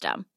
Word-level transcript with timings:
system. 0.00 0.29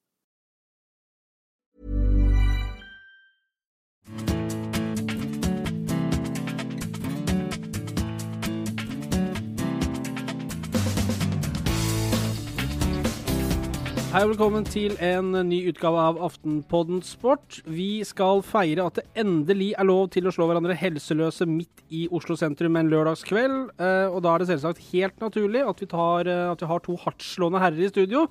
Hei 14.13 14.19
og 14.27 14.35
velkommen 14.35 14.61
til 14.69 14.93
en 15.01 15.31
ny 15.49 15.57
utgave 15.71 15.97
av 15.97 16.19
Aftenpodden 16.21 16.99
Sport. 17.01 17.63
Vi 17.65 18.03
skal 18.05 18.43
feire 18.45 18.83
at 18.85 18.99
det 18.99 19.07
endelig 19.17 19.71
er 19.73 19.87
lov 19.89 20.11
til 20.13 20.29
å 20.29 20.33
slå 20.35 20.45
hverandre 20.51 20.75
helseløse 20.77 21.47
midt 21.49 21.81
i 21.89 22.03
Oslo 22.13 22.37
sentrum 22.37 22.77
en 22.77 22.91
lørdagskveld. 22.93 23.71
Eh, 23.81 24.13
Og 24.13 24.21
da 24.21 24.35
er 24.35 24.43
det 24.43 24.51
selvsagt 24.51 24.85
helt 24.91 25.17
naturlig 25.17 25.65
at 25.65 25.81
vi, 25.81 25.89
tar, 25.89 26.29
eh, 26.29 26.51
at 26.51 26.61
vi 26.61 26.69
har 26.69 26.85
to 26.85 26.93
hardtslående 27.01 27.63
herrer 27.65 27.81
i 27.81 27.89
studio. 27.89 28.27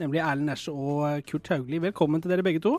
Nemlig 0.00 0.24
Erlend 0.24 0.48
Nesje 0.54 0.72
og 0.72 1.04
eh, 1.10 1.20
Kurt 1.28 1.52
Haugli. 1.52 1.84
Velkommen 1.84 2.24
til 2.24 2.32
dere 2.32 2.48
begge 2.48 2.64
to. 2.64 2.78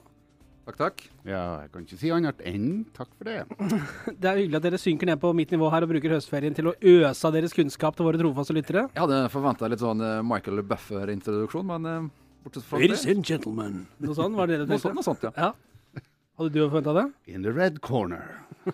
Takk, 0.66 0.82
takk. 0.82 1.08
Ja, 1.30 1.62
jeg 1.62 1.76
kan 1.78 1.86
ikke 1.86 2.02
si 2.02 2.10
annet 2.10 2.42
enn 2.42 2.88
takk 2.98 3.14
for 3.22 3.30
det. 3.30 3.44
Det 4.18 4.34
er 4.34 4.42
hyggelig 4.42 4.64
at 4.64 4.72
dere 4.72 4.82
synker 4.82 5.14
ned 5.14 5.22
på 5.22 5.30
mitt 5.38 5.54
nivå 5.54 5.70
her 5.70 5.86
og 5.86 5.94
bruker 5.94 6.18
høstferien 6.18 6.58
til 6.58 6.74
å 6.74 6.80
øse 6.82 7.22
av 7.22 7.38
deres 7.38 7.54
kunnskap 7.54 7.94
til 8.02 8.10
våre 8.10 8.18
trofaste 8.18 8.58
lyttere. 8.58 8.90
Jeg 8.98 9.06
hadde 9.06 9.28
forventa 9.30 9.70
litt 9.70 9.86
sånn 9.86 10.02
Michael 10.26 10.66
Buffer-introduksjon, 10.66 11.70
men 11.78 12.10
bortsett 12.44 12.66
fra 12.68 12.80
Ladies 12.82 13.06
and 13.08 13.26
gentlemen. 13.26 13.86
Noe 14.04 14.16
sånt 14.18 14.36
var 14.38 14.48
det 14.50 14.60
dere 14.62 14.68
Noe 14.68 14.76
tenkte? 14.78 14.88
sånt, 14.88 14.96
noe 15.00 15.08
sånt, 15.08 15.24
ja. 15.24 15.32
Ja. 15.38 16.04
Hadde 16.38 16.54
du 16.54 16.60
forventa 16.70 16.94
det? 16.94 17.06
In 17.34 17.44
the 17.48 17.52
red 17.56 17.82
corner. 17.82 18.44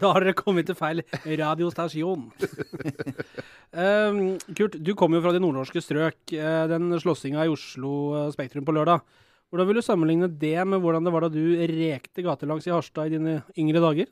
Da 0.00 0.14
har 0.14 0.24
dere 0.24 0.32
kommet 0.32 0.64
til 0.64 0.76
feil 0.78 1.02
radiostasjon. 1.36 2.22
um, 3.76 4.20
Kurt, 4.56 4.78
du 4.80 4.94
kommer 4.96 5.18
jo 5.18 5.24
fra 5.26 5.32
de 5.34 5.42
nordnorske 5.44 5.82
strøk. 5.84 6.16
Eh, 6.32 6.62
Den 6.70 6.88
slåssinga 7.02 7.44
i 7.44 7.50
Oslo 7.52 7.90
eh, 8.16 8.30
Spektrum 8.32 8.64
på 8.64 8.72
lørdag. 8.72 9.02
Hvordan 9.52 9.68
vil 9.68 9.76
du 9.80 9.82
sammenligne 9.84 10.28
det 10.40 10.54
med 10.64 10.80
hvordan 10.80 11.04
det 11.04 11.12
var 11.12 11.26
da 11.26 11.30
du 11.34 11.42
rekte 11.68 12.24
gatelangs 12.24 12.64
i 12.68 12.72
Harstad 12.72 13.10
i 13.10 13.16
dine 13.18 13.34
yngre 13.60 13.82
dager? 13.84 14.08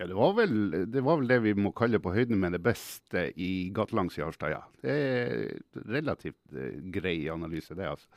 Ja, 0.00 0.06
det 0.08 0.14
var, 0.16 0.30
vel, 0.38 0.54
det 0.88 1.02
var 1.04 1.18
vel 1.20 1.28
det 1.28 1.36
vi 1.44 1.50
må 1.60 1.74
kalle 1.76 1.98
på 2.00 2.08
høyden 2.14 2.38
med 2.40 2.54
det 2.56 2.62
beste 2.64 3.26
i 3.36 3.68
gatelangs 3.76 4.14
i 4.16 4.22
Harstad, 4.24 4.54
ja. 4.54 4.62
Det 4.80 4.94
er 4.96 5.58
relativt 5.92 6.54
eh, 6.56 6.78
grei 6.94 7.18
analyse, 7.28 7.76
det, 7.76 7.84
altså. 7.90 8.08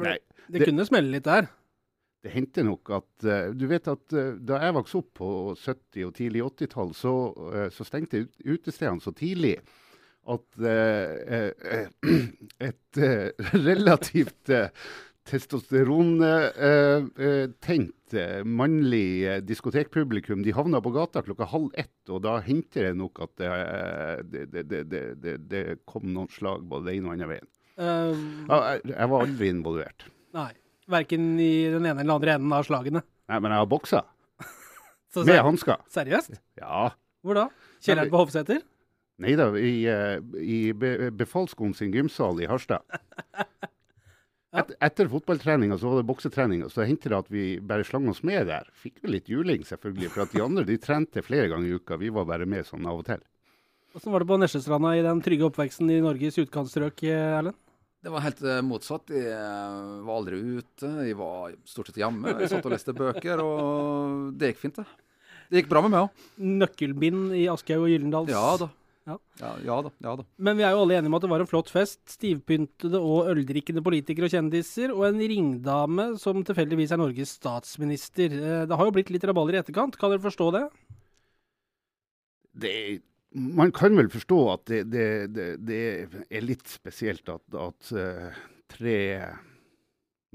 Nei, 0.00 0.14
Det, 0.46 0.62
Det- 0.62 0.68
kunne 0.70 0.86
smelle 0.88 1.12
litt 1.12 1.26
der. 1.28 1.50
det 2.24 2.32
hendte 2.32 2.64
nok 2.64 2.88
at 2.90 3.24
eh, 3.28 3.50
Du 3.52 3.66
vet 3.68 3.84
at 3.92 4.12
eh, 4.16 4.32
da 4.40 4.62
jeg 4.64 4.74
vokste 4.78 4.96
opp 5.02 5.10
på 5.20 5.28
70- 5.60 6.06
og 6.08 6.14
tidlig 6.16 6.40
80-tall, 6.46 6.94
så, 6.96 7.12
så 7.70 7.84
stengte 7.84 8.24
utestedene 8.46 9.00
så 9.04 9.12
tidlig 9.14 9.58
at 10.26 10.56
et 12.70 12.98
relativt 13.68 14.50
uh, 15.26 15.30
testosterontent 15.30 18.06
uh, 18.14 18.44
mannlig 18.44 19.26
eh, 19.26 19.42
diskotekpublikum 19.42 20.42
de 20.42 20.52
havna 20.54 20.80
på 20.80 20.90
gata 20.94 21.22
klokka 21.26 21.44
halv 21.50 21.70
ett, 21.74 22.08
og 22.08 22.22
da 22.22 22.40
hendte 22.44 22.82
det 22.86 22.94
nok 22.96 23.20
at 23.26 23.30
det, 23.40 23.46
eh, 23.46 24.24
det, 24.24 24.62
det, 24.70 24.90
det, 24.90 25.36
det, 25.50 25.78
kom 25.86 26.12
noen 26.12 26.28
slag 26.30 26.62
både 26.62 26.90
den 26.90 26.96
ene 27.00 27.08
og 27.08 27.12
andre 27.16 27.28
veien. 27.34 27.48
Uh, 27.76 28.14
jeg, 28.48 28.80
jeg 28.94 29.06
var 29.12 29.20
aldri 29.26 29.46
involvert. 29.52 30.00
nei. 30.36 30.52
Verken 30.86 31.40
i 31.42 31.66
den 31.66 31.82
ene 31.82 31.98
eller 32.04 32.14
andre 32.14 32.34
enden 32.36 32.52
av 32.54 32.62
slagene. 32.62 33.00
Nei, 33.26 33.38
men 33.42 33.50
jeg 33.50 33.58
har 33.58 33.66
boksa. 33.66 34.06
Så 35.12 35.24
Med 35.26 35.42
hansker. 35.42 35.76
Seriøst? 35.90 36.38
Ja. 36.60 36.94
Hvor 37.26 37.34
da? 37.34 37.48
Kjelleren 37.82 38.12
på 38.12 38.20
Hovseter? 38.20 38.60
Nei 39.18 39.34
da, 39.34 39.48
i, 39.58 39.82
eh, 39.90 40.22
i 40.38 40.72
be, 40.76 41.10
Befalsskolen 41.16 41.74
sin 41.74 41.90
gymsal 41.94 42.38
i 42.38 42.46
Harstad. 42.46 42.86
Et, 44.56 44.72
etter 44.88 45.08
fotballtreninga 45.12 45.76
så 45.80 45.90
var 45.90 46.00
det 46.00 46.08
boksetrening, 46.08 46.64
og 46.66 46.72
så 46.72 46.86
hendte 46.88 47.12
det 47.12 47.18
at 47.18 47.30
vi 47.32 47.44
bare 47.60 47.84
slang 47.86 48.08
oss 48.12 48.22
med 48.26 48.48
der. 48.48 48.68
Fikk 48.82 49.02
jo 49.04 49.12
litt 49.12 49.30
juling, 49.30 49.64
selvfølgelig, 49.68 50.10
for 50.14 50.24
at 50.24 50.34
de 50.34 50.42
andre 50.44 50.64
de 50.68 50.78
trente 50.80 51.24
flere 51.24 51.50
ganger 51.52 51.68
i 51.68 51.76
uka. 51.76 51.98
Vi 52.00 52.12
var 52.14 52.28
bare 52.28 52.48
med 52.48 52.68
sånn 52.68 52.88
av 52.88 53.02
og 53.02 53.08
til. 53.08 53.22
Hvordan 53.96 54.12
var 54.12 54.22
det 54.22 54.28
på 54.28 54.40
Nesjestranda 54.42 54.96
i 54.96 55.04
den 55.04 55.22
trygge 55.24 55.48
oppveksten 55.48 55.92
i 55.92 56.02
Norges 56.04 56.40
utkantstrøk, 56.42 57.04
Erlend? 57.08 57.56
Det 58.06 58.12
var 58.12 58.22
helt 58.22 58.42
eh, 58.44 58.60
motsatt. 58.62 59.10
Jeg 59.10 59.32
eh, 59.34 59.86
var 60.06 60.18
aldri 60.20 60.38
ute. 60.38 60.90
Jeg 61.08 61.16
var 61.18 61.54
stort 61.66 61.88
sett 61.90 61.98
hjemme. 61.98 62.36
Jeg 62.38 62.52
satt 62.52 62.68
og 62.68 62.74
leste 62.74 62.94
bøker, 62.94 63.40
og 63.42 64.36
det 64.38 64.52
gikk 64.52 64.60
fint, 64.62 64.78
det. 64.78 65.06
Det 65.50 65.62
gikk 65.62 65.70
bra 65.72 65.82
med 65.82 65.94
meg 65.94 66.04
òg. 66.04 66.26
Nøkkelbind 66.62 67.34
i 67.38 67.46
Aschehoug 67.50 67.86
og 67.86 67.90
Gyllendals 67.90 68.30
Ja 68.30 68.44
da. 68.60 68.68
Ja. 69.06 69.16
Ja, 69.38 69.50
ja 69.62 69.76
da. 69.86 69.90
Ja 70.02 70.12
da. 70.18 70.24
Men 70.42 70.58
vi 70.58 70.64
er 70.66 70.74
jo 70.74 70.82
alle 70.82 70.96
enige 70.98 71.12
om 71.12 71.16
at 71.18 71.24
det 71.24 71.30
var 71.30 71.44
en 71.44 71.50
flott 71.50 71.70
fest. 71.70 72.00
Stivpyntede 72.10 72.98
og 72.98 73.30
øldrikkende 73.30 73.84
politikere 73.86 74.26
og 74.26 74.34
kjendiser, 74.34 74.94
og 74.94 75.06
en 75.08 75.20
ringdame 75.22 76.08
som 76.18 76.42
tilfeldigvis 76.46 76.94
er 76.94 77.02
Norges 77.02 77.36
statsminister. 77.38 78.34
Eh, 78.34 78.64
Det 78.66 78.78
har 78.78 78.88
jo 78.88 78.94
blitt 78.96 79.12
litt 79.14 79.26
rabalder 79.28 79.58
i 79.58 79.62
etterkant, 79.62 79.98
kan 80.00 80.10
dere 80.10 80.26
forstå 80.26 80.50
det? 80.58 80.64
det 82.56 82.74
man 83.36 83.68
kan 83.74 83.92
vel 83.98 84.08
forstå 84.08 84.36
at 84.48 84.62
det, 84.70 84.78
det, 84.88 85.08
det, 85.36 85.46
det 85.68 85.80
er 86.30 86.44
litt 86.44 86.66
spesielt 86.72 87.28
at, 87.28 87.42
at 87.52 87.90
eh, 87.92 88.38
tre 88.72 88.96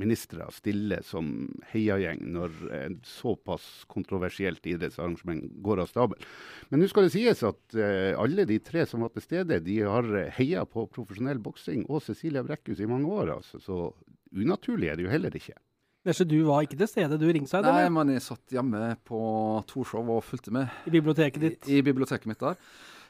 ministre 0.01 0.47
stiller 0.55 1.05
som 1.05 1.31
heiagjeng 1.71 2.21
når 2.33 2.57
et 2.81 3.07
såpass 3.07 3.85
kontroversielt 3.91 4.65
idrettsarrangement 4.67 5.45
går 5.63 5.83
av 5.85 5.91
stabelen. 5.93 6.27
Men 6.73 6.83
nå 6.83 6.89
skal 6.91 7.07
det 7.07 7.13
sies 7.15 7.43
at 7.47 7.77
eh, 7.77 8.11
alle 8.19 8.47
de 8.49 8.59
tre 8.65 8.85
som 8.89 9.05
var 9.05 9.13
til 9.15 9.25
stede, 9.25 9.61
de 9.63 9.79
har 9.85 10.09
heia 10.37 10.65
på 10.67 10.87
profesjonell 10.91 11.41
boksing 11.43 11.85
og 11.87 12.03
Cecilia 12.05 12.43
Brekkhus 12.45 12.81
i 12.81 12.89
mange 12.89 13.09
år. 13.09 13.35
Altså. 13.39 13.61
Så 13.61 13.83
unaturlig 14.31 14.89
er 14.91 14.97
det 14.99 15.07
jo 15.07 15.13
heller 15.13 15.37
ikke. 15.37 15.57
Nesje, 16.07 16.25
du 16.25 16.39
var 16.47 16.63
ikke 16.65 16.79
til 16.79 16.89
stede, 16.89 17.17
du 17.21 17.27
ringside, 17.29 17.61
Nei, 17.61 17.83
eller? 17.83 17.91
men 17.93 18.15
jeg 18.15 18.23
satt 18.25 18.55
hjemme 18.55 18.95
på 19.05 19.19
Torshov 19.69 20.07
og 20.09 20.23
fulgte 20.25 20.53
med 20.55 20.89
I 20.89 20.93
biblioteket 20.95 21.43
ditt. 21.43 21.67
i 21.69 21.83
biblioteket 21.85 22.25
mitt 22.31 22.41
der. 22.41 22.57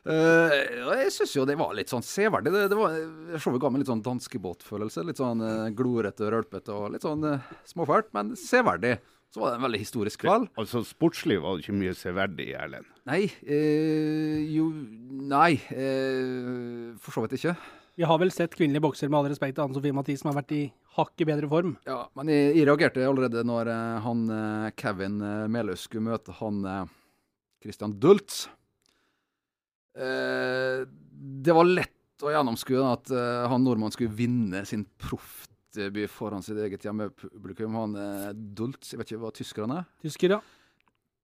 Eh, 0.02 0.54
og 0.82 0.96
jeg 0.98 1.12
syns 1.14 1.36
jo 1.36 1.46
det 1.46 1.58
var 1.60 1.76
litt 1.78 1.92
sånn 1.92 2.06
severdig. 2.06 2.54
Det, 2.56 2.68
det 2.72 2.78
var, 2.80 2.96
showet 3.38 3.62
ga 3.62 3.70
meg 3.70 3.84
litt 3.84 3.92
sånn 3.92 4.04
danskebåtfølelse. 4.06 5.06
Litt 5.06 5.22
sånn 5.22 5.44
uh, 5.46 5.70
glorete 5.78 6.26
og 6.26 6.34
rølpete 6.36 6.74
og 6.74 6.96
litt 6.96 7.06
sånn 7.06 7.26
uh, 7.28 7.52
småfælt, 7.70 8.10
men 8.18 8.34
severdig. 8.40 8.98
Så 9.32 9.40
var 9.40 9.54
det 9.54 9.62
en 9.62 9.64
veldig 9.64 9.80
historisk 9.80 10.24
kveld. 10.26 10.50
Altså 10.60 10.82
Sportslig 10.84 11.38
var 11.40 11.56
det 11.56 11.64
ikke 11.64 11.78
mye 11.78 11.94
severdig, 11.96 12.50
Erlend. 12.60 12.90
Nei 13.08 13.22
eh, 13.48 14.42
Jo 14.52 14.66
Nei, 15.32 15.54
eh, 15.72 16.90
for 17.00 17.16
så 17.16 17.24
vidt 17.24 17.38
ikke. 17.38 17.54
Vi 17.96 18.04
har 18.08 18.20
vel 18.20 18.34
sett 18.36 18.58
kvinnelige 18.58 18.84
bokser 18.84 19.08
med 19.08 19.22
all 19.22 19.30
respekt 19.32 19.56
til 19.56 19.64
Anne 19.64 19.78
Sofie 19.78 19.96
Mathisen 19.96 20.28
har 20.28 20.36
vært 20.36 20.52
i 20.58 20.66
hakket 20.98 21.30
bedre 21.30 21.48
form. 21.48 21.78
Ja, 21.88 22.02
Men 22.20 22.32
jeg, 22.34 22.58
jeg 22.58 22.68
reagerte 22.68 23.08
allerede 23.08 23.46
når 23.48 23.72
han 24.04 24.26
Kevin 24.76 25.22
uh, 25.24 25.48
Meløs 25.52 25.86
skulle 25.88 26.10
møte 26.10 26.36
han 26.42 26.66
Christian 27.64 27.96
Dultz. 28.04 28.50
Eh, 29.98 30.84
det 31.44 31.56
var 31.56 31.68
lett 31.68 32.24
å 32.24 32.32
gjennomskue 32.32 32.82
at 32.86 33.12
eh, 33.14 33.48
han 33.52 33.64
nordmannen 33.66 33.94
skulle 33.96 34.14
vinne 34.16 34.64
sin 34.70 34.86
proffdebut 35.02 36.12
foran 36.12 36.46
sitt 36.46 36.60
eget 36.62 36.86
hjemmepublikum. 36.86 37.78
Han 37.80 37.98
uh, 37.98 38.30
Dultz, 38.36 38.92
jeg 38.92 39.02
vet 39.02 39.12
ikke 39.12 39.24
hva 39.24 39.34
tyskeren 39.36 39.76
er? 39.80 39.90
Tysker, 40.04 40.38
ja. 40.38 40.42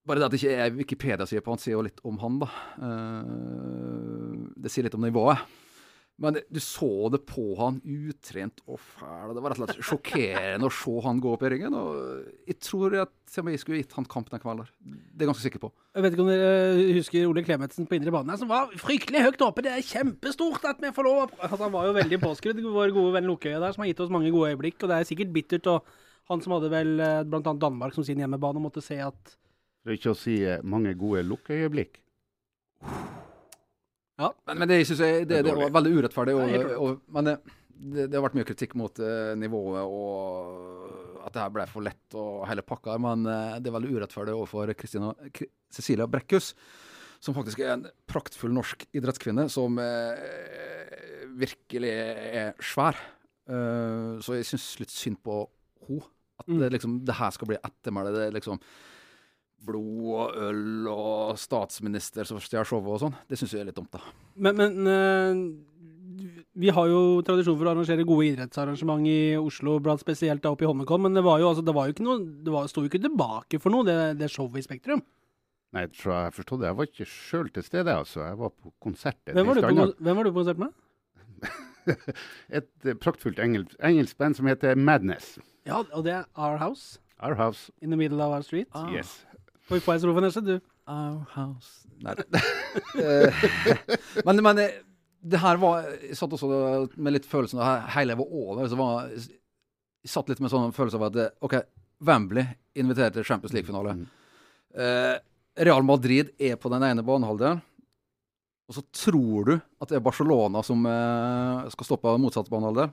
Bare 0.08 0.22
det 0.22 0.28
at 0.30 0.34
det 0.34 0.42
ikke 0.42 0.58
er 0.64 0.76
Wikipedia 0.76 1.28
sier 1.28 1.44
på 1.44 1.52
han, 1.52 1.60
sier 1.60 1.76
jo 1.76 1.84
litt 1.84 2.00
om 2.08 2.16
han, 2.22 2.38
da. 2.40 2.48
Det 4.56 4.72
sier 4.72 4.88
litt 4.88 4.96
om 4.96 5.04
nivået. 5.04 5.42
Men 6.18 6.34
det, 6.34 6.48
du 6.50 6.58
så 6.64 7.10
det 7.14 7.20
på 7.30 7.44
han, 7.60 7.76
utrent 7.86 8.64
og 8.66 8.80
fæl. 8.82 9.36
Det 9.38 9.42
var 9.44 9.54
rett 9.54 9.60
og 9.62 9.68
slett 9.68 9.86
sjokkerende 9.86 10.66
å 10.66 10.74
se 10.74 10.94
han 11.06 11.20
gå 11.22 11.34
opp 11.36 11.44
i 11.46 11.52
ringen. 11.54 11.76
Og 11.78 12.48
jeg 12.50 12.58
tror 12.66 12.96
at 13.04 13.36
jeg 13.38 13.62
skulle 13.62 13.84
gitt 13.84 13.94
han 13.94 14.08
kamp 14.10 14.32
den 14.32 14.42
kvelden. 14.42 14.66
der. 14.66 14.72
Det 14.82 15.22
er 15.22 15.28
jeg 15.28 15.30
ganske 15.30 15.46
sikker 15.46 15.62
på. 15.68 15.70
Jeg 15.94 16.06
vet 16.06 16.18
ikke 16.18 16.26
om 16.26 16.32
dere 16.32 16.50
eh, 16.72 16.96
husker 16.98 17.30
Ole 17.30 17.44
Klemetsen 17.46 17.90
på 17.90 18.00
indre 18.00 18.16
bane, 18.16 18.40
som 18.42 18.50
var 18.50 18.74
fryktelig 18.82 19.28
høyt 19.28 19.46
oppe. 19.46 19.66
Det 19.68 19.76
er 19.76 19.86
kjempestort 19.86 20.66
at 20.72 20.82
vi 20.82 20.94
får 20.96 21.06
lov 21.06 21.24
altså, 21.38 21.62
Han 21.68 21.76
var 21.76 21.92
jo 21.92 21.94
veldig 22.00 22.22
påskrudd, 22.26 22.64
vår 22.66 22.96
gode 22.98 23.14
venn 23.20 23.30
Lukkøya 23.30 23.62
der, 23.62 23.78
som 23.78 23.86
har 23.86 23.92
gitt 23.92 24.02
oss 24.02 24.14
mange 24.14 24.34
gode 24.34 24.56
øyeblikk. 24.56 24.82
Og 24.82 24.90
det 24.90 24.98
er 24.98 25.10
sikkert 25.12 25.36
bittert. 25.38 25.70
Og 25.70 25.86
han 26.34 26.42
som 26.42 26.58
hadde 26.58 26.74
vel 26.74 26.98
eh, 26.98 27.22
bl.a. 27.30 27.54
Danmark 27.54 27.94
som 27.94 28.08
sin 28.08 28.26
hjemmebane, 28.26 28.64
måtte 28.64 28.82
se 28.82 28.98
at 29.06 29.38
For 29.86 29.94
ikke 29.94 30.16
å 30.16 30.18
si 30.18 30.42
eh, 30.42 30.66
mange 30.66 30.98
gode 30.98 31.28
lukkeøyeblikk. 34.18 34.48
Men, 34.48 34.58
men 34.64 34.72
det 34.72 34.78
synes 34.88 35.02
jeg 35.06 35.28
det, 35.30 35.44
Det 35.46 35.54
var 35.56 35.74
veldig 35.78 35.94
urettferdig. 35.98 36.34
Er 36.34 36.42
Og, 36.42 36.48
Nei, 36.52 36.78
og, 36.88 37.02
men 37.14 37.30
det, 37.30 37.38
det, 38.10 38.14
har 38.18 38.24
vært 38.26 38.38
mye 38.40 38.48
kritikk 38.50 38.74
mot 38.80 39.00
uh, 39.04 39.36
nivået 39.38 39.84
og 39.86 41.26
at 41.28 41.34
det 41.36 41.42
her 41.44 41.52
ble 41.54 41.66
for 41.70 41.84
lett 41.86 42.16
og 42.18 42.46
hele 42.50 42.64
pakka. 42.66 42.98
Men 43.04 43.26
uh, 43.28 43.58
det 43.62 43.70
er 43.70 43.76
veldig 43.78 43.94
urettferdig 44.00 44.34
overfor 44.34 44.72
Kristina, 44.80 45.12
Kri- 45.36 45.52
Cecilia 45.74 46.08
Brekkhus, 46.10 46.54
som 47.20 47.36
faktisk 47.38 47.60
er 47.66 47.74
en 47.76 47.86
praktfull 48.10 48.54
norsk 48.56 48.88
idrettskvinne 48.98 49.48
som 49.54 49.78
uh, 49.78 51.38
virkelig 51.38 51.92
er 51.94 52.54
svær. 52.64 52.98
Så 53.48 54.34
jeg 54.36 54.44
syns 54.44 54.64
litt 54.82 54.92
synd 54.92 55.22
på 55.24 55.46
henne. 55.88 56.02
At 56.38 56.46
Mm. 56.52 56.58
det, 56.60 56.68
liksom, 56.76 56.98
det 57.08 57.16
her 57.18 57.32
skal 57.32 57.48
bli 57.50 57.58
ettermælet. 57.64 58.14
Det 58.14 58.26
liksom 58.36 58.60
blod 59.66 60.12
og 60.14 60.38
øl 60.48 60.90
og 60.92 61.40
statsminister 61.40 62.28
som 62.28 62.40
stjal 62.44 62.68
showet 62.68 62.94
og 62.94 63.02
sånn. 63.06 63.18
Det 63.28 63.40
syns 63.40 63.56
jeg 63.56 63.64
er 63.64 63.70
litt 63.72 63.78
dumt, 63.80 63.96
da. 63.96 64.02
Men, 64.38 64.60
men 64.60 64.92
eh, 64.92 65.42
vi 66.58 66.72
har 66.74 66.88
jo 66.90 67.02
tradisjon 67.26 67.58
for 67.58 67.68
å 67.68 67.74
arrangere 67.74 68.06
gode 68.08 68.32
idrettsarrangement 68.32 69.06
i 69.10 69.20
Oslo, 69.40 69.78
blant 69.84 70.02
spesielt 70.02 70.44
da 70.44 70.54
oppe 70.54 70.66
i 70.66 70.70
Holmenkollen. 70.70 71.10
Men 71.10 71.20
det 71.20 71.26
var 71.28 71.42
jo, 71.42 71.52
altså, 71.52 71.66
det 71.66 71.76
var 71.76 71.88
jo 71.88 71.96
ikke 71.96 72.08
noe 72.08 72.24
Det 72.46 72.54
var, 72.54 72.70
sto 72.72 72.84
jo 72.86 72.92
ikke 72.92 73.04
tilbake 73.04 73.62
for 73.62 73.74
noe, 73.74 73.86
det, 73.88 73.98
det 74.22 74.32
showet 74.34 74.62
i 74.62 74.66
Spektrum. 74.66 75.04
Nei, 75.76 75.84
jeg 75.84 75.98
tror 76.00 76.14
jeg 76.16 76.36
forstod 76.38 76.62
det. 76.64 76.70
Jeg 76.70 76.80
var 76.80 76.90
ikke 76.90 77.10
sjøl 77.12 77.50
til 77.54 77.66
stede, 77.66 77.94
altså. 77.94 78.24
Jeg 78.24 78.40
var 78.40 78.54
på 78.56 78.72
konsert. 78.84 79.20
Hvem 79.28 79.50
var, 79.52 79.60
du 79.60 79.68
på, 79.68 79.90
hvem 80.08 80.20
var 80.20 80.28
du 80.28 80.32
på 80.32 80.40
konsert 80.40 80.62
med? 80.64 80.72
Et 82.58 82.88
eh, 82.88 82.96
praktfullt 83.00 83.40
engelsk, 83.40 83.76
engelsk 83.84 84.18
band 84.20 84.40
som 84.40 84.48
heter 84.50 84.80
Madness. 84.80 85.36
Ja, 85.68 85.84
og 85.84 86.08
det 86.08 86.16
er 86.16 86.26
Our 86.36 86.58
House. 86.62 87.02
Our 87.20 87.36
House. 87.36 87.72
In 87.82 87.92
the 87.92 88.00
middle 88.00 88.22
of 88.24 88.34
our 88.34 88.42
street. 88.42 88.68
Ah. 88.74 88.90
Yes. 88.94 89.26
Få 89.68 89.80
en 89.94 90.00
strofe, 90.00 90.24
Nesje, 90.24 90.44
du? 90.46 90.54
Our 90.88 91.24
house 91.34 91.88
Nei. 92.04 92.14
Eh, 93.02 93.46
men, 94.26 94.40
men 94.46 94.60
eh, 94.62 94.76
det 95.28 95.40
her 95.42 95.58
var 95.60 95.88
Jeg 96.06 96.18
satt 96.20 96.34
også 96.36 96.50
med 96.96 97.16
litt 97.16 97.28
følelsen 97.28 97.60
av 97.60 97.70
at 97.72 97.90
hele 97.96 98.16
var 98.20 98.30
over. 98.30 98.68
Så 98.70 98.78
var, 98.80 99.08
jeg 99.12 100.12
satt 100.12 100.30
litt 100.32 100.42
med 100.44 100.54
sånn 100.54 100.76
følelse 100.76 101.00
av 101.00 101.08
at 101.10 101.18
eh, 101.24 101.34
OK, 101.44 101.58
Wembley 102.08 102.46
inviterer 102.78 103.16
til 103.16 103.26
Champions 103.28 103.56
League-finale. 103.56 103.96
Mm. 103.98 104.06
Eh, 104.78 105.16
Real 105.68 105.84
Madrid 105.88 106.30
er 106.38 106.56
på 106.62 106.70
den 106.72 106.86
ene 106.86 107.06
banehalvdelen. 107.06 107.64
Og 108.68 108.76
så 108.76 108.84
tror 108.92 109.48
du 109.48 109.54
at 109.56 109.90
det 109.90 109.98
er 109.98 110.06
Barcelona 110.06 110.62
som 110.66 110.86
eh, 110.86 111.68
skal 111.74 111.88
stoppe 111.88 112.18
motsatt 112.22 112.52
banehalvdel. 112.52 112.92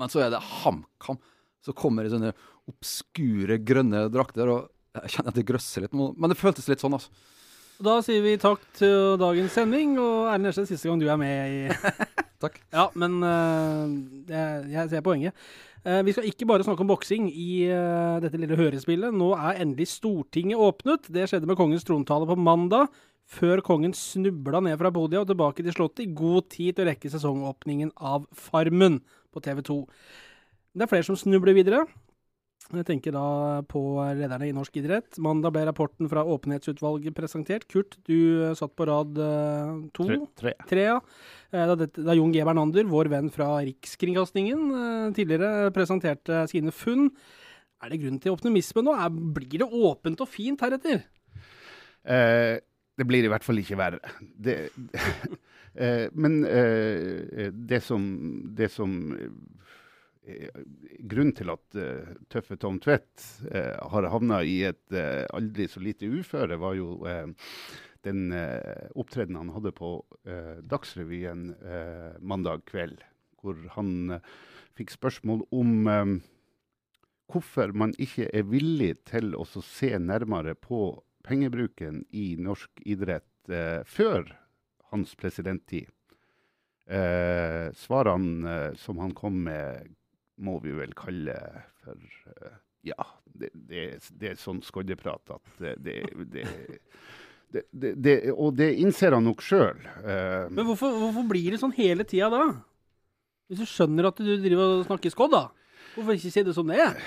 Men 0.00 0.12
så 0.12 0.22
er 0.24 0.32
det 0.32 0.44
HamKam 0.62 1.18
som 1.64 1.76
kommer 1.76 2.06
i 2.06 2.12
sånne 2.12 2.32
obskure 2.70 3.58
grønne 3.66 4.06
drakter. 4.12 4.48
og 4.48 4.68
jeg 4.98 5.12
kjenner 5.14 5.32
at 5.32 5.38
det 5.38 5.46
grøsser 5.46 5.84
litt, 5.84 5.94
men 5.94 6.32
det 6.32 6.38
føltes 6.38 6.68
litt 6.70 6.82
sånn, 6.82 6.96
altså. 6.98 7.12
Da 7.80 7.96
sier 8.04 8.20
vi 8.20 8.34
takk 8.36 8.60
til 8.76 9.16
dagens 9.20 9.54
sending, 9.56 9.94
og 10.02 10.28
Erlend 10.28 10.50
Nesje, 10.50 10.66
siste 10.68 10.90
gang 10.90 11.00
du 11.00 11.06
er 11.08 11.20
med 11.20 11.54
i 11.54 11.60
Takk. 12.42 12.56
Ja, 12.72 12.86
men 12.96 13.18
uh, 13.24 13.88
jeg, 14.28 14.66
jeg 14.72 14.90
ser 14.92 15.04
poenget. 15.04 15.36
Uh, 15.84 16.00
vi 16.04 16.12
skal 16.12 16.28
ikke 16.28 16.48
bare 16.48 16.64
snakke 16.64 16.84
om 16.84 16.88
boksing 16.88 17.28
i 17.28 17.68
uh, 17.68 18.16
dette 18.20 18.40
lille 18.40 18.56
hørespillet. 18.56 19.16
Nå 19.16 19.30
er 19.36 19.60
endelig 19.60 19.90
Stortinget 19.94 20.60
åpnet. 20.60 21.08
Det 21.12 21.26
skjedde 21.28 21.48
med 21.48 21.56
kongens 21.60 21.84
trontale 21.88 22.28
på 22.28 22.36
mandag. 22.40 22.88
Før 23.30 23.60
kongen 23.64 23.92
snubla 23.96 24.60
ned 24.64 24.76
fra 24.80 24.92
podiet 24.92 25.22
og 25.22 25.28
tilbake 25.28 25.64
til 25.64 25.76
Slottet 25.76 26.06
i 26.06 26.14
god 26.16 26.48
tid 26.52 26.76
til 26.76 26.84
å 26.84 26.90
rekke 26.90 27.12
sesongåpningen 27.12 27.92
av 27.96 28.24
Farmen 28.34 28.98
på 29.30 29.44
TV 29.44 29.60
2. 29.68 29.76
Det 30.74 30.84
er 30.84 30.90
flere 30.90 31.06
som 31.06 31.20
snubler 31.20 31.56
videre. 31.56 31.84
Jeg 32.70 32.86
tenker 32.86 33.14
da 33.16 33.24
på 33.66 33.80
lederne 34.14 34.46
i 34.46 34.54
norsk 34.54 34.76
idrett. 34.78 35.18
Mandag 35.22 35.54
ble 35.56 35.64
rapporten 35.66 36.06
fra 36.10 36.22
Åpenhetsutvalget 36.22 37.16
presentert. 37.16 37.66
Kurt, 37.70 37.96
du 38.06 38.46
eh, 38.46 38.54
satt 38.58 38.76
på 38.78 38.86
rad 38.86 39.18
eh, 39.18 39.72
to. 39.96 40.06
Tre. 40.06 40.20
tre. 40.38 40.54
Tre, 40.70 40.86
ja. 40.92 40.96
Eh, 41.50 41.66
Da, 41.66 41.74
da 41.90 42.14
Jon 42.14 42.30
G. 42.34 42.44
Bernander, 42.46 42.86
vår 42.86 43.10
venn 43.10 43.30
fra 43.34 43.56
Rikskringkastingen, 43.66 45.14
tidligere 45.16 45.72
presenterte 45.74 46.44
sine 46.52 46.70
funn. 46.70 47.08
Er 47.80 47.92
det 47.92 48.02
grunn 48.02 48.20
til 48.20 48.34
optimisme 48.36 48.84
nå? 48.84 48.94
Er, 48.94 49.10
blir 49.10 49.62
det 49.62 49.66
åpent 49.66 50.20
og 50.22 50.28
fint 50.30 50.60
heretter? 50.62 51.02
Eh, 52.04 52.56
det 53.00 53.06
blir 53.08 53.24
i 53.24 53.30
hvert 53.32 53.44
fall 53.46 53.60
ikke 53.62 53.78
verre. 53.80 54.00
Det, 54.20 54.56
eh, 55.82 56.06
men 56.12 56.42
eh, 56.44 57.48
det 57.50 57.82
som, 57.86 58.04
det 58.56 58.70
som 58.74 59.00
Grunnen 61.10 61.34
til 61.36 61.52
at 61.52 61.78
uh, 61.78 62.14
tøffe 62.32 62.58
Tom 62.60 62.80
Tvedt 62.82 63.24
uh, 63.50 63.76
har 63.92 64.08
havna 64.12 64.40
i 64.46 64.60
et 64.68 64.82
uh, 64.94 65.26
aldri 65.36 65.68
så 65.70 65.82
lite 65.82 66.08
uføre, 66.10 66.58
var 66.60 66.76
jo 66.78 67.00
eh, 67.08 67.28
den 68.06 68.32
opptredenen 68.96 69.42
han 69.42 69.54
hadde 69.56 69.72
på 69.76 69.92
eh, 70.24 70.60
Dagsrevyen 70.64 71.50
eh, 71.60 72.16
mandag 72.20 72.64
kveld, 72.70 73.02
hvor 73.40 73.58
han 73.76 74.16
eh, 74.16 74.34
fikk 74.78 74.94
spørsmål 74.94 75.44
om 75.52 75.90
eh, 75.90 76.14
hvorfor 77.30 77.74
man 77.76 77.94
ikke 78.00 78.30
er 78.34 78.48
villig 78.48 78.94
til 79.10 79.34
å 79.38 79.46
se 79.46 79.92
nærmere 80.00 80.56
på 80.58 81.00
pengebruken 81.26 82.04
i 82.16 82.34
norsk 82.40 82.82
idrett 82.88 83.52
eh, 83.52 83.82
før 83.86 84.24
hans 84.90 85.14
presidenttid. 85.18 85.90
Eh, 86.90 87.70
svarene 87.76 88.54
eh, 88.56 88.78
som 88.80 88.98
han 88.98 89.12
kom 89.14 89.44
med, 89.46 89.92
må 90.40 90.58
vi 90.64 90.74
vel 90.76 90.94
kalle 90.98 91.36
for 91.82 92.00
uh, 92.32 92.56
Ja, 92.86 93.04
det, 93.24 93.50
det, 93.54 93.84
det 94.16 94.32
er 94.32 94.40
sånn 94.40 94.62
skoddeprat 94.64 95.34
at 95.36 95.60
det, 95.60 95.74
det, 95.84 95.98
det, 96.32 96.46
det, 97.52 97.64
det, 97.70 97.92
det 98.00 98.16
Og 98.32 98.54
det 98.56 98.72
innser 98.80 99.16
han 99.16 99.26
nok 99.28 99.44
sjøl. 99.44 99.78
Uh, 100.00 100.48
Men 100.48 100.64
hvorfor, 100.70 100.96
hvorfor 101.04 101.28
blir 101.30 101.52
det 101.54 101.60
sånn 101.62 101.76
hele 101.76 102.08
tida 102.08 102.32
da? 102.32 102.48
Hvis 103.50 103.62
du 103.64 103.68
skjønner 103.68 104.08
at 104.10 104.20
du 104.22 104.30
driver 104.30 104.78
og 104.78 104.84
snakker 104.86 105.12
skodd, 105.12 105.34
da. 105.34 105.46
Hvorfor 105.96 106.14
ikke 106.14 106.30
si 106.30 106.44
det 106.46 106.54
som 106.54 106.68
det 106.70 106.78
er? 106.84 107.00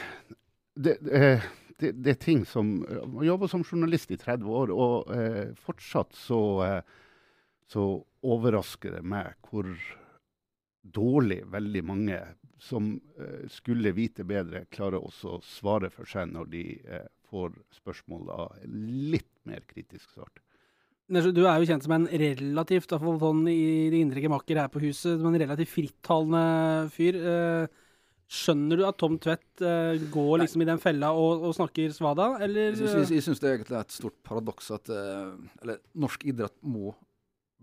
det, 0.76 0.98
eh, 1.12 1.44
det, 1.80 1.92
det 2.04 2.16
er 2.16 2.22
ting 2.22 2.44
som 2.46 2.76
Jeg 2.88 3.28
jobba 3.30 3.50
som 3.52 3.66
journalist 3.66 4.12
i 4.12 4.18
30 4.20 4.50
år, 4.60 4.74
og 4.74 5.14
eh, 5.14 5.54
fortsatt 5.60 6.16
så, 6.18 6.42
eh, 6.66 6.80
så 7.70 7.88
overrasker 8.24 8.98
det 8.98 9.04
meg 9.06 9.36
hvor 9.50 9.70
dårlig 10.84 11.44
veldig 11.52 11.84
mange 11.88 12.20
som 12.62 12.96
eh, 13.20 13.44
skulle 13.52 13.94
vite 13.96 14.26
bedre, 14.28 14.66
klarer 14.74 15.04
også 15.04 15.38
å 15.38 15.44
svare 15.46 15.90
for 15.94 16.10
seg 16.10 16.32
når 16.32 16.50
de 16.54 16.64
eh, 16.86 17.06
får 17.32 17.56
spørsmål 17.80 18.32
av 18.34 18.58
litt 18.68 19.32
mer 19.50 19.66
kritisk 19.70 20.12
svart. 20.14 20.42
Du 21.14 21.44
er 21.44 21.60
jo 21.60 21.68
kjent 21.68 21.84
som 21.84 21.94
en 21.98 22.08
relativt, 22.08 22.94
sånn 22.94 23.48
i 23.52 23.90
de 23.92 24.00
indre 24.00 24.22
gemakker 24.24 24.62
her 24.62 24.70
på 24.72 24.82
huset, 24.86 25.18
som 25.20 25.28
en 25.30 25.42
relativt 25.42 25.74
frittalende 25.74 26.92
fyr. 26.96 27.20
Eh, 27.20 27.82
Skjønner 28.34 28.80
du 28.80 28.84
at 28.88 28.98
Tom 28.98 29.18
Tvedt 29.22 29.62
uh, 29.62 29.94
går 30.10 30.40
liksom 30.42 30.64
i 30.64 30.66
den 30.66 30.80
fella 30.82 31.12
og, 31.14 31.44
og 31.46 31.52
snakker 31.54 31.92
svada, 31.94 32.32
eller? 32.42 32.72
Jeg 32.72 32.90
syns, 32.90 33.12
jeg 33.14 33.26
syns 33.26 33.42
det 33.44 33.50
er 33.52 33.66
et 33.78 33.94
stort 33.94 34.16
paradoks 34.26 34.72
at 34.74 34.90
uh, 34.90 35.36
eller, 35.62 35.82
norsk 36.02 36.24
idrett 36.32 36.56
må 36.66 36.96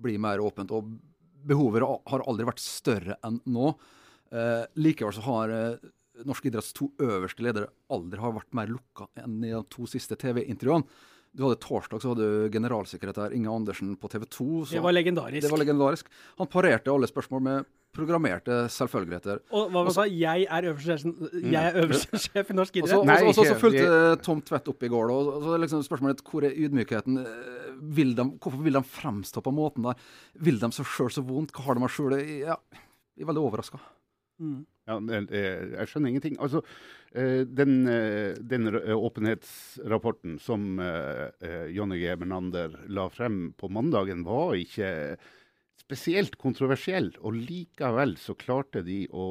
bli 0.01 0.15
mer 0.23 0.43
åpent. 0.45 0.71
Og 0.77 0.93
behovet 1.49 1.83
har 1.83 2.23
aldri 2.29 2.47
vært 2.47 2.63
større 2.63 3.17
enn 3.27 3.41
nå. 3.51 3.73
Eh, 4.33 4.65
likevel 4.79 5.13
så 5.17 5.25
har 5.27 5.51
eh, 5.55 5.89
norsk 6.27 6.47
idretts 6.51 6.73
to 6.77 6.91
øverste 7.01 7.43
ledere 7.43 7.71
aldri 7.91 8.21
har 8.21 8.33
vært 8.37 8.53
mer 8.55 8.67
lukka 8.71 9.09
enn 9.19 9.41
i 9.45 9.51
de 9.55 9.63
to 9.73 9.87
siste 9.91 10.17
TV-intervjuene. 10.21 10.85
Du 11.35 11.45
hadde 11.47 11.61
Torsdag 11.63 12.03
så 12.03 12.11
hadde 12.11 12.27
du 12.27 12.49
generalsekretær 12.51 13.33
Inge 13.37 13.51
Andersen 13.55 13.93
på 13.97 14.09
TV 14.11 14.25
2. 14.27 14.47
det 14.73 14.81
var 14.83 14.93
legendarisk. 14.93 15.43
det 15.45 15.51
var 15.53 15.61
legendarisk. 15.63 16.09
Han 16.41 16.49
parerte 16.51 16.91
alle 16.91 17.07
spørsmål 17.07 17.43
med 17.47 17.69
programmerte 17.95 18.57
selvfølgeligheter. 18.71 19.41
og 19.51 19.71
hva 19.71 19.83
var 19.83 19.89
det 19.89 19.91
han 19.91 19.95
sa? 19.95 20.05
Jeg 20.07 20.47
er 20.51 20.67
øverste 20.71 20.97
sjef, 20.99 21.15
er 21.75 22.19
sjef 22.25 22.51
i 22.51 22.57
norsk 22.59 22.77
idrett. 22.81 23.27
Og 23.27 23.35
så- 23.35 23.55
fulgte 23.59 24.23
Tom 24.23 24.43
Tvedt 24.43 24.69
opp 24.71 24.83
i 24.83 24.89
går. 24.91 25.11
Og 25.11 25.31
og 25.35 25.43
så 25.43 25.55
er 25.55 25.63
liksom 25.65 25.83
spørsmålet 25.87 26.23
hvor 26.23 26.45
er 26.47 26.55
ydmykheten? 26.55 27.19
Eh, 27.19 27.71
Vil 27.81 28.15
de, 28.15 28.25
hvorfor 28.39 28.63
vil 28.63 28.75
de 28.75 28.83
fremstå 28.83 29.41
på 29.43 29.55
måten 29.55 29.83
der? 29.87 29.95
Vil 30.39 30.59
de 30.59 30.69
seg 30.71 30.85
sjøl 30.87 31.11
så 31.11 31.23
vondt? 31.25 31.51
Hva 31.53 31.63
har 31.65 31.75
de 31.75 31.81
å 31.81 31.89
skjule? 31.89 32.19
Ja, 32.43 32.57
jeg 33.17 33.23
er 33.25 33.31
veldig 33.33 33.41
overraska. 33.51 33.81
Mm. 34.41 34.61
Ja, 34.89 34.97
eh, 34.99 35.75
jeg 35.77 35.91
skjønner 35.91 36.11
ingenting. 36.11 36.39
Altså, 36.43 36.63
eh, 37.13 37.43
den, 37.47 37.87
eh, 37.89 38.35
den 38.41 38.71
åpenhetsrapporten 38.97 40.39
som 40.41 40.81
Jonny 41.71 42.01
G. 42.01 42.17
Bernander 42.17 42.75
la 42.89 43.09
frem 43.09 43.53
på 43.57 43.71
mandagen, 43.71 44.25
var 44.25 44.57
ikke 44.59 45.19
spesielt 45.81 46.37
kontroversiell, 46.39 47.13
og 47.21 47.35
likevel 47.35 48.17
så 48.21 48.37
klarte 48.39 48.83
de 48.87 49.05
å 49.11 49.27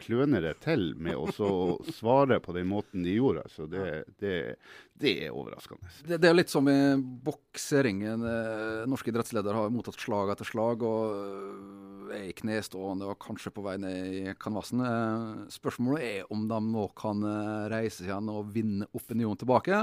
kløne 0.00 0.40
det 0.42 0.56
til 0.64 0.92
med 1.00 1.18
å 1.18 1.28
svare 1.94 2.40
på 2.42 2.54
den 2.56 2.68
måten 2.70 3.04
de 3.06 3.14
gjorde. 3.16 3.44
Så 3.52 3.66
det, 3.70 4.04
det, 4.22 4.34
det 5.00 5.12
er 5.26 5.36
overraskende. 5.36 5.90
Det, 6.06 6.18
det 6.22 6.30
er 6.30 6.36
litt 6.36 6.52
som 6.52 6.68
i 6.70 6.76
bokseringen. 6.98 8.26
Eh, 8.26 8.82
norske 8.90 9.12
idrettsledere 9.12 9.62
har 9.62 9.72
mottatt 9.74 10.00
slag 10.00 10.32
etter 10.34 10.48
slag 10.48 10.84
og 10.86 11.16
eh, 11.16 12.14
er 12.18 12.28
i 12.30 12.36
knestående 12.36 13.10
og 13.12 13.20
kanskje 13.22 13.54
på 13.54 13.64
vei 13.64 13.76
ned 13.80 14.14
i 14.20 14.22
kanvasen. 14.40 14.84
Eh, 14.84 15.26
spørsmålet 15.54 16.06
er 16.08 16.32
om 16.34 16.46
de 16.50 16.60
nå 16.70 16.86
kan 16.98 17.26
reise 17.72 18.02
seg 18.02 18.10
igjen 18.10 18.32
og 18.32 18.50
vinne 18.54 18.88
opinionen 18.96 19.40
tilbake. 19.40 19.82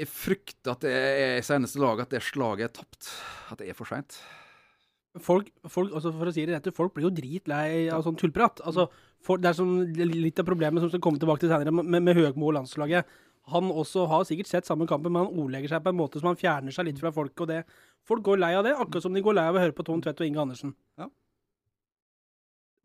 Jeg 0.00 0.08
frykter 0.08 0.72
at 0.72 0.84
det 0.86 0.92
er 0.96 1.38
i 1.38 1.44
seneste 1.44 1.80
lag 1.82 2.00
at 2.00 2.14
det 2.14 2.22
slaget 2.24 2.70
er 2.70 2.76
tapt. 2.80 3.10
At 3.52 3.60
det 3.60 3.68
er 3.68 3.76
for 3.76 3.90
seint. 3.90 4.16
Folk, 5.18 5.48
folk, 5.66 5.90
altså 5.90 6.12
for 6.14 6.30
å 6.30 6.32
si 6.34 6.44
det 6.46 6.54
rett, 6.54 6.68
folk 6.74 6.92
blir 6.94 7.08
jo 7.08 7.14
dritlei 7.14 7.88
av 7.90 8.04
sånn 8.06 8.18
tullprat. 8.18 8.60
Altså, 8.62 8.84
for, 9.26 9.40
det 9.42 9.50
er 9.50 9.56
som, 9.58 9.72
litt 9.82 10.38
av 10.38 10.46
problemet 10.46 10.84
som 10.84 10.92
skal 10.92 11.02
komme 11.02 11.18
tilbake 11.18 11.42
til 11.42 11.50
senere, 11.50 11.72
med, 11.74 11.98
med 12.06 12.14
Høgmo 12.14 12.46
og 12.46 12.54
landslaget. 12.60 13.08
Han 13.50 13.72
også 13.74 14.04
har 14.06 14.26
sikkert 14.28 14.50
sett 14.50 14.68
samme 14.68 14.86
kampen, 14.86 15.10
men 15.10 15.24
han 15.24 15.40
ordlegger 15.42 15.72
seg 15.72 15.82
på 15.82 15.90
en 15.90 15.98
måte 15.98 16.22
som 16.22 16.30
han 16.30 16.38
fjerner 16.38 16.74
seg 16.74 16.86
litt 16.86 17.00
fra 17.02 17.10
folk. 17.14 17.34
og 17.42 17.50
det. 17.50 17.64
Folk 18.06 18.22
går 18.28 18.38
lei 18.38 18.52
av 18.54 18.62
det, 18.68 18.76
akkurat 18.76 19.02
som 19.02 19.16
de 19.16 19.24
går 19.24 19.34
lei 19.34 19.48
av 19.50 19.58
å 19.58 19.64
høre 19.64 19.74
på 19.74 19.86
Tom 19.88 20.04
Tvedt 20.04 20.22
og 20.22 20.28
Inge 20.28 20.44
Andersen. 20.44 20.76
Ja. 21.00 21.08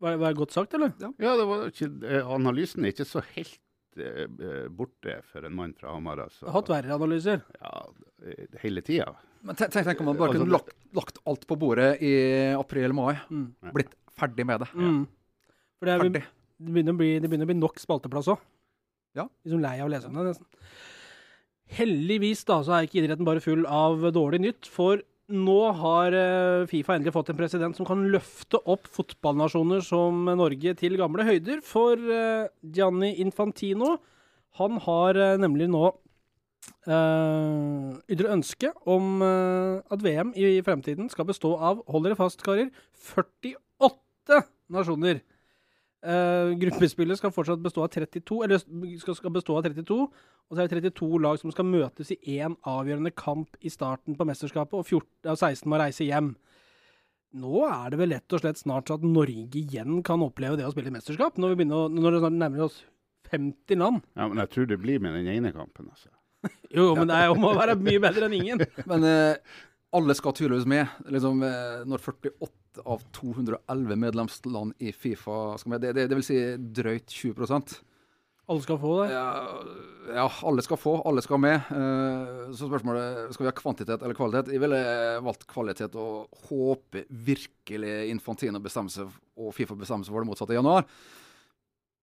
Var, 0.02 0.18
var 0.20 0.34
det 0.34 0.40
godt 0.40 0.56
sagt, 0.56 0.74
eller? 0.74 0.92
Ja, 1.22 1.36
det 1.38 1.46
var 1.46 1.70
ikke, 1.70 1.92
eh, 2.10 2.34
analysen 2.34 2.84
er 2.84 2.92
ikke 2.92 3.06
så 3.08 3.22
helt 3.36 4.02
eh, 4.02 4.26
eh, 4.26 4.66
borte 4.66 5.20
for 5.30 5.46
en 5.46 5.54
mann 5.56 5.76
fra 5.78 5.94
Hamar. 5.94 6.26
Altså. 6.26 6.50
Hatt 6.52 6.74
verre 6.74 6.98
analyser. 6.98 7.46
Ja, 7.62 7.86
hele 8.64 8.82
tida. 8.84 9.14
Men 9.44 9.58
tenk, 9.58 9.74
tenk 9.74 10.00
om 10.02 10.10
man 10.10 10.18
bare 10.18 10.32
Altså, 10.32 10.42
kunne 10.44 10.54
lagt, 10.54 10.74
lagt 10.96 11.20
alt 11.28 11.46
på 11.48 11.58
bordet 11.60 11.90
i 12.04 12.12
april-mai. 12.56 13.14
Mm. 13.30 13.46
Blitt 13.76 13.94
ferdig 14.16 14.46
med 14.48 14.64
det. 14.64 14.70
Mm. 14.74 15.00
For 15.76 15.88
det, 15.88 15.94
er, 15.94 16.04
Ferdig. 16.04 16.22
det, 16.24 16.70
begynner 16.72 16.96
å 16.96 17.00
bli, 17.00 17.10
det 17.20 17.30
begynner 17.30 17.48
å 17.48 17.52
bli 17.52 17.58
nok 17.60 17.82
spalteplass 17.82 18.30
òg. 18.32 18.44
Ja. 19.16 19.26
Liksom 19.46 19.62
lei 19.64 19.76
av 19.80 19.88
å 19.88 19.92
lese 19.92 20.10
om 20.10 20.16
det, 20.18 20.30
nesten. 20.30 20.48
Heldigvis 21.76 22.44
da, 22.46 22.60
så 22.62 22.76
er 22.76 22.86
ikke 22.86 23.00
idretten 23.02 23.26
bare 23.26 23.42
full 23.42 23.66
av 23.66 24.04
dårlig 24.14 24.42
nytt, 24.44 24.68
for 24.70 25.02
nå 25.26 25.58
har 25.80 26.14
eh, 26.14 26.66
Fifa 26.70 26.94
endelig 26.94 27.14
fått 27.16 27.32
en 27.32 27.38
president 27.38 27.74
som 27.74 27.86
kan 27.88 28.04
løfte 28.12 28.60
opp 28.70 28.86
fotballnasjoner 28.94 29.82
som 29.82 30.28
Norge 30.38 30.76
til 30.78 30.94
gamle 31.00 31.26
høyder. 31.26 31.64
For 31.66 31.98
eh, 31.98 32.46
Gianni 32.62 33.16
Infantino, 33.24 33.96
han 34.60 34.78
har 34.84 35.18
eh, 35.18 35.38
nemlig 35.42 35.66
nå 35.72 35.88
uh, 36.88 37.94
ytre 38.10 38.32
ønske 38.34 38.72
om 38.88 39.22
uh, 39.22 39.82
at 39.92 40.02
VM 40.04 40.32
i 40.38 40.58
fremtiden 40.66 41.10
skal 41.12 41.28
bestå 41.28 41.54
av, 41.56 41.82
hold 41.90 42.06
dere 42.06 42.18
fast, 42.18 42.42
karer, 42.44 42.70
48 43.14 44.42
nasjoner. 44.72 45.22
Uh, 46.06 46.52
gruppespillet 46.60 47.18
skal 47.18 47.32
fortsatt 47.34 47.62
bestå 47.64 47.82
av 47.82 47.90
32, 47.94 48.40
eller 48.44 48.60
skal, 49.00 49.16
skal 49.18 49.34
bestå 49.34 49.56
av 49.58 49.66
32, 49.66 50.00
og 50.06 50.54
så 50.54 50.62
er 50.62 50.70
det 50.70 50.92
32 50.92 51.22
lag 51.24 51.38
som 51.40 51.50
skal 51.54 51.66
møtes 51.66 52.12
i 52.14 52.38
én 52.38 52.54
avgjørende 52.62 53.10
kamp 53.16 53.58
i 53.60 53.72
starten 53.72 54.18
på 54.18 54.26
mesterskapet, 54.28 54.76
og 54.78 54.86
14, 54.86 55.08
ja, 55.26 55.34
16 55.34 55.72
må 55.72 55.80
reise 55.82 56.06
hjem. 56.06 56.34
Nå 57.36 57.64
er 57.66 57.90
det 57.92 57.98
vel 58.00 58.14
rett 58.14 58.36
og 58.36 58.42
slett 58.42 58.60
snart 58.60 58.88
så 58.88 58.96
at 59.00 59.04
Norge 59.04 59.58
igjen 59.58 59.98
kan 60.06 60.22
oppleve 60.24 60.60
det 60.60 60.68
å 60.68 60.70
spille 60.72 60.92
i 60.92 60.94
mesterskap, 60.94 61.40
når 61.40 61.52
vi 61.52 61.58
begynner 61.60 61.88
å, 61.88 61.88
når 61.90 62.20
det 62.20 62.30
nærmer 62.36 62.68
oss 62.68 62.84
50 63.32 63.80
land. 63.82 64.04
Ja, 64.14 64.28
men 64.30 64.40
jeg 64.44 64.52
tror 64.54 64.70
det 64.70 64.78
blir 64.80 65.02
med 65.02 65.18
den 65.18 65.28
ene 65.32 65.52
kampen. 65.52 65.90
altså. 65.90 66.12
Jo, 66.76 66.90
men 66.98 67.08
det 67.10 67.16
er 67.16 67.32
om 67.32 67.40
må 67.40 67.54
være 67.56 67.76
mye 67.80 68.02
bedre 68.02 68.28
enn 68.28 68.36
ingen. 68.36 68.62
Men 68.90 69.04
eh, 69.06 69.56
alle 69.96 70.14
skal 70.18 70.34
tydeligvis 70.36 70.68
med. 70.68 70.94
Liksom, 71.12 71.42
eh, 71.46 71.82
når 71.88 72.02
48 72.04 72.82
av 72.84 73.02
211 73.16 73.96
medlemsland 73.96 74.74
i 74.84 74.92
Fifa 74.92 75.56
skal 75.60 75.72
med, 75.72 75.84
det, 75.84 75.94
det, 75.96 76.08
det 76.10 76.18
vil 76.18 76.26
si 76.26 76.40
drøyt 76.76 77.08
20% 77.08 77.78
Alle 78.52 78.62
skal 78.62 78.76
få 78.82 78.90
det. 79.00 79.06
ja, 79.14 79.28
ja, 80.18 80.26
alle 80.50 80.62
skal 80.62 80.78
få, 80.78 80.92
alle 81.08 81.24
skal 81.24 81.40
med. 81.42 81.70
Eh, 81.72 82.42
så 82.52 82.68
spørsmålet 82.68 83.32
skal 83.34 83.46
vi 83.46 83.50
ha 83.50 83.56
kvantitet 83.56 84.02
eller 84.02 84.18
kvalitet. 84.18 84.52
Jeg 84.52 84.62
ville 84.62 84.82
valgt 85.26 85.46
kvalitet 85.50 85.96
og 85.98 86.42
håper 86.50 87.08
virkelig 87.08 87.94
Infantino 88.12 88.60
bestemmer 88.62 88.92
seg, 88.92 89.16
og 89.40 89.54
Fifa 89.56 89.78
bestemmer 89.78 90.06
seg 90.06 90.14
for 90.14 90.22
det 90.26 90.30
motsatte 90.30 90.54
i 90.54 90.60
januar. 90.60 90.86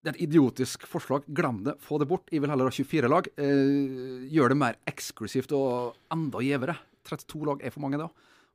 Det 0.04 0.12
er 0.12 0.18
et 0.18 0.26
idiotisk 0.28 0.84
forslag. 0.90 1.24
Glem 1.34 1.62
det. 1.64 1.78
Få 1.80 1.98
det 2.02 2.08
bort. 2.10 2.28
Jeg 2.30 2.42
vil 2.44 2.50
heller 2.52 2.68
ha 2.68 2.76
24 2.76 3.08
lag. 3.10 3.28
Eh, 3.40 4.28
gjør 4.36 4.50
det 4.52 4.58
mer 4.60 4.76
eksklusivt 4.86 5.54
og 5.56 5.96
enda 6.12 6.40
gjevere. 6.44 6.76
32 7.08 7.46
lag 7.48 7.64
er 7.64 7.72
for 7.72 7.80
mange 7.86 7.98
da. 8.02 8.10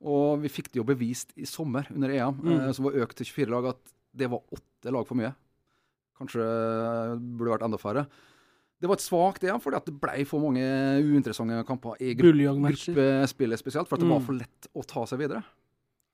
Og 0.04 0.42
vi 0.44 0.48
fikk 0.52 0.68
det 0.72 0.76
jo 0.82 0.84
bevist 0.84 1.32
i 1.40 1.44
sommer 1.48 1.88
under 1.90 2.08
EM, 2.12 2.34
Mm. 2.42 2.60
eh, 2.68 2.72
som 2.72 2.84
var 2.84 2.92
økt 3.00 3.16
til 3.16 3.26
24 3.26 3.50
lag, 3.50 3.64
at 3.72 3.94
det 4.14 4.28
var 4.30 4.40
åtte 4.52 4.92
lag 4.92 5.06
for 5.06 5.14
mye. 5.16 5.34
Kanskje 6.20 6.44
burde 7.38 7.52
vært 7.56 7.64
enda 7.66 7.78
færre. 7.78 8.06
Det 8.80 8.86
var 8.88 8.94
et 8.94 9.02
svakt 9.02 9.42
EM 9.42 9.58
fordi 9.60 9.76
at 9.76 9.86
det 9.86 9.96
ble 10.00 10.24
for 10.26 10.40
mange 10.40 10.62
uinteressante 11.02 11.64
kamper 11.66 11.96
i 12.00 12.12
gruppe, 12.14 12.60
gruppespillet 12.94 13.58
spesielt, 13.58 13.88
for 13.88 13.96
at 13.96 14.00
det 14.00 14.06
Mm. 14.08 14.14
var 14.14 14.20
for 14.20 14.32
lett 14.34 14.68
å 14.76 14.86
ta 14.86 15.04
seg 15.06 15.18
videre. 15.18 15.42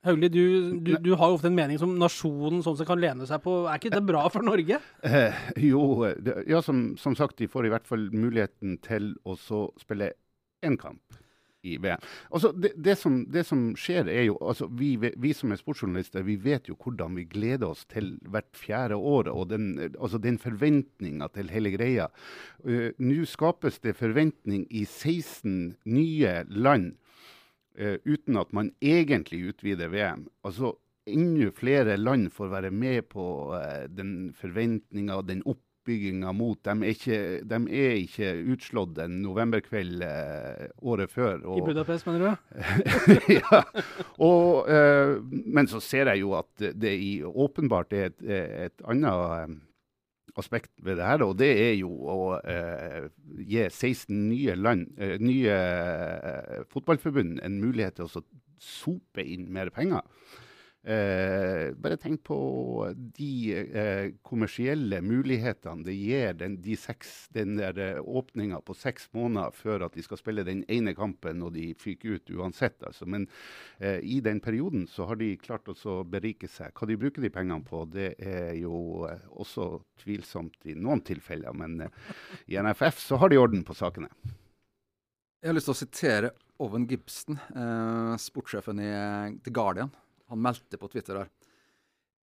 Hauglie, 0.04 0.28
du, 0.28 0.78
du, 0.84 0.92
du 1.00 1.10
har 1.16 1.30
jo 1.30 1.38
ofte 1.38 1.48
en 1.48 1.56
mening 1.56 1.80
som 1.80 1.94
nasjonen 2.00 2.60
sånn 2.64 2.76
som 2.76 2.88
kan 2.88 3.00
lene 3.00 3.24
seg 3.28 3.40
på. 3.44 3.62
Er 3.64 3.80
ikke 3.80 3.94
det 3.94 4.04
bra 4.04 4.26
for 4.32 4.46
Norge? 4.46 4.80
Eh, 5.14 5.36
jo, 5.60 6.02
det, 6.20 6.40
ja, 6.50 6.58
som, 6.64 6.94
som 6.98 7.14
sagt, 7.16 7.36
de 7.38 7.46
får 7.50 7.68
i 7.68 7.70
hvert 7.72 7.86
fall 7.86 8.08
muligheten 8.12 8.78
til 8.82 9.12
å 9.24 9.36
så 9.38 9.66
spille 9.80 10.10
én 10.64 10.78
kamp 10.80 11.20
i 11.64 11.76
VM. 11.80 12.02
Altså, 12.30 12.50
det, 12.52 12.72
det, 12.84 12.96
som, 13.00 13.20
det 13.32 13.44
som 13.48 13.62
skjer, 13.78 14.08
er 14.10 14.26
jo 14.28 14.36
altså, 14.44 14.68
vi, 14.80 14.94
vi 15.00 15.32
som 15.36 15.52
er 15.52 15.60
sportsjournalister, 15.60 16.24
vi 16.26 16.36
vet 16.40 16.68
jo 16.68 16.76
hvordan 16.80 17.16
vi 17.18 17.26
gleder 17.30 17.70
oss 17.70 17.84
til 17.90 18.14
hvert 18.28 18.50
fjerde 18.58 18.98
år. 18.98 19.30
Og 19.32 19.48
den, 19.52 19.70
altså, 19.94 20.20
den 20.20 20.38
forventninga 20.40 21.30
til 21.34 21.52
hele 21.54 21.72
greia. 21.74 22.10
Uh, 22.66 22.90
Nå 22.98 23.24
skapes 23.28 23.80
det 23.84 23.96
forventning 24.00 24.66
i 24.70 24.84
16 24.84 25.76
nye 25.84 26.36
land 26.50 26.94
eh, 27.78 27.98
uten 28.04 28.38
at 28.40 28.52
man 28.56 28.72
egentlig 28.82 29.42
utvider 29.50 29.92
VM. 29.92 30.26
Altså, 30.46 30.74
enda 31.06 31.50
flere 31.54 31.96
land 31.96 32.30
får 32.32 32.50
være 32.52 32.70
med 32.70 33.08
på 33.12 33.26
eh, 33.58 33.86
den 33.92 34.32
forventninga 34.38 35.18
og 35.20 35.28
den 35.28 35.42
oppbygginga 35.44 36.32
mot. 36.32 36.60
De 36.64 36.74
er 36.74 36.94
ikke, 36.94 37.18
de 37.50 37.60
er 37.84 37.98
ikke 38.00 38.32
utslått 38.54 38.98
en 39.04 39.20
novemberkveld 39.24 40.06
eh, 40.06 40.64
året 40.82 41.12
før. 41.12 41.44
I 41.58 41.66
Budapest, 41.66 42.08
mener 42.08 42.24
du? 42.24 42.56
ja. 43.40 43.62
og, 44.18 44.70
eh, 44.70 45.18
men 45.44 45.70
så 45.70 45.82
ser 45.84 46.12
jeg 46.14 46.24
jo 46.24 46.34
at 46.40 46.70
det 46.72 46.96
i, 46.96 47.14
åpenbart 47.24 47.92
er 47.92 48.10
et, 48.12 48.26
et 48.68 48.88
annet 48.88 49.38
eh, 49.42 49.54
aspekt 50.40 50.72
ved 50.82 50.98
det 50.98 51.06
her, 51.06 51.24
og 51.24 51.36
det 51.38 51.50
er 51.52 51.74
jo 51.78 51.90
å 51.90 52.18
eh, 52.40 53.06
gi 53.46 53.64
16 53.68 54.14
nye 54.30 54.56
land, 54.58 54.88
eh, 54.98 55.16
nye 55.22 55.58
eh, 55.58 56.64
fotballforbund 56.72 57.38
en 57.44 57.60
mulighet 57.62 58.00
til 58.00 58.08
å 58.08 58.24
sope 58.62 59.24
inn 59.24 59.46
mer 59.54 59.70
penger. 59.74 60.02
Eh, 60.84 61.70
bare 61.80 61.96
tenk 61.96 62.20
på 62.28 62.36
de 63.16 63.28
eh, 63.56 64.10
kommersielle 64.20 64.98
mulighetene 65.00 65.80
det 65.86 65.94
gir 65.96 66.34
den, 66.36 66.58
de 66.60 66.76
seks, 66.76 67.30
den 67.32 67.54
der 67.56 67.80
eh, 67.80 68.00
åpninga 68.04 68.58
på 68.60 68.76
seks 68.76 69.08
måneder 69.16 69.56
før 69.56 69.86
at 69.86 69.96
de 69.96 70.04
skal 70.04 70.20
spille 70.20 70.44
den 70.44 70.60
ene 70.68 70.92
kampen 70.92 71.40
og 71.46 71.54
de 71.56 71.70
fyker 71.80 72.18
ut 72.18 72.34
uansett. 72.36 72.76
Altså. 72.84 73.08
Men 73.08 73.24
eh, 73.78 73.96
i 74.04 74.20
den 74.20 74.42
perioden 74.44 74.84
så 74.84 75.08
har 75.08 75.22
de 75.22 75.30
klart 75.40 75.72
å 75.72 75.96
berike 76.04 76.52
seg. 76.52 76.76
Hva 76.76 76.90
de 76.92 77.00
bruker 77.00 77.24
de 77.24 77.32
pengene 77.32 77.64
på, 77.64 77.86
det 77.88 78.12
er 78.20 78.52
jo 78.60 79.08
eh, 79.08 79.24
også 79.32 79.70
tvilsomt 80.04 80.68
i 80.68 80.76
noen 80.76 81.00
tilfeller. 81.00 81.56
Men 81.56 81.80
eh, 81.88 82.14
i 82.52 82.60
NFF 82.60 83.00
så 83.08 83.24
har 83.24 83.32
de 83.32 83.40
orden 83.40 83.64
på 83.64 83.80
sakene. 83.80 84.12
Jeg 85.40 85.48
har 85.48 85.56
lyst 85.56 85.72
til 85.72 85.78
å 85.78 85.80
sitere 85.80 86.36
Oven 86.64 86.84
Gibson, 86.88 87.36
sportssjefen 88.20 88.78
i 88.80 88.92
The 89.44 89.52
Guardian. 89.52 89.90
Han 90.34 90.42
meldte 90.42 90.80
på 90.80 90.90
Twitter 90.90 91.22
her. 91.22 91.28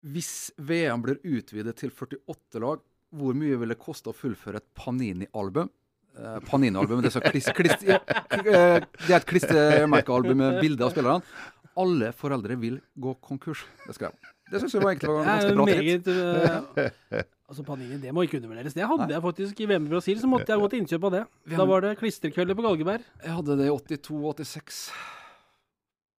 Hvis 0.09 0.51
VM 0.57 1.03
blir 1.05 1.19
utvidet 1.27 1.77
til 1.77 1.93
48 1.93 2.63
lag, 2.63 2.81
hvor 3.19 3.37
mye 3.37 3.59
vil 3.61 3.73
det 3.73 3.81
koste 3.81 4.13
å 4.13 4.17
fullføre 4.17 4.63
et 4.63 4.69
Panini-album? 4.79 5.69
Eh, 6.17 6.39
Panini-album, 6.49 7.03
det, 7.05 7.13
ja, 7.13 7.99
eh, 8.39 8.79
det 8.81 9.13
er 9.13 9.19
et 9.19 9.29
klistremerkealbum 9.29 10.41
med 10.41 10.61
bilder 10.63 10.89
av 10.89 10.95
spillerne. 10.95 11.45
Alle 11.79 12.11
foreldre 12.17 12.57
vil 12.59 12.79
gå 12.99 13.15
konkurs. 13.25 13.67
Det 13.85 13.97
skrev 13.99 14.15
han. 14.15 14.33
Det 14.49 14.63
syns 14.63 14.79
jeg 14.79 14.83
var 14.83 14.95
egentlig 14.95 15.13
var 15.13 15.27
ganske 15.29 15.53
bra 15.59 15.67
meget 15.69 16.07
uh, 16.09 17.19
Altså, 17.49 17.65
Panini, 17.65 17.99
det 18.01 18.15
må 18.17 18.25
ikke 18.25 18.41
undervurderes. 18.41 18.75
Det 18.77 18.89
hadde 18.89 19.13
jeg 19.13 19.25
faktisk 19.25 19.61
i 19.61 19.69
VM 19.69 19.87
i 19.89 19.93
Brasil, 19.93 20.19
så 20.21 20.29
måtte 20.29 20.53
jeg 20.53 20.61
gå 20.61 20.71
til 20.73 20.83
innkjøp 20.83 21.07
av 21.09 21.15
det. 21.15 21.23
Da 21.53 21.69
var 21.69 21.85
det 21.85 21.95
klisterkvelder 22.01 22.57
på 22.57 22.65
Galgeberg. 22.65 23.07
Jeg 23.25 23.37
hadde 23.37 23.61
det 23.61 23.69
i 23.69 23.77
82-86. 23.77 24.83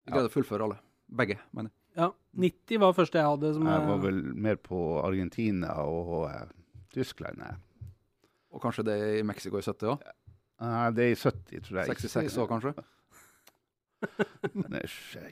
Jeg 0.06 0.16
greide 0.16 0.30
å 0.30 0.34
fullføre 0.34 0.66
alle. 0.66 0.80
Begge, 1.20 1.38
mener 1.54 1.70
jeg. 1.70 1.79
Ja, 1.98 2.10
90 2.38 2.80
var 2.82 2.94
første 2.96 3.18
jeg 3.18 3.26
hadde. 3.26 3.52
Som 3.56 3.66
Jeg 3.66 3.82
eh, 3.82 3.88
var 3.90 4.00
vel 4.04 4.20
mer 4.46 4.58
på 4.62 4.80
Argentina 5.02 5.74
og 5.82 6.28
eh, 6.30 6.46
Tyskland. 6.94 7.42
jeg. 7.42 7.90
Og 8.50 8.62
kanskje 8.62 8.86
det 8.86 8.96
i 9.20 9.26
Mexico 9.26 9.58
i 9.60 9.66
70 9.66 9.92
òg? 9.94 10.08
Nei, 10.60 10.90
det 10.96 11.04
er 11.06 11.14
i 11.14 11.18
70, 11.18 11.62
tror 11.66 11.80
jeg. 11.80 11.96
66 11.96 12.38
òg, 12.42 12.50
kanskje? 12.50 12.74
Nei, 14.72 14.84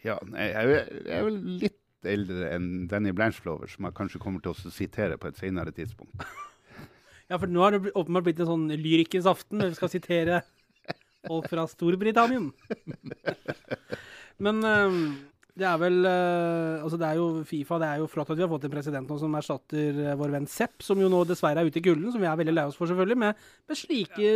Ja, 0.05 0.19
nei, 0.29 0.51
jeg 0.53 0.75
er 0.77 0.91
er 1.19 1.25
vel 1.25 1.39
litt 1.63 1.79
eldre 2.09 2.51
enn 2.55 2.87
Danny 2.91 3.11
Blanchflower, 3.17 3.71
som 3.71 3.89
jeg 3.89 3.97
kanskje 3.97 4.21
kommer 4.23 4.43
til 4.45 4.53
å 4.53 4.73
sitere 4.73 5.17
på 5.19 5.31
et 5.31 5.41
senere 5.41 5.73
tidspunkt. 5.75 6.15
Ja, 7.29 7.37
for 7.37 7.51
nå 7.51 7.61
har 7.65 7.75
det 7.75 7.93
åpenbart 7.93 8.25
blitt 8.29 8.39
en 8.41 8.49
sånn 8.49 8.69
lyrikkens 8.73 9.27
aften, 9.29 9.59
når 9.61 9.75
vi 9.75 9.79
skal 9.81 9.91
sitere 9.93 10.39
folk 11.27 11.49
fra 11.51 11.67
Storbritannia. 11.69 12.47
Men 14.45 14.63
eh, 14.65 15.01
det 15.59 15.67
er 15.67 15.79
vel 15.81 15.97
eh, 16.07 16.83
Altså, 16.85 16.99
det 17.01 17.09
er 17.09 17.19
jo 17.19 17.27
Fifa. 17.49 17.79
Det 17.83 17.89
er 17.89 18.03
jo 18.03 18.09
flott 18.11 18.31
at 18.33 18.39
vi 18.39 18.45
har 18.45 18.51
fått 18.53 18.67
en 18.69 18.73
president 18.73 19.11
nå 19.11 19.17
som 19.21 19.35
erstatter 19.39 19.99
eh, 20.05 20.17
vår 20.19 20.35
venn 20.37 20.47
Sepp, 20.51 20.85
som 20.85 21.01
jo 21.03 21.11
nå 21.13 21.25
dessverre 21.29 21.65
er 21.65 21.71
ute 21.71 21.81
i 21.81 21.85
kulden, 21.85 22.11
som 22.15 22.23
vi 22.23 22.29
er 22.31 22.39
veldig 22.41 22.55
lei 22.55 22.67
oss 22.71 22.79
for, 22.79 22.91
selvfølgelig. 22.91 23.19
Men, 23.25 23.35
men 23.69 23.81
slike 23.81 24.33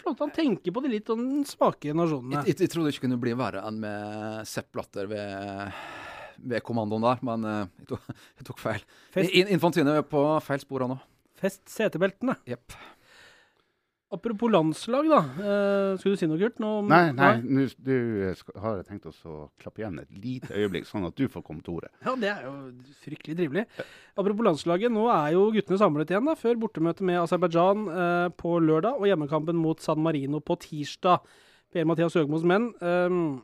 flotte 0.00 0.26
Han 0.26 0.34
tenker 0.34 0.74
på 0.74 0.82
de 0.84 0.92
litt 0.96 1.10
sånn 1.12 1.28
svake 1.48 1.94
nasjonene. 1.96 2.42
Jeg, 2.42 2.54
jeg, 2.54 2.60
jeg 2.66 2.74
trodde 2.74 2.90
det 2.90 2.96
ikke 2.96 3.06
kunne 3.06 3.20
bli 3.22 3.36
verre 3.38 3.62
enn 3.68 3.80
med 3.84 4.50
Sepp 4.50 4.72
Blatter 4.74 5.10
ved, 5.10 5.78
ved 6.42 6.66
kommandoen 6.66 7.06
der, 7.06 7.22
men 7.30 7.48
eh, 7.50 7.62
jeg, 7.84 7.90
tok, 7.94 8.10
jeg 8.40 8.48
tok 8.50 8.62
feil. 8.64 8.84
Fest, 9.14 9.34
In- 9.34 9.94
er 9.94 10.06
på 10.08 10.26
feil 10.48 10.64
spor 10.64 10.88
nå. 10.90 10.98
fest 11.40 11.62
setebeltene. 11.70 12.38
Jepp. 12.48 12.74
Apropos 14.12 14.46
landslag, 14.52 15.08
da. 15.10 15.18
Uh, 15.40 15.96
skulle 15.98 16.14
du 16.14 16.20
si 16.20 16.26
noe, 16.30 16.38
Kurt? 16.38 16.58
Nå, 16.62 16.68
Nei, 16.86 17.08
nei, 17.16 17.30
nå 17.42 17.64
s- 17.66 17.74
du 17.82 17.90
eh, 18.28 18.42
har 18.62 18.76
jeg 18.78 18.86
tenkt 18.86 19.08
å 19.10 19.34
klappe 19.58 19.80
igjen 19.82 19.96
et 19.98 20.10
lite 20.12 20.52
øyeblikk, 20.54 20.86
sånn 20.86 21.06
at 21.08 21.16
du 21.18 21.24
får 21.26 21.42
komme 21.42 21.64
til 21.66 21.74
ordet. 21.80 21.90
Ja, 22.04 22.14
det 22.14 22.28
er 22.30 22.44
jo 22.46 22.52
fryktelig 23.02 23.34
trivelig. 23.40 23.64
Apropos 24.14 24.46
landslaget, 24.46 24.92
nå 24.94 25.08
er 25.10 25.32
jo 25.34 25.48
guttene 25.56 25.80
samlet 25.80 26.12
igjen 26.14 26.28
da, 26.30 26.36
før 26.38 26.60
bortemøtet 26.62 27.00
med 27.08 27.22
Aserbajdsjan 27.24 27.88
uh, 27.90 28.28
på 28.38 28.54
lørdag 28.62 29.00
og 29.00 29.08
hjemmekampen 29.10 29.58
mot 29.58 29.82
San 29.82 29.98
Marino 30.04 30.38
på 30.44 30.60
tirsdag. 30.62 31.24
Per-Mathias 31.74 32.14
Høgmos 32.14 32.44
menn. 32.46 32.70
Um, 32.84 33.42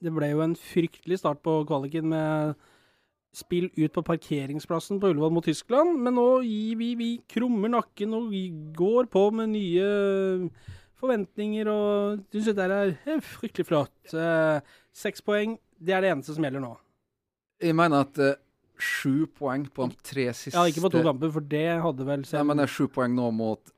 det 0.00 0.14
ble 0.16 0.30
jo 0.32 0.40
en 0.46 0.54
fryktelig 0.56 1.18
start 1.20 1.42
på 1.44 1.58
kvaliken 1.68 2.08
med 2.08 2.54
spill 3.34 3.68
ut 3.74 3.92
på 3.94 4.04
parkeringsplassen 4.06 5.00
på 5.02 5.10
Ullevål 5.12 5.34
mot 5.34 5.46
Tyskland, 5.46 5.98
men 6.02 6.16
nå 6.18 6.28
gir 6.46 6.78
vi, 6.80 6.92
vi 6.98 7.10
krummer 7.30 7.72
nakken 7.72 8.14
og 8.16 8.30
vi 8.32 8.46
går 8.76 9.10
på 9.12 9.26
med 9.34 9.52
nye 9.54 9.88
forventninger 11.00 11.68
og 11.70 12.24
syns 12.32 12.48
dette 12.50 12.68
er 12.70 12.94
eh, 12.94 13.20
fryktelig 13.34 13.68
flott. 13.68 13.94
Eh, 14.14 14.74
Seks 14.94 15.24
poeng, 15.26 15.58
det 15.82 15.96
er 15.96 16.04
det 16.04 16.12
eneste 16.14 16.36
som 16.36 16.46
gjelder 16.46 16.62
nå. 16.62 16.72
Jeg 17.62 17.76
mener 17.76 18.06
at 18.06 18.20
eh, 18.22 18.36
sju 18.78 19.26
poeng 19.30 19.66
på 19.70 19.88
de 19.90 19.98
tre 20.02 20.26
siste 20.34 20.58
Ja, 20.58 20.66
ikke 20.68 20.86
på 20.86 20.92
to 20.96 21.04
kamper, 21.06 21.30
for 21.34 21.46
det 21.46 21.66
hadde 21.84 22.06
vel 22.06 22.24
Nei, 22.26 22.44
men 22.46 22.58
det 22.58 22.66
er 22.66 22.72
sju 22.74 22.88
poeng 22.90 23.14
nå 23.14 23.30
mot 23.34 23.74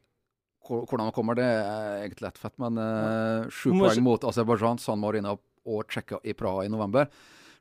Hvordan 0.66 1.06
det 1.06 1.14
kommer, 1.14 1.36
det 1.38 1.44
er 1.46 2.00
egentlig 2.00 2.24
lett 2.24 2.38
fett. 2.42 2.56
Men 2.58 2.74
uh, 2.74 3.44
sju 3.54 3.68
poeng 3.70 4.00
mot 4.02 4.24
Aserbajdsjan, 4.26 4.80
San 4.82 4.98
Marina 4.98 5.36
og 5.36 5.84
Tsjekkia 5.86 6.18
i 6.26 6.34
Praha 6.34 6.64
i 6.66 6.72
november. 6.72 7.06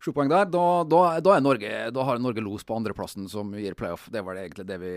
Sju 0.05 0.12
poeng 0.13 0.29
der. 0.29 0.45
Da, 0.53 0.63
da, 0.85 1.00
da, 1.17 1.31
er 1.33 1.41
Norge, 1.41 1.69
da 1.89 2.03
har 2.05 2.19
Norge 2.21 2.41
los 2.45 2.62
på 2.67 2.75
andreplassen, 2.77 3.25
som 3.31 3.50
gir 3.57 3.74
playoff. 3.74 4.03
Det 4.13 4.21
var 4.21 4.38
det 4.38 4.43
egentlig 4.43 4.65
det 4.69 4.75
vi 4.83 4.91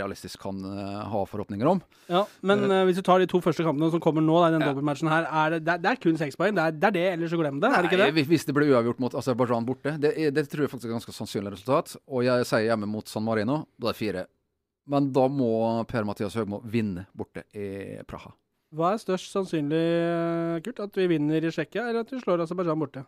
realistisk 0.00 0.40
kan 0.40 0.62
eh, 0.64 1.02
ha 1.12 1.20
forhåpninger 1.28 1.68
om. 1.68 1.82
Ja, 2.08 2.22
men 2.40 2.64
uh, 2.70 2.78
hvis 2.88 2.96
du 2.96 3.02
tar 3.04 3.20
de 3.20 3.26
to 3.28 3.42
første 3.44 3.66
kampene 3.66 3.90
som 3.92 4.00
kommer 4.00 4.24
nå, 4.24 4.38
da, 4.40 4.48
den 4.54 4.64
Ja. 4.64 4.70
dobbeltmatchen 4.70 5.10
her, 5.12 5.28
er 5.28 5.56
det, 5.56 5.60
det, 5.66 5.74
er, 5.74 5.82
det 5.84 5.90
er 5.90 6.00
kun 6.06 6.16
seks 6.16 6.38
poeng. 6.40 6.56
Det 6.56 6.64
er, 6.64 6.78
det 6.80 6.88
er 6.88 6.94
det, 6.96 7.04
ellers 7.18 7.34
så 7.34 7.40
glem 7.42 7.60
det. 7.60 7.68
er 7.68 7.84
det 7.84 7.90
ikke 7.90 8.00
det? 8.00 8.24
hvis- 8.30 8.46
det 8.48 8.54
blir 8.56 8.72
uavgjort 8.72 9.02
mot 9.04 9.18
Aserbajdsjan 9.20 9.68
borte, 9.68 9.92
det, 10.00 10.14
det 10.32 10.46
tror 10.48 10.64
jeg 10.64 10.72
faktisk 10.72 10.88
er 10.88 10.96
ganske 10.96 11.16
sannsynlig 11.18 11.52
resultat. 11.52 11.92
Og 12.08 12.24
jeg 12.24 12.48
sier 12.48 12.70
hjemme 12.70 12.88
mot 12.88 13.12
San 13.12 13.28
Marino, 13.28 13.66
da 13.76 13.90
er 13.90 13.92
det 13.92 14.00
fire. 14.00 14.24
Men 14.88 15.12
da 15.12 15.26
må 15.28 15.84
Per-Mathias 15.90 16.38
Høgmo 16.38 16.62
vinne 16.64 17.04
borte 17.12 17.44
i 17.52 17.98
Praha. 18.08 18.32
Hva 18.72 18.94
er 18.94 19.04
størst 19.04 19.36
sannsynlig, 19.36 19.84
Kurt? 20.64 20.80
At 20.80 20.96
vi 20.96 21.10
vinner 21.12 21.44
i 21.44 21.52
Tsjekkia, 21.52 21.90
eller 21.90 22.06
at 22.06 22.10
vi 22.14 22.22
slår 22.24 22.46
Aserbajdsjan 22.46 22.80
borte? 22.80 23.04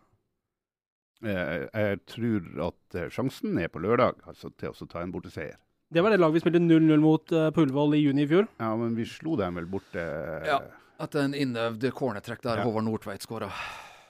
Eh, 1.23 1.65
Jeg 1.75 1.99
tror 2.07 2.45
at 2.69 2.95
eh, 2.99 3.09
sjansen 3.11 3.57
er 3.59 3.67
på 3.71 3.81
lørdag 3.83 4.21
altså 4.29 4.51
til 4.57 4.71
å 4.71 4.87
ta 4.89 5.01
en 5.03 5.11
borteseier. 5.11 5.57
Det 5.91 6.03
var 6.05 6.13
det 6.13 6.19
laget 6.21 6.37
vi 6.37 6.43
spilte 6.43 6.61
0-0 6.61 7.01
mot 7.01 7.31
eh, 7.33 7.49
på 7.55 7.63
Ullevål 7.65 7.95
i 7.97 8.03
juni 8.03 8.23
i 8.23 8.29
fjor. 8.29 8.45
Ja, 8.61 8.75
men 8.77 8.93
vi 8.95 9.07
slo 9.09 9.35
dem 9.39 9.57
vel 9.57 9.65
borte. 9.71 10.03
Ja. 10.45 10.59
Etter 11.01 11.23
en 11.25 11.33
innøvd 11.33 11.89
cornertrekk 11.97 12.43
der 12.45 12.61
Ja. 12.61 12.67
Håvard 12.67 12.85
Nordtveit 12.85 13.23
skåra. 13.25 13.49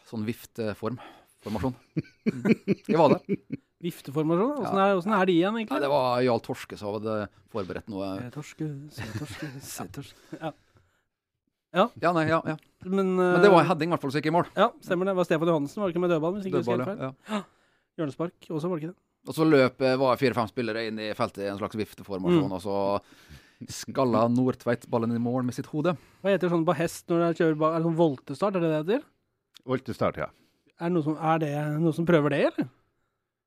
Sånn 0.09 0.25
vifteform. 0.27 0.99
Formasjon. 1.45 1.75
Jeg 2.89 2.97
var 2.99 3.13
der. 3.15 3.37
Vifteformasjon. 3.85 4.57
Åssen 4.59 4.75
Ja. 4.75 4.87
er, 4.89 4.95
hvordan 4.99 5.13
er 5.21 5.25
de 5.29 5.33
igjen, 5.37 5.53
Nei, 5.55 5.61
egentlig? 5.63 5.81
det 5.85 5.89
var 5.93 6.21
Jarl 6.25 6.41
Torske 6.43 6.77
som 6.81 6.97
hadde 6.97 7.13
forberedt 7.53 7.87
noe 7.93 8.09
Se 8.19 8.31
torske, 8.33 8.67
se 8.91 9.05
torske, 9.15 9.47
se 9.63 9.85
torske 9.95 10.17
Ja. 10.43 10.51
Ja, 11.73 12.11
nei, 12.15 12.25
ja, 12.29 12.39
ja. 12.45 12.55
Men, 12.85 13.15
Men 13.15 13.41
det 13.43 13.49
var 13.51 13.61
Hedding 13.67 13.69
heading, 13.69 13.89
i 13.89 13.93
hvert 13.93 14.01
fall, 14.01 14.11
som 14.11 14.21
gikk 14.21 14.29
i 14.31 14.33
mål. 14.33 14.47
Ja, 14.57 14.69
stemmer 14.81 15.05
det. 15.05 15.11
Det 15.13 15.19
var 15.19 15.27
Stefan 15.27 15.47
Johansen, 15.51 15.81
var 15.81 15.87
det 15.89 15.93
ikke 15.95 16.01
med 16.05 16.09
dødball? 16.15 16.33
Hvis 16.39 16.47
ikke 16.49 16.61
Dødball, 16.63 16.83
helt 16.85 16.89
feil. 16.89 16.99
ja. 17.29 17.35
Ja. 17.35 17.41
Hjørnespark 17.99 18.47
også, 18.49 18.69
var 18.71 18.79
det 18.79 18.83
ikke 18.87 18.93
det? 18.93 18.99
Og 19.29 19.35
så 19.35 19.45
løp 19.45 19.81
eh, 19.83 19.95
var 19.99 20.15
fire-fem 20.17 20.47
spillere 20.49 20.85
inn 20.87 20.99
i 21.03 21.09
feltet 21.13 21.43
i 21.43 21.49
en 21.51 21.59
slags 21.59 21.75
vifteformasjon, 21.75 22.47
Mm. 22.47 22.55
og 22.55 22.61
så 22.63 22.75
skalla 23.69 24.23
Nordtveit 24.31 24.87
ballen 24.89 25.11
i 25.13 25.19
mål 25.19 25.43
med 25.43 25.53
sitt 25.57 25.67
hode. 25.73 25.93
Hva 26.23 26.31
heter 26.33 26.49
sånn 26.49 26.63
på 26.65 26.75
hest 26.79 27.05
når 27.11 27.25
det 27.27 27.37
kjører 27.41 27.57
bak? 27.59 27.73
Er 27.75 27.79
det 27.83 27.89
sånn 27.89 27.97
voltestart, 27.99 28.55
er 28.55 28.63
det 28.63 28.69
det 28.71 28.79
heter? 28.79 29.03
Voltestart, 29.67 30.17
ja. 30.23 30.29
Er 30.79 30.87
det 30.87 30.93
noen 30.95 31.03
som, 31.09 31.17
er 31.19 31.39
det 31.43 31.53
noe 31.83 31.93
som 31.93 32.05
prøver 32.07 32.29
det, 32.33 32.39
eller? 32.53 32.69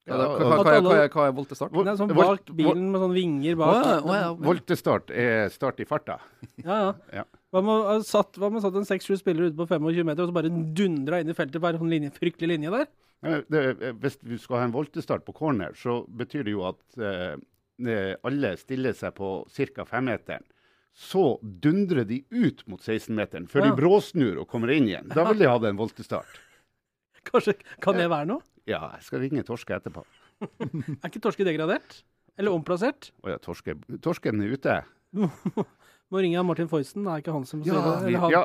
Ja, 0.05 0.17
da, 0.19 0.25
hva, 0.27 0.37
Ja, 0.37 0.49
hva, 0.51 0.57
hva, 0.59 0.81
hva, 0.83 0.97
er- 1.07 1.09
hva 1.15 1.27
er 1.31 1.33
voltestart? 1.33 1.73
Det 1.73 1.87
er 1.95 1.97
sånn 1.97 2.13
bak 2.15 2.45
bilen 2.59 2.91
med 2.93 3.01
sånne 3.01 3.15
vinger 3.17 3.57
bak. 3.57 3.73
Å, 3.73 3.87
ja, 3.89 4.01
å, 4.03 4.15
ja. 4.21 4.33
Voltestart 4.35 5.11
er 5.11 5.49
start 5.55 5.81
i 5.81 5.85
farta. 5.89 6.19
Ja, 6.61 6.93
ja. 7.13 7.25
Hva 7.53 7.61
med 7.61 7.73
å 7.85 7.97
satt, 8.09 8.39
satt 8.41 8.77
en 8.81 8.87
seks-sju 8.89 9.19
spillere 9.21 9.51
ute 9.51 9.59
på 9.59 9.67
25 9.69 10.07
meter 10.09 10.25
og 10.25 10.31
så 10.31 10.37
bare 10.39 10.51
dundra 10.73 11.19
inn 11.21 11.29
i 11.33 11.37
feltet 11.37 11.61
på 11.61 11.69
en 11.69 11.81
sånn 11.83 11.91
linje, 11.93 12.13
fryktelig 12.17 12.55
linje 12.55 12.71
der? 12.73 12.87
Eh, 13.29 13.43
Det, 13.53 13.93
hvis 14.01 14.17
du 14.23 14.39
skal 14.41 14.63
ha 14.63 14.65
en 14.69 14.73
voltestart 14.75 15.25
på 15.27 15.35
corner, 15.37 15.75
så 15.77 16.01
betyr 16.09 16.47
det 16.49 16.55
jo 16.55 16.65
at 16.71 16.81
eh, 16.97 17.35
eh, 17.85 18.15
alle 18.25 18.55
stiller 18.57 18.97
seg 18.97 19.13
på 19.19 19.35
ca. 19.77 19.85
femmeteren. 19.85 20.47
Så 20.93 21.39
dundrer 21.43 22.05
de 22.09 22.23
ut 22.31 22.65
mot 22.69 22.81
16-meteren, 22.81 23.47
før 23.49 23.65
Ja. 23.65 23.69
de 23.71 23.77
bråsnur 23.81 24.41
og 24.41 24.49
kommer 24.49 24.73
inn 24.73 24.89
igjen. 24.89 25.09
Da 25.13 25.25
vil 25.29 25.39
de 25.45 25.49
ha 25.49 25.57
en 25.69 25.77
voltestart. 25.81 26.41
Kanskje 27.29 27.55
kan 27.81 27.97
det 28.01 28.09
være 28.13 28.27
noe? 28.33 28.41
Ja, 28.69 28.93
jeg 28.97 29.05
skal 29.05 29.21
ringe 29.25 29.45
Torske 29.45 29.77
etterpå. 29.77 30.05
Er 31.03 31.09
ikke 31.09 31.21
Torske 31.23 31.45
degradert? 31.45 32.01
Eller 32.41 32.53
omplassert? 32.57 33.11
Å 33.25 33.29
ja, 33.35 33.39
torske, 33.39 33.75
torsken 34.01 34.41
er 34.41 34.55
ute. 34.57 34.77
Må 36.13 36.21
ringe 36.21 36.37
han 36.37 36.47
Martin 36.49 36.69
Foysten, 36.69 37.07
det 37.07 37.13
er 37.15 37.23
ikke 37.25 37.33
han 37.39 37.47
som 37.49 37.63
Ja, 37.65 37.79
det. 37.81 37.95
Eller 38.11 38.21
han, 38.27 38.35
ja 38.35 38.43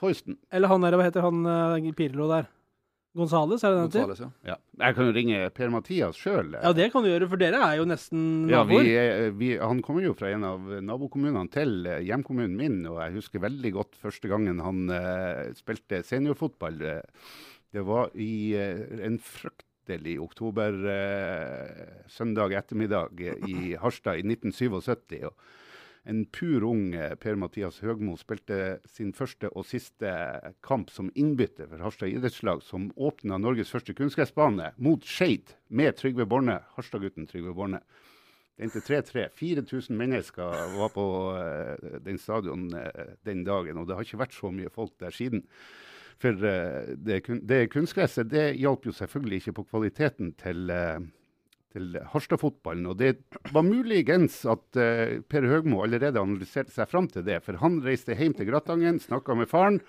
Foysten. 0.00 0.38
eller 0.50 0.68
han 0.72 0.80
der, 0.86 0.96
hva 0.96 1.04
heter 1.10 1.26
han 1.26 1.44
uh, 1.44 1.92
Pirlo 1.98 2.26
der? 2.30 2.48
Gonzales, 3.18 3.64
er 3.66 3.74
det 3.74 3.78
den? 3.90 4.04
Gonzales, 4.06 4.20
ja. 4.22 4.52
Ja. 4.52 4.56
Jeg 4.86 4.94
kan 4.96 5.08
jo 5.08 5.12
ringe 5.16 5.38
Per-Mathias 5.50 6.16
sjøl. 6.20 6.52
Ja, 6.54 6.70
det 6.78 6.86
kan 6.92 7.02
du 7.02 7.08
gjøre, 7.10 7.26
for 7.32 7.40
dere 7.42 7.58
er 7.66 7.80
jo 7.80 7.86
nesten 7.90 8.46
Ja, 8.48 8.60
vi, 8.64 8.76
naboer. 8.78 8.90
er- 9.02 9.32
vi, 9.34 9.48
han 9.58 9.80
kommer 9.82 10.04
jo 10.06 10.12
fra 10.14 10.30
en 10.30 10.44
av 10.46 10.68
nabokommunene 10.86 11.50
til 11.50 11.72
eh, 11.90 12.04
hjemkommunen 12.06 12.54
min, 12.56 12.78
og 12.86 13.00
jeg 13.02 13.16
husker 13.18 13.42
veldig 13.42 13.72
godt 13.74 13.98
første 13.98 14.30
gangen 14.30 14.62
han 14.62 14.84
uh, 14.94 15.50
spilte 15.58 16.04
seniorfotball. 16.06 16.78
Eh, 16.80 17.02
Det 17.74 17.82
var 17.86 18.08
i 18.18 18.30
uh, 18.58 19.02
en 19.06 19.18
fryktelig 19.22 20.16
oktober 20.22 20.78
eh, 20.90 22.06
søndag 22.10 22.54
ettermiddag 22.62 23.20
eh, 23.26 23.42
i 23.50 23.74
Harstad 23.78 24.18
i 24.22 24.24
1977. 24.26 25.26
og 25.26 25.34
en 26.10 26.24
pur 26.34 26.64
ung 26.66 26.90
eh, 26.98 27.14
Per-Mathias 27.22 27.78
Høgmo 27.84 28.16
spilte 28.18 28.80
sin 28.90 29.12
første 29.14 29.48
og 29.54 29.64
siste 29.68 30.10
kamp 30.66 30.90
som 30.90 31.08
innbytter 31.14 31.68
for 31.70 31.82
Harstad 31.86 32.10
idrettslag, 32.10 32.62
som 32.66 32.88
åpna 32.98 33.38
Norges 33.38 33.70
første 33.70 33.94
kunstgressbane 33.94 34.72
mot 34.82 35.06
Skeid 35.06 35.54
med 35.70 35.94
Trygve 36.00 36.26
Borne, 36.26 36.58
Harstad-gutten 36.76 37.28
Trygve 37.30 37.54
Borne. 37.54 37.80
Det 38.60 38.66
endte 38.66 38.82
3-3. 38.84 39.28
4000 39.38 39.96
mennesker 39.96 40.58
var 40.76 40.90
på 40.92 41.04
eh, 41.38 41.94
den 42.04 42.18
stadion 42.20 42.66
eh, 42.76 43.14
den 43.24 43.44
dagen, 43.46 43.78
og 43.80 43.86
det 43.88 43.96
har 43.96 44.04
ikke 44.04 44.20
vært 44.26 44.36
så 44.36 44.50
mye 44.52 44.68
folk 44.74 44.92
der 45.00 45.14
siden. 45.16 45.46
For 46.20 46.36
det, 46.36 47.22
kun- 47.24 47.40
det 47.48 47.70
kunstgresset 47.72 48.28
det 48.28 48.50
hjalp 48.60 48.84
jo 48.84 48.92
selvfølgelig 48.92 49.38
ikke 49.40 49.54
på 49.56 49.64
kvaliteten 49.70 50.34
til, 50.42 50.66
eh, 50.74 50.98
til 51.74 51.96
Harstad-fotballen. 52.12 52.86
Og 52.90 52.98
det 53.00 53.12
var 53.54 53.66
muligens 53.66 54.40
at 54.48 54.78
uh, 54.78 55.18
Per 55.30 55.46
Høgmo 55.50 55.82
allerede 55.84 56.20
analyserte 56.22 56.74
seg 56.74 56.90
fram 56.90 57.08
til 57.10 57.26
det. 57.26 57.40
For 57.46 57.60
han 57.62 57.80
reiste 57.84 58.16
hjem 58.18 58.34
til 58.38 58.50
Gratangen, 58.50 59.00
snakka 59.02 59.36
med 59.38 59.50
faren, 59.50 59.80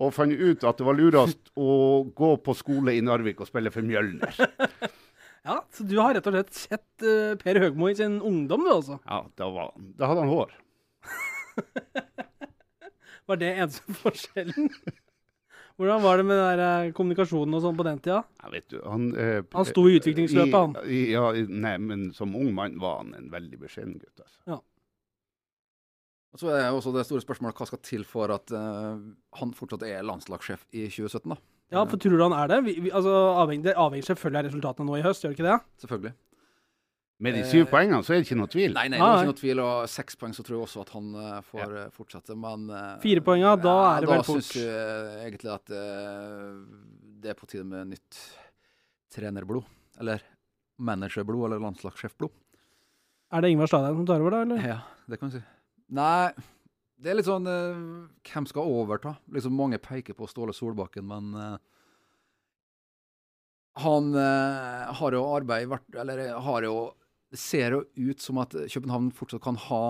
og 0.00 0.14
fant 0.16 0.32
ut 0.32 0.64
at 0.64 0.78
det 0.80 0.88
var 0.88 0.96
lurest 0.96 1.52
å 1.60 2.02
gå 2.16 2.34
på 2.44 2.56
skole 2.56 2.94
i 2.96 3.04
Narvik 3.04 3.42
og 3.44 3.50
spille 3.50 3.72
for 3.74 3.84
Mjølner. 3.86 4.32
Ja, 5.42 5.56
Så 5.74 5.82
du 5.82 5.96
har 5.98 6.14
rett 6.14 6.26
og 6.30 6.36
slett 6.36 6.54
sett 6.54 7.02
uh, 7.02 7.32
Per 7.40 7.58
Høgmo 7.58 7.88
i 7.90 7.96
sin 7.98 8.20
ungdom, 8.22 8.62
du 8.62 8.70
altså? 8.76 9.00
Ja, 9.02 9.24
da, 9.40 9.48
var, 9.50 9.72
da 9.98 10.06
hadde 10.12 10.22
han 10.22 10.30
hår. 10.30 10.52
Var 13.26 13.38
det 13.40 13.50
eneste 13.56 13.94
forskjellen? 14.02 14.70
Hvordan 15.80 16.02
var 16.04 16.20
det 16.20 16.26
med 16.28 16.36
den 16.36 16.58
der, 16.58 16.62
eh, 16.86 16.92
kommunikasjonen 16.96 17.56
og 17.56 17.62
sånn 17.64 17.78
på 17.78 17.86
den 17.86 18.00
tida? 18.04 18.22
Ja, 18.42 18.50
vet 18.52 18.68
du, 18.68 18.80
han, 18.84 19.08
eh, 19.16 19.42
Han 19.54 19.68
sto 19.68 19.86
i 19.88 19.96
utviklingsløpet, 19.98 20.58
han. 20.58 20.76
I, 20.84 20.98
i, 20.98 21.12
ja, 21.14 21.30
nei, 21.48 21.76
men 21.78 22.12
som 22.16 22.34
ung 22.36 22.52
mann 22.54 22.78
var 22.82 23.00
han 23.02 23.14
en 23.18 23.30
veldig 23.32 23.58
beskjeden 23.62 23.96
gutt. 23.98 24.20
Altså. 24.20 24.38
Ja. 24.46 24.58
Og 26.32 26.40
så 26.40 26.52
er 26.56 26.70
også 26.72 26.92
det 26.94 27.04
store 27.04 27.20
spørsmålet 27.24 27.58
hva 27.60 27.68
skal 27.68 27.80
til 27.84 28.04
for 28.08 28.32
at 28.32 28.52
eh, 28.56 29.00
han 29.40 29.56
fortsatt 29.56 29.84
er 29.88 30.04
landslagssjef 30.06 30.64
i 30.72 30.86
2017, 30.88 31.34
da? 31.34 31.40
Ja, 31.72 31.86
for 31.88 31.96
tror 31.96 32.18
du 32.18 32.22
han 32.26 32.36
er 32.36 32.50
det? 32.52 32.58
Vi, 32.66 32.76
vi, 32.84 32.92
altså, 32.92 33.12
avhengig, 33.40 33.64
det 33.64 33.76
avhenger 33.80 34.10
selvfølgelig 34.10 34.42
av 34.42 34.48
resultatene 34.50 34.88
nå 34.88 34.98
i 34.98 35.04
høst, 35.06 35.24
gjør 35.24 35.32
det 35.32 35.38
ikke 35.38 35.48
det? 35.48 35.58
Selvfølgelig. 35.84 36.12
Med 37.22 37.36
de 37.36 37.42
Eh, 37.44 37.48
syv 37.52 37.68
poengene 37.70 38.02
så 38.02 38.14
er 38.14 38.20
det 38.20 38.26
ikke 38.26 38.38
noe 38.40 38.50
tvil. 38.50 38.72
Nei, 38.74 38.88
nei, 38.90 38.98
det 38.98 39.06
er 39.06 39.20
ikke 39.20 39.30
noe 39.30 39.38
tvil. 39.38 39.62
Og 39.62 39.90
seks 39.92 40.18
poeng 40.18 40.32
så 40.34 40.42
tror 40.42 40.56
jeg 40.56 40.66
også 40.66 40.82
at 40.82 40.92
han 40.96 41.10
eh, 41.22 41.40
får 41.46 41.74
ja. 41.78 41.84
fortsette, 41.94 42.36
men 42.38 42.64
eh, 42.74 42.96
Fire 43.04 43.22
poeng, 43.24 43.44
da 43.62 43.74
er 43.92 44.04
det 44.04 44.10
vel 44.10 44.22
Da 44.22 44.26
fort. 44.26 44.42
syns 44.42 44.56
jeg 44.58 45.26
egentlig 45.28 45.52
at 45.54 45.74
eh, 45.78 46.46
det 47.22 47.30
er 47.30 47.38
på 47.38 47.46
tide 47.46 47.66
med 47.68 47.92
nytt 47.94 48.22
trenerblod. 49.14 49.68
Eller 50.02 50.24
managerblod, 50.82 51.46
eller 51.46 51.62
landslagssjefblod. 51.62 52.32
Er 53.32 53.44
det 53.44 53.52
Ingvar 53.52 53.70
Stadheim 53.70 54.00
som 54.00 54.08
tar 54.08 54.24
over, 54.24 54.34
da? 54.34 54.42
eller? 54.42 54.66
Ja, 54.66 54.78
det 55.08 55.20
kan 55.20 55.30
du 55.30 55.38
si. 55.38 55.44
Nei, 55.92 56.32
det 57.02 57.12
er 57.12 57.18
litt 57.18 57.28
sånn 57.28 57.48
eh, 57.50 57.84
Hvem 58.28 58.46
skal 58.48 58.70
overta? 58.70 59.16
Liksom 59.34 59.54
Mange 59.56 59.78
peker 59.82 60.16
på 60.16 60.28
Ståle 60.30 60.54
Solbakken, 60.56 61.06
men 61.08 61.30
eh, 61.38 61.54
han 63.82 64.10
eh, 64.18 64.90
har 64.98 65.16
jo 65.16 65.22
arbeid 65.32 65.70
vært 65.70 65.96
Eller 66.02 66.26
har 66.44 66.66
jo 66.66 66.74
Det 67.32 67.40
ser 67.40 67.72
jo 67.72 67.82
ut 67.96 68.20
som 68.20 68.40
at 68.42 68.52
København 68.52 69.08
fortsatt 69.16 69.40
kan 69.44 69.56
ha 69.56 69.84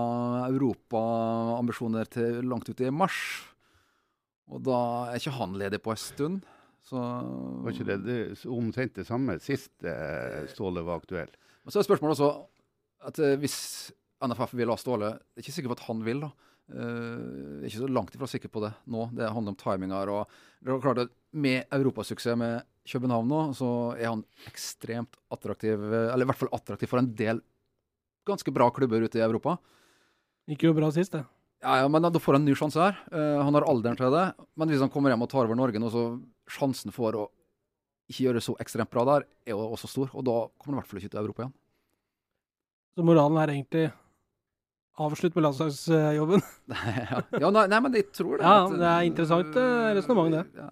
europaambisjoner 0.46 2.06
til 2.06 2.38
langt 2.46 2.70
ut 2.70 2.82
i 2.82 2.92
mars. 2.94 3.18
Og 4.52 4.62
da 4.62 4.78
er 5.10 5.18
ikke 5.18 5.34
han 5.40 5.56
ledig 5.58 5.80
på 5.82 5.90
en 5.90 5.98
stund. 5.98 6.44
Så 6.86 6.98
Var 6.98 7.74
ikke 7.74 7.88
det, 7.88 7.98
det 8.06 8.20
omtrent 8.50 8.94
det 8.98 9.06
samme 9.06 9.36
sist 9.42 9.84
eh, 9.86 10.42
Ståle 10.50 10.82
var 10.86 11.02
aktuell? 11.02 11.30
Men 11.62 11.74
så 11.74 11.78
er 11.78 11.86
spørsmålet 11.86 12.18
også 12.18 12.30
at 13.06 13.20
eh, 13.22 13.36
hvis 13.42 13.58
NFF 14.22 14.54
vil 14.58 14.70
ha 14.70 14.78
Ståle 14.78 15.12
Det 15.18 15.38
er 15.38 15.44
ikke 15.44 15.54
sikkert 15.54 15.78
at 15.78 15.86
han 15.88 16.02
vil, 16.06 16.24
da. 16.26 16.32
Uh, 16.72 17.58
ikke 17.66 17.82
så 17.82 17.88
langt 17.90 18.14
ifra 18.14 18.28
sikker 18.30 18.48
på 18.48 18.62
det 18.62 18.70
nå. 18.88 19.08
Det 19.12 19.26
handler 19.28 19.52
om 19.52 19.58
timinger. 19.58 20.08
og 20.08 20.30
det 20.62 20.70
er 20.70 20.84
klart 20.84 21.00
at 21.02 21.10
Med 21.32 21.64
europasuksess 21.74 22.38
med 22.38 22.62
København 22.88 23.28
nå, 23.30 23.40
så 23.54 23.68
er 23.94 24.08
han 24.10 24.24
ekstremt 24.50 25.16
attraktiv. 25.32 25.78
eh, 25.78 26.08
Eller 26.12 26.26
i 26.26 26.30
hvert 26.30 26.40
fall 26.40 26.52
attraktiv 26.52 26.90
for 26.90 26.98
en 26.98 27.12
del 27.14 27.42
ganske 28.26 28.54
bra 28.54 28.70
klubber 28.70 29.02
ute 29.02 29.18
i 29.18 29.22
Europa. 29.22 29.56
Gikk 30.50 30.66
jo 30.66 30.74
bra 30.74 30.90
sist, 30.94 31.14
det. 31.14 31.22
Ja, 31.62 31.76
ja, 31.82 31.88
men 31.88 32.02
da 32.02 32.18
får 32.18 32.34
han 32.34 32.42
en 32.42 32.50
ny 32.50 32.56
sjanse 32.58 32.80
her. 32.82 32.98
Uh, 33.14 33.38
han 33.42 33.54
har 33.54 33.66
alderen 33.70 33.98
til 33.98 34.10
det. 34.10 34.24
Men 34.58 34.70
hvis 34.70 34.82
han 34.82 34.90
kommer 34.90 35.12
hjem 35.12 35.22
og 35.22 35.30
tar 35.30 35.46
over 35.46 35.58
Norge 35.58 35.78
nå, 35.78 35.90
så 35.94 36.04
sjansen 36.50 36.94
for 36.94 37.14
å 37.14 37.26
ikke 38.10 38.26
gjøre 38.26 38.40
det 38.40 38.46
så 38.48 38.56
ekstremt 38.62 38.90
bra 38.90 39.04
der, 39.06 39.26
er 39.46 39.54
jo 39.54 39.68
også 39.70 39.90
stor. 39.90 40.10
Og 40.18 40.26
da 40.26 40.36
kommer 40.58 40.74
han 40.74 40.80
i 40.80 40.82
hvert 40.82 40.90
fall 40.90 41.02
ikke 41.02 41.12
til 41.14 41.22
Europa 41.22 41.44
igjen. 41.44 41.54
Så 42.92 43.04
moralen 43.06 43.38
er 43.40 43.54
egentlig 43.54 43.84
avslutt 45.00 45.36
med 45.38 45.46
landslagsjobben. 45.46 46.42
ja, 46.74 47.22
ja 47.46 47.52
nei, 47.54 47.66
nei, 47.70 47.80
men 47.86 47.94
jeg 47.96 48.10
tror 48.10 48.36
det. 48.36 48.44
Ja, 48.44 48.56
at, 48.66 48.74
det 48.82 48.88
er 48.90 49.06
interessant, 49.08 49.60
eh, 49.62 49.92
resonnement, 49.96 50.34
det. 50.34 50.42
Ja. 50.58 50.68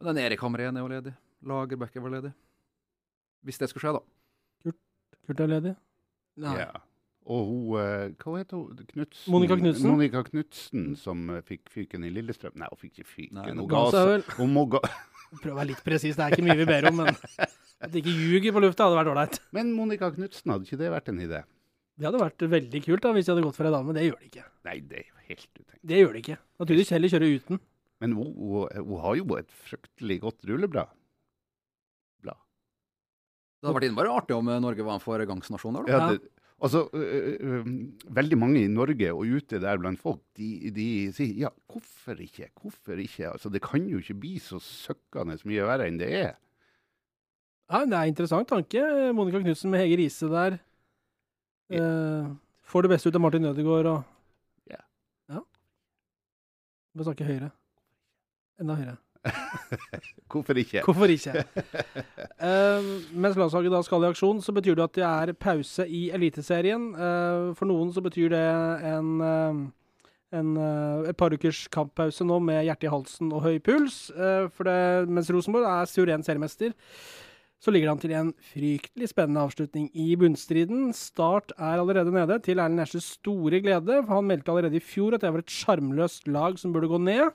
Og 0.00 0.10
Den 0.10 0.20
Erik 0.20 0.42
Hamren 0.44 0.76
er 0.76 0.84
jo 0.84 0.90
ledig. 0.92 1.14
Lagerbäck 1.46 1.96
var 2.02 2.12
ledig. 2.18 2.32
Hvis 3.46 3.58
det 3.62 3.70
skulle 3.70 3.86
skje, 3.86 3.96
da. 3.96 4.74
Kurt 5.26 5.40
er 5.42 5.50
ledig. 5.50 5.74
Nei. 6.42 6.56
Ja. 6.60 6.70
Og 7.26 7.48
hun 7.48 7.78
eh, 7.80 8.12
Hva 8.22 8.36
heter 8.38 8.60
hun? 8.60 8.82
Knutsen? 8.92 9.30
Monica 9.34 9.56
Knudsen? 9.58 9.88
Monica 9.90 10.22
Knutsen, 10.28 10.84
som 11.00 11.24
eh, 11.34 11.42
fikk 11.46 11.70
fyken 11.74 12.04
i 12.06 12.12
Lillestrøm. 12.14 12.54
Nei, 12.60 12.68
hun 12.70 12.78
fikk 12.78 13.00
ikke 13.00 13.10
fyken. 13.10 13.40
Nei, 13.40 13.48
Hun 13.50 13.66
Ga 13.72 13.82
seg 13.94 14.10
vel. 14.12 14.26
Hun 14.38 14.52
må 14.54 14.66
ga 14.76 14.82
Prøv 15.42 15.56
å 15.56 15.58
være 15.58 15.72
litt 15.72 15.82
presis, 15.82 16.14
det 16.14 16.22
er 16.22 16.36
ikke 16.36 16.44
mye 16.46 16.58
vi 16.60 16.68
ber 16.68 16.86
om, 16.92 17.00
men 17.02 17.16
at 17.16 17.90
de 17.90 17.98
ikke 17.98 18.12
ljuger 18.14 18.54
på 18.54 18.60
lufta, 18.62 18.86
hadde 18.86 18.98
vært 19.00 19.10
ålreit. 19.10 19.40
Men 19.56 19.72
Monica 19.74 20.12
Knutsen, 20.14 20.52
hadde 20.54 20.68
ikke 20.68 20.78
det 20.78 20.90
vært 20.94 21.10
en 21.10 21.18
idé? 21.24 21.40
Det 21.98 22.06
hadde 22.06 22.20
vært 22.22 22.44
veldig 22.52 22.80
kult 22.84 23.02
da, 23.02 23.10
hvis 23.16 23.26
de 23.26 23.32
hadde 23.34 23.42
gått 23.48 23.58
for 23.58 23.66
ei 23.66 23.72
dame, 23.74 23.90
men 23.90 23.98
det 23.98 24.04
gjør 24.06 24.20
de 24.22 24.28
ikke. 24.30 24.44
Nei, 24.68 24.76
det 24.86 25.00
er 25.00 25.08
jo 25.08 25.24
helt 25.32 25.48
utenkt. 25.50 25.80
Det 25.90 25.98
gjør 25.98 26.14
de 26.14 26.22
ikke. 26.22 26.38
Naturligvis 26.62 26.92
heller 26.94 27.12
kjøre 27.16 27.32
uten. 27.40 27.60
Men 28.02 28.12
hun, 28.12 28.32
hun, 28.36 28.68
hun 28.84 29.00
har 29.00 29.16
jo 29.16 29.24
et 29.40 29.50
fryktelig 29.66 30.18
godt 30.20 30.44
rulleblad. 30.48 30.90
Blad. 32.24 32.36
Det 33.60 33.68
hadde 33.70 33.78
vært 33.80 33.86
innmari 33.90 34.10
artig 34.12 34.36
om 34.36 34.48
eh, 34.52 34.60
Norge 34.60 34.84
var 34.84 34.98
en 34.98 35.04
foregangsnasjon 35.04 35.78
der, 35.78 35.86
da. 35.86 35.92
Ja, 35.92 36.00
Ja. 36.00 36.08
det, 36.16 36.32
altså, 36.60 36.82
øh, 36.92 37.06
ø, 37.06 37.60
ø, 37.60 37.62
veldig 38.18 38.38
mange 38.40 38.62
i 38.64 38.68
Norge 38.72 39.10
og 39.12 39.24
ute 39.38 39.58
der 39.60 39.80
blant 39.80 40.00
folk, 40.00 40.20
de, 40.36 40.70
de 40.76 40.86
sier 41.16 41.34
ja, 41.46 41.50
hvorfor 41.72 42.20
ikke? 42.20 42.50
Hvorfor 42.60 43.00
ikke? 43.00 43.30
Altså, 43.32 43.48
det 43.52 43.62
kan 43.64 43.88
jo 43.88 43.98
ikke 44.04 44.18
bli 44.22 44.36
så 44.40 44.60
søkkende 44.62 45.38
mye 45.48 45.64
verre 45.68 45.88
enn 45.88 45.98
det 46.00 46.12
er. 46.20 46.34
Ja, 47.72 47.80
det 47.88 47.96
er 47.98 48.06
interessant 48.12 48.46
tanke. 48.52 48.78
Monica 49.16 49.40
Knutsen 49.42 49.72
med 49.72 49.80
Hege 49.82 49.96
Riise 49.98 50.28
der. 50.30 50.60
Eh, 51.74 52.28
får 52.70 52.84
det 52.86 52.92
beste 52.92 53.10
ut 53.10 53.16
av 53.18 53.24
Martin 53.24 53.48
Ødegaard 53.48 53.88
og 53.90 54.04
Ja. 54.70 54.78
Ja. 55.32 55.40
Må 56.94 57.02
snakke 57.08 57.26
høyere. 57.26 57.50
Enda 58.60 58.76
høyere. 58.78 58.96
Hvorfor 60.30 60.58
ikke? 60.60 60.82
Hvorfor 60.84 61.10
ikke? 61.10 61.44
Uh, 62.40 62.86
mens 63.12 63.38
landslaget 63.38 63.74
da 63.74 63.82
skal 63.84 64.04
i 64.04 64.10
aksjon, 64.10 64.42
så 64.42 64.54
betyr 64.54 64.78
det 64.78 64.86
at 64.86 64.94
det 64.98 65.06
er 65.06 65.32
pause 65.40 65.86
i 65.88 66.06
Eliteserien. 66.14 66.92
Uh, 66.94 67.50
for 67.58 67.68
noen 67.68 67.92
så 67.94 68.02
betyr 68.04 68.30
det 68.32 68.44
en, 68.86 69.12
en 70.36 70.56
eh, 70.58 71.10
et 71.10 71.18
par 71.18 71.34
ukers 71.34 71.66
kamppause 71.72 72.26
nå 72.26 72.38
med 72.42 72.64
hjerte 72.66 72.88
i 72.88 72.92
halsen 72.92 73.30
og 73.32 73.44
høy 73.46 73.60
puls. 73.62 74.08
For 74.56 74.66
det, 74.66 75.06
mens 75.08 75.30
Rosenborg 75.32 75.68
er 75.70 75.90
suveren 75.90 76.26
seriemester, 76.26 76.74
så 77.62 77.72
ligger 77.72 77.88
det 77.88 77.94
an 77.94 78.02
til 78.02 78.14
en 78.18 78.32
fryktelig 78.52 79.08
spennende 79.10 79.46
avslutning 79.46 79.86
i 79.96 80.10
bunnstriden. 80.18 80.90
Start 80.94 81.54
er 81.56 81.80
allerede 81.80 82.12
nede, 82.12 82.36
til 82.44 82.58
Erlend 82.58 82.82
Nesjes 82.82 83.06
store 83.16 83.62
glede. 83.64 84.02
for 84.04 84.18
Han 84.18 84.28
meldte 84.28 84.52
allerede 84.52 84.76
i 84.76 84.84
fjor 84.84 85.16
at 85.16 85.24
det 85.24 85.32
var 85.32 85.44
et 85.44 85.54
sjarmløst 85.54 86.28
lag 86.28 86.58
som 86.60 86.74
burde 86.74 86.90
gå 86.90 86.98
ned. 87.00 87.32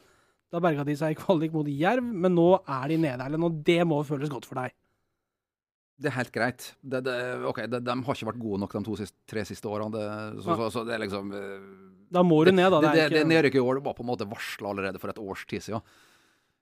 Da 0.51 0.59
berga 0.59 0.83
de 0.87 0.95
seg 0.99 1.15
i 1.15 1.19
kvalik 1.19 1.53
mot 1.55 1.67
Jerv, 1.71 2.03
men 2.03 2.35
nå 2.35 2.49
er 2.59 2.91
de 2.91 2.97
nede, 3.05 3.23
Erlend, 3.23 3.47
og 3.47 3.61
det 3.67 3.79
må 3.87 4.01
føles 4.07 4.31
godt 4.31 4.47
for 4.49 4.59
deg. 4.59 4.75
Det 6.01 6.09
er 6.09 6.17
helt 6.17 6.33
greit. 6.33 6.67
Det, 6.81 7.03
det, 7.05 7.15
ok, 7.45 7.63
det, 7.69 7.83
De 7.85 7.93
har 7.93 8.17
ikke 8.17 8.29
vært 8.31 8.41
gode 8.41 8.59
nok 8.63 8.73
de 8.73 8.81
to 8.87 8.97
siste, 8.99 9.17
tre 9.29 9.45
siste 9.47 9.69
årene. 9.69 9.93
Det, 9.93 10.05
så, 10.41 10.57
så, 10.57 10.69
så 10.73 10.83
det 10.87 10.95
er 10.95 11.03
liksom 11.03 11.29
eh, 11.37 11.67
Da 12.11 12.23
må 12.25 12.39
du 12.47 12.51
ned, 12.55 12.71
da. 12.73 12.79
Det, 12.83 12.93
Det 12.97 13.21
ikke... 13.21 13.27
nedrykket 13.29 13.61
i 13.61 13.63
år 13.63 13.79
det 13.79 13.85
var 13.85 13.95
på 13.99 14.03
en 14.03 14.09
måte 14.09 14.27
varsla 14.29 14.73
allerede 14.73 15.01
for 15.01 15.13
et 15.13 15.21
års 15.21 15.45
tid 15.47 15.67
siden. 15.67 15.85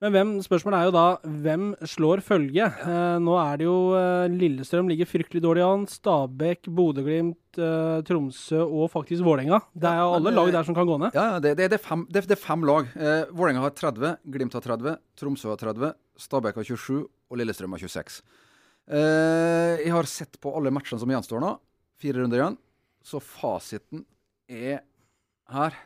Men 0.00 0.14
hvem, 0.14 0.30
spørsmålet 0.40 0.78
er 0.78 0.86
jo 0.88 0.92
da 0.94 1.32
hvem 1.44 1.64
slår 1.84 2.22
følge? 2.24 2.64
Eh, 2.64 3.16
nå 3.20 3.34
er 3.36 3.58
det 3.60 3.66
jo 3.66 3.74
eh, 3.98 4.32
Lillestrøm 4.32 4.88
ligger 4.88 5.08
fryktelig 5.10 5.42
dårlig 5.44 5.64
an. 5.66 5.82
Stabæk, 5.92 6.70
Bodø-Glimt, 6.72 7.60
eh, 7.60 7.98
Tromsø 8.08 8.62
og 8.64 8.88
faktisk 8.94 9.26
Vålerenga. 9.26 9.58
Det 9.76 9.90
er 9.90 10.00
jo 10.00 10.14
alle 10.16 10.32
lag 10.32 10.52
der 10.56 10.64
som 10.64 10.76
kan 10.78 10.88
gå 10.88 10.96
ned. 11.02 11.12
Ja, 11.12 11.34
ja, 11.34 11.42
det, 11.44 11.52
det, 11.58 11.68
det, 11.74 11.80
er 11.82 11.84
fem, 11.84 12.06
det, 12.08 12.22
det 12.30 12.38
er 12.38 12.40
fem 12.40 12.64
lag. 12.64 12.88
Eh, 12.96 13.26
Vålerenga 13.28 13.66
har 13.66 13.74
30, 13.76 14.14
Glimt 14.32 14.56
har 14.56 14.64
30, 14.64 14.96
Tromsø 15.20 15.52
har 15.52 15.60
30, 15.60 15.92
Stabæk 16.24 16.62
har 16.62 16.70
27 16.72 16.96
og 17.04 17.42
Lillestrøm 17.42 17.76
har 17.76 17.84
26. 17.84 18.22
Eh, 18.88 19.84
jeg 19.84 19.92
har 19.98 20.08
sett 20.08 20.40
på 20.40 20.54
alle 20.56 20.72
matchene 20.72 21.02
som 21.04 21.12
gjenstår 21.12 21.44
nå. 21.44 21.52
Fire 22.00 22.22
runder 22.22 22.40
igjen. 22.40 22.56
Så 23.04 23.20
fasiten 23.20 24.06
er 24.48 24.80
her. 25.52 25.76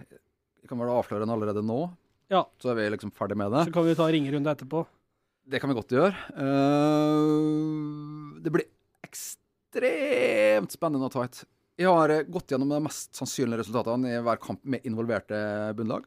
Jeg 0.62 0.70
kan 0.70 0.78
vel 0.78 0.94
avsløre 0.94 1.26
den 1.26 1.34
allerede 1.34 1.66
nå, 1.66 1.82
Ja, 2.32 2.44
så 2.60 2.72
er 2.72 2.78
vi 2.78 2.90
liksom 2.94 3.12
ferdig 3.14 3.36
med 3.36 3.52
det. 3.52 3.66
så 3.68 3.74
kan 3.74 3.86
vi 3.86 3.96
ta 3.98 4.06
ringerunde 4.08 4.54
etterpå. 4.54 4.84
Det 5.44 5.60
kan 5.60 5.70
vi 5.70 5.76
godt 5.76 5.92
gjøre. 5.92 6.12
Uh, 6.38 8.40
det 8.40 8.52
blir 8.52 8.70
ekstremt 9.04 10.72
spennende 10.72 11.10
og 11.10 11.12
tight. 11.12 11.42
Jeg 11.74 11.90
har 11.90 12.12
eh, 12.14 12.26
gått 12.30 12.52
gjennom 12.52 12.70
de 12.70 12.78
mest 12.84 13.16
sannsynlige 13.18 13.64
resultatene 13.64 14.12
i 14.14 14.20
hver 14.22 14.38
kamp 14.40 14.62
med 14.62 14.84
involverte 14.86 15.36
bunnlag. 15.76 16.06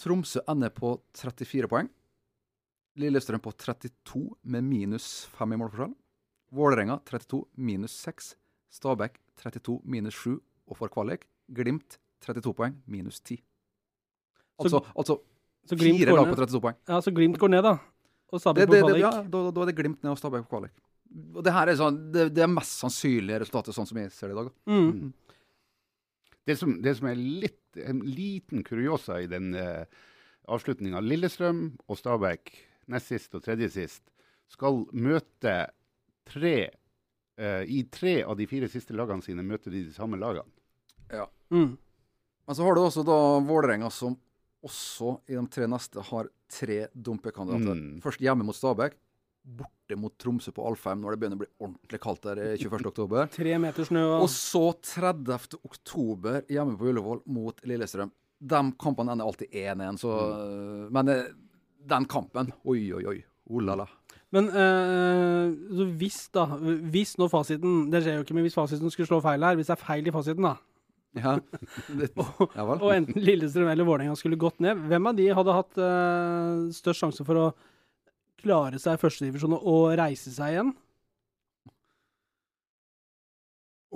Tromsø 0.00 0.42
ender 0.48 0.72
på 0.72 0.92
34 1.16 1.68
poeng. 1.68 1.88
Lillestrøm 3.00 3.40
på 3.40 3.54
32 3.56 4.20
med 4.52 4.66
minus 4.68 5.08
5 5.38 5.56
i 5.56 5.60
målforskjell. 5.60 5.94
Vålerenga 6.52 6.98
32 7.08 7.40
minus 7.56 7.96
6. 8.04 8.34
Stabæk 8.70 9.16
32 9.40 9.80
minus 9.84 10.18
7 10.20 10.36
og 10.36 10.76
for 10.76 10.92
kvalik. 10.92 11.24
Glimt 11.48 11.96
32 12.26 12.52
poeng 12.58 12.76
minus 12.86 13.22
10. 13.24 13.40
Altså, 14.60 14.82
altså 14.94 15.18
Så 15.68 15.78
fire 15.80 16.14
lag 16.16 16.28
på 16.30 16.36
32 16.38 16.62
poeng. 16.64 16.78
Ja, 16.88 17.00
så 17.04 17.12
Glimt 17.14 17.38
går 17.40 17.52
ned, 17.52 17.64
da. 17.66 17.78
Og 18.30 18.42
Stabæk 18.42 18.70
på 18.70 18.78
kvalik. 18.84 19.02
ja, 19.02 19.10
da, 19.26 19.42
da 19.50 19.62
er 19.64 19.70
det 19.70 19.76
Glimt 19.78 20.02
ned 20.04 20.12
og 20.12 20.18
Stabæk 20.20 20.46
på 20.46 20.56
kvalik. 20.56 20.76
Og 21.34 21.42
det 21.42 21.54
her 21.54 21.70
er 21.70 21.78
sånn, 21.78 21.98
det, 22.14 22.28
det 22.36 22.44
er 22.44 22.50
mest 22.50 22.76
sannsynlige 22.78 23.40
resultatet, 23.42 23.74
sånn 23.74 23.88
som 23.88 23.98
jeg 23.98 24.12
ser 24.14 24.30
det 24.30 24.36
i 24.36 24.38
dag. 24.38 24.50
da. 24.50 24.76
Mm. 24.76 25.34
Det 26.46 26.56
som, 26.58 26.76
det 26.82 26.94
som 26.98 27.08
er 27.10 27.18
litt, 27.18 27.58
en 27.82 28.04
liten 28.06 28.62
kuriosa 28.66 29.18
i 29.22 29.28
den 29.30 29.52
uh, 29.58 29.82
avslutninga 30.50 31.02
Lillestrøm 31.02 31.64
og 31.90 31.98
Stabæk, 31.98 32.54
nest 32.90 33.10
sist 33.10 33.34
og 33.38 33.44
tredje 33.44 33.70
sist, 33.74 34.04
skal 34.50 34.84
møte 34.94 35.56
tre 36.30 36.56
uh, 36.70 37.62
I 37.66 37.84
tre 37.90 38.20
av 38.22 38.38
de 38.38 38.46
fire 38.50 38.70
siste 38.70 38.94
lagene 38.96 39.26
sine 39.26 39.44
møter 39.46 39.74
de 39.74 39.84
de 39.88 39.94
samme 39.94 40.18
lagene. 40.20 40.50
Mm. 41.50 41.74
Men 42.46 42.56
så 42.56 42.62
har 42.62 42.74
du 42.74 42.84
også 42.84 43.02
da 43.06 43.18
Vålerenga, 43.46 43.90
som 43.90 44.14
også 44.66 45.16
i 45.30 45.36
de 45.36 45.44
tre 45.52 45.68
neste 45.70 46.02
har 46.10 46.28
tre 46.50 46.80
dumpekandidater. 46.94 47.78
Mm. 47.78 48.00
Først 48.04 48.22
hjemme 48.22 48.46
mot 48.46 48.56
Stabæk, 48.56 48.96
borte 49.60 49.96
mot 49.96 50.14
Tromsø 50.20 50.52
på 50.54 50.64
Alfheim 50.68 51.00
når 51.00 51.14
det 51.14 51.20
begynner 51.22 51.38
å 51.38 51.42
bli 51.42 51.50
ordentlig 51.64 52.00
kaldt 52.02 52.26
der 52.28 52.42
i 52.44 52.48
21. 52.60 52.88
oktober. 52.92 53.30
Tre 53.34 53.54
meter 53.62 53.88
snø 53.88 54.04
og 54.18 54.28
så 54.32 54.64
30. 54.94 55.60
oktober 55.64 56.42
hjemme 56.50 56.76
på 56.80 56.90
Ullevål 56.92 57.24
mot 57.32 57.64
Lillestrøm. 57.68 58.12
De 58.40 58.60
kampene 58.80 59.12
ender 59.14 59.28
alltid 59.28 59.52
1-1, 59.52 60.00
så 60.00 60.12
Men 60.92 61.10
eh, 61.12 61.26
den 61.90 62.06
kampen 62.08 62.54
Oi, 62.64 62.86
oi, 62.96 63.02
oi. 63.12 63.18
Olala. 63.50 63.82
la 63.82 63.84
la. 63.84 64.00
Men 64.30 64.48
øh, 64.48 65.54
så 65.76 65.84
hvis 65.98 66.18
da 66.34 66.44
Hvis 66.90 67.16
nå 67.18 67.28
fasiten 67.30 67.90
Det 67.90 68.02
skjer 68.04 68.20
jo 68.20 68.24
ikke, 68.26 68.36
men 68.36 68.46
hvis 68.46 68.54
fasiten 68.54 68.92
skulle 68.92 69.08
slå 69.10 69.20
feil 69.24 69.42
her, 69.42 69.58
hvis 69.58 69.70
det 69.70 69.74
er 69.74 69.82
feil 69.82 70.06
i 70.06 70.14
fasiten, 70.14 70.46
da, 70.46 70.54
Ja. 71.18 71.34
Det, 71.98 72.10
ja 72.14 72.64
vel. 72.68 72.76
og 72.78 72.92
enten 72.94 73.18
Lillestrøm 73.18 73.70
eller 73.72 73.86
Vålerenga 73.88 74.14
skulle 74.18 74.38
gått 74.38 74.60
ned, 74.62 74.78
hvem 74.90 75.08
av 75.10 75.16
de 75.18 75.26
hadde 75.34 75.56
hatt 75.56 75.80
uh, 75.82 76.68
størst 76.74 77.02
sjanse 77.02 77.26
for 77.26 77.40
å 77.40 77.48
klare 78.40 78.78
seg 78.80 78.96
i 78.96 79.00
førstedivisjon 79.02 79.56
og 79.58 79.90
reise 79.98 80.30
seg 80.32 80.54
igjen? 80.54 80.72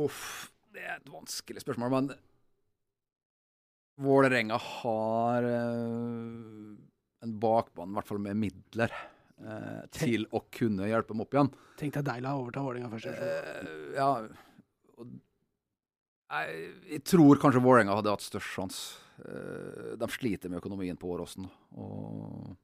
Uff, 0.04 0.50
det 0.74 0.82
er 0.82 0.96
et 0.98 1.12
vanskelig 1.12 1.62
spørsmål, 1.62 1.92
men 1.94 2.14
Vålerenga 4.02 4.58
har 4.58 5.44
uh, 5.46 6.74
en 7.22 7.34
bakbane, 7.40 7.92
i 7.92 7.98
hvert 8.00 8.10
fall 8.10 8.22
med 8.24 8.40
midler, 8.42 8.94
uh, 9.44 9.84
til 9.94 10.26
å 10.34 10.42
kunne 10.50 10.88
hjelpe 10.90 11.14
dem 11.14 11.22
opp 11.22 11.36
igjen. 11.36 11.52
Tenk 11.78 11.94
deg 12.00 12.08
deilig 12.08 12.32
å 12.32 12.40
overta 12.42 12.64
Vålerenga 12.66 12.90
først. 12.90 13.06
Eh, 13.14 13.94
ja 13.94 14.08
og, 14.98 15.14
jeg, 16.30 16.74
jeg 16.90 17.04
tror 17.04 17.40
kanskje 17.42 17.62
Vålerenga 17.64 17.94
hadde 17.98 18.10
hatt 18.14 18.24
størst 18.24 18.54
sjanse. 18.56 19.00
Eh, 19.24 19.94
de 20.00 20.08
sliter 20.10 20.50
med 20.50 20.58
økonomien 20.62 20.96
på 20.98 21.12
Åråsen. 21.14 21.46
Og 21.78 22.56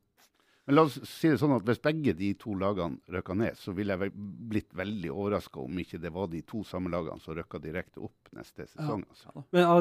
Men 0.66 0.76
la 0.76 0.82
oss 0.86 0.98
si 1.08 1.28
det 1.30 1.38
sånn 1.40 1.54
at 1.56 1.64
hvis 1.66 1.80
begge 1.82 2.12
de 2.14 2.32
to 2.38 2.52
lagene 2.58 2.98
røkka 3.10 3.34
ned, 3.38 3.56
så 3.58 3.72
ville 3.74 3.96
jeg 3.96 4.12
blitt 4.14 4.70
veldig 4.76 5.10
overraska 5.10 5.62
om 5.64 5.78
ikke 5.82 5.98
det 6.02 6.12
var 6.14 6.28
de 6.30 6.42
to 6.46 6.62
samme 6.66 6.90
lagene 6.92 7.18
som 7.22 7.34
røkka 7.34 7.58
direkte 7.62 8.02
opp 8.06 8.30
neste 8.36 8.66
sesong. 8.70 9.02
Altså. 9.10 9.44
Men 9.50 9.62
ja, 9.64 9.76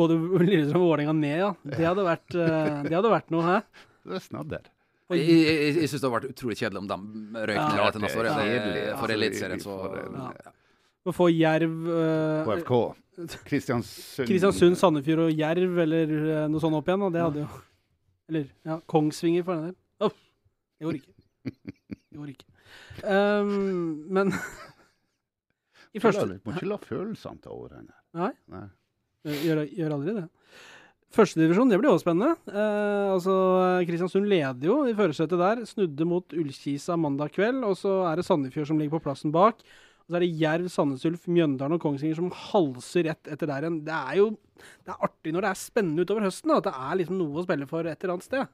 både 0.00 0.16
Lillestrøm 0.46 0.84
og 0.84 0.92
Vålerenga 0.94 1.16
ned, 1.18 1.38
ja. 1.42 1.50
Det 1.64 1.84
hadde 1.84 2.06
vært, 2.06 2.36
eh, 2.36 2.82
det 2.88 2.94
hadde 2.96 3.12
vært 3.16 3.32
noe, 3.34 3.42
hæ? 3.48 3.58
Det 4.06 4.16
er 4.16 4.24
snadder. 4.24 4.70
jeg, 5.10 5.24
jeg, 5.26 5.42
jeg, 5.44 5.74
jeg 5.82 5.90
syns 5.90 6.00
det 6.00 6.06
hadde 6.08 6.16
vært 6.20 6.30
utrolig 6.32 6.56
kjedelig 6.60 6.80
om 6.84 6.88
de 6.94 7.44
røyk 7.50 7.58
Ja. 7.60 7.68
ned 7.74 7.92
til 7.98 8.04
neste 8.06 8.20
år. 8.22 8.30
Klart 8.30 8.40
det 8.40 8.54
er 8.54 8.72
Det- 8.72 8.96
For 8.96 9.08
altså, 9.08 9.16
Eliteserien, 9.18 9.60
så 9.60 9.76
ja. 10.46 10.52
Å 11.08 11.14
få 11.16 11.30
Jerv 11.32 11.86
eh, 11.88 12.48
HFK. 12.48 12.74
Kristiansund. 13.48 14.28
Kristiansund, 14.28 14.78
Sandefjord 14.80 15.26
og 15.26 15.42
Jerv 15.42 15.78
eller 15.84 16.14
eh, 16.18 16.46
noe 16.52 16.62
sånt 16.62 16.76
opp 16.76 16.88
igjen, 16.88 17.04
og 17.06 17.14
det 17.14 17.24
hadde 17.24 17.44
jo 17.44 17.48
Eller 18.30 18.48
ja, 18.68 18.78
Kongsvinger 18.88 19.46
for 19.46 19.56
den 19.56 19.70
del. 19.70 19.78
Uff, 20.08 20.18
det 20.78 20.88
går 20.88 21.00
ikke. 21.00 21.14
Det 22.10 22.20
går 22.20 22.34
ikke. 22.34 22.48
Um, 23.04 24.04
men 24.12 24.34
I 25.96 26.02
første 26.02 26.26
må 26.44 26.54
ikke 26.54 26.68
la 26.70 26.78
følelsene 26.84 27.42
ta 27.42 27.52
over 27.54 27.78
henne. 27.78 27.96
Nei. 28.16 28.30
Nei. 28.52 28.66
Gjør, 29.44 29.64
gjør 29.76 29.96
aldri 29.96 30.14
det. 30.16 30.26
Førstedivisjon, 31.10 31.70
det 31.72 31.80
blir 31.80 31.90
også 31.90 32.04
spennende. 32.04 32.36
Eh, 32.46 33.08
altså, 33.16 33.34
Kristiansund 33.88 34.28
leder 34.30 34.68
jo 34.68 34.76
i 34.86 34.94
førersetet 34.94 35.40
der. 35.40 35.62
Snudde 35.66 36.06
mot 36.06 36.36
Ullkisa 36.38 36.94
mandag 37.00 37.32
kveld. 37.34 37.64
Og 37.66 37.74
så 37.80 37.96
er 38.06 38.20
det 38.20 38.26
Sandefjord 38.28 38.70
som 38.70 38.78
ligger 38.78 38.94
på 38.94 39.08
plassen 39.08 39.34
bak. 39.34 39.64
Og 40.10 40.16
så 40.16 40.18
er 40.18 40.24
det 40.26 40.40
Jerv, 40.42 40.64
Sandnes 40.74 41.04
Ulf, 41.06 41.28
Mjøndalen 41.30 41.76
og 41.76 41.82
Kongsvinger 41.84 42.16
som 42.18 42.32
halser 42.34 43.06
rett 43.06 43.28
etter 43.30 43.46
der 43.46 43.62
igjen. 43.68 43.76
Det 43.86 43.94
er 43.94 44.16
jo 44.18 44.24
det 44.58 44.90
er 44.90 45.04
artig 45.06 45.32
når 45.32 45.44
det 45.46 45.50
er 45.54 45.58
spennende 45.60 46.02
utover 46.02 46.26
høsten, 46.26 46.50
da, 46.50 46.56
at 46.58 46.66
det 46.66 46.72
er 46.74 46.96
liksom 46.98 47.20
noe 47.20 47.38
å 47.38 47.44
spille 47.46 47.68
for 47.70 47.86
et 47.86 48.02
eller 48.02 48.16
annet 48.16 48.26
sted. 48.26 48.50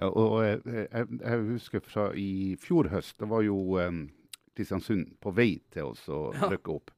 Ja, 0.00 0.08
og 0.08 0.38
jeg, 0.46 0.62
jeg, 0.88 1.08
jeg 1.20 1.44
husker 1.52 1.84
fra 1.84 2.06
i 2.16 2.30
fjor 2.62 2.88
høst, 2.88 3.18
det 3.20 3.28
var 3.28 3.44
jo 3.44 3.58
um, 3.76 4.00
Kristiansund 4.56 5.12
på 5.20 5.34
vei 5.36 5.50
til 5.74 5.90
oss 5.92 6.06
å 6.08 6.30
Ja. 6.34 6.48
rykke 6.54 6.72
opp. 6.78 6.90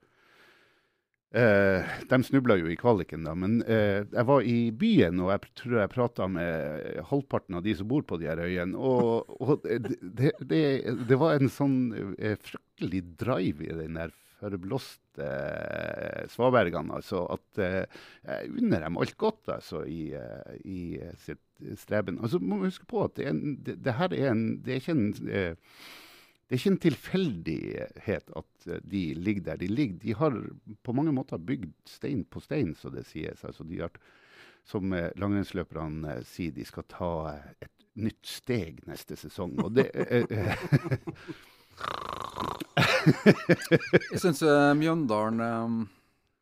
Eh, 1.31 1.91
de 2.11 2.19
snubla 2.27 2.57
jo 2.59 2.67
i 2.67 2.75
kvaliken, 2.79 3.23
da, 3.23 3.37
men 3.39 3.61
eh, 3.63 4.01
jeg 4.03 4.27
var 4.27 4.43
i 4.43 4.57
byen 4.75 5.21
og 5.23 5.29
jeg 5.31 5.53
tror 5.61 5.77
jeg 5.79 5.93
prata 5.93 6.27
med 6.27 7.05
halvparten 7.07 7.55
av 7.55 7.63
de 7.63 7.75
som 7.79 7.87
bor 7.91 8.03
på 8.03 8.19
de 8.19 8.27
her 8.27 8.43
øyene. 8.43 8.75
Og, 8.75 9.31
og 9.39 9.63
det, 9.63 10.33
det, 10.41 10.65
det, 11.07 11.21
var 11.21 11.37
en 11.37 11.53
sånn 11.53 11.79
eh, 12.19 12.35
fryktelig 12.35 13.05
drive 13.23 13.69
i 13.69 13.79
den 13.79 14.01
der 14.01 14.11
forblåste 14.41 15.31
eh, 15.31 16.27
svabergene. 16.35 16.99
Altså 16.99 17.23
at 17.37 17.63
eh, 17.63 18.03
jeg 18.27 18.53
unner 18.57 18.89
dem 18.89 18.99
alt 18.99 19.17
godt 19.21 19.55
altså, 19.55 19.85
i, 19.87 20.11
eh, 20.19 20.61
i 20.67 20.99
sitt 21.23 21.45
streben. 21.79 22.19
Altså, 22.25 22.43
må 22.43 22.65
huske 22.65 22.91
på 22.91 23.05
at 23.07 23.15
det, 23.21 23.29
er 23.29 23.37
en, 23.37 23.59
det 23.87 23.99
her 24.01 24.17
er 24.17 24.33
en 24.33 24.47
Det 24.65 24.75
er 24.75 24.83
ikke 24.83 24.99
en 24.99 25.11
eh, 25.31 25.75
det 26.51 26.57
er 26.57 26.59
ikke 26.59 26.71
en 26.73 26.81
tilfeldighet 26.83 28.31
at 28.41 28.65
eh, 28.67 28.81
de 28.91 29.03
ligger 29.15 29.45
der 29.53 29.61
de 29.61 29.69
ligger. 29.71 30.01
De 30.03 30.15
har 30.19 30.35
på 30.83 30.95
mange 30.99 31.13
måter 31.15 31.39
bygd 31.39 31.71
stein 31.87 32.25
på 32.27 32.43
stein, 32.43 32.73
så 32.75 32.91
det 32.91 33.05
sies. 33.07 33.45
Altså 33.47 33.63
de 33.71 33.79
har, 33.85 33.95
som 34.67 34.91
eh, 34.93 35.13
langrennsløperne 35.15 36.17
eh, 36.17 36.25
sier, 36.27 36.51
de 36.57 36.67
skal 36.67 36.89
ta 36.91 37.13
et 37.63 37.71
nytt 38.03 38.27
steg 38.27 38.83
neste 38.91 39.15
sesong. 39.19 39.55
Og 39.63 39.71
det 39.79 39.87
Jeg 44.11 44.21
syns 44.21 44.43
Mjøndalen 44.79 45.41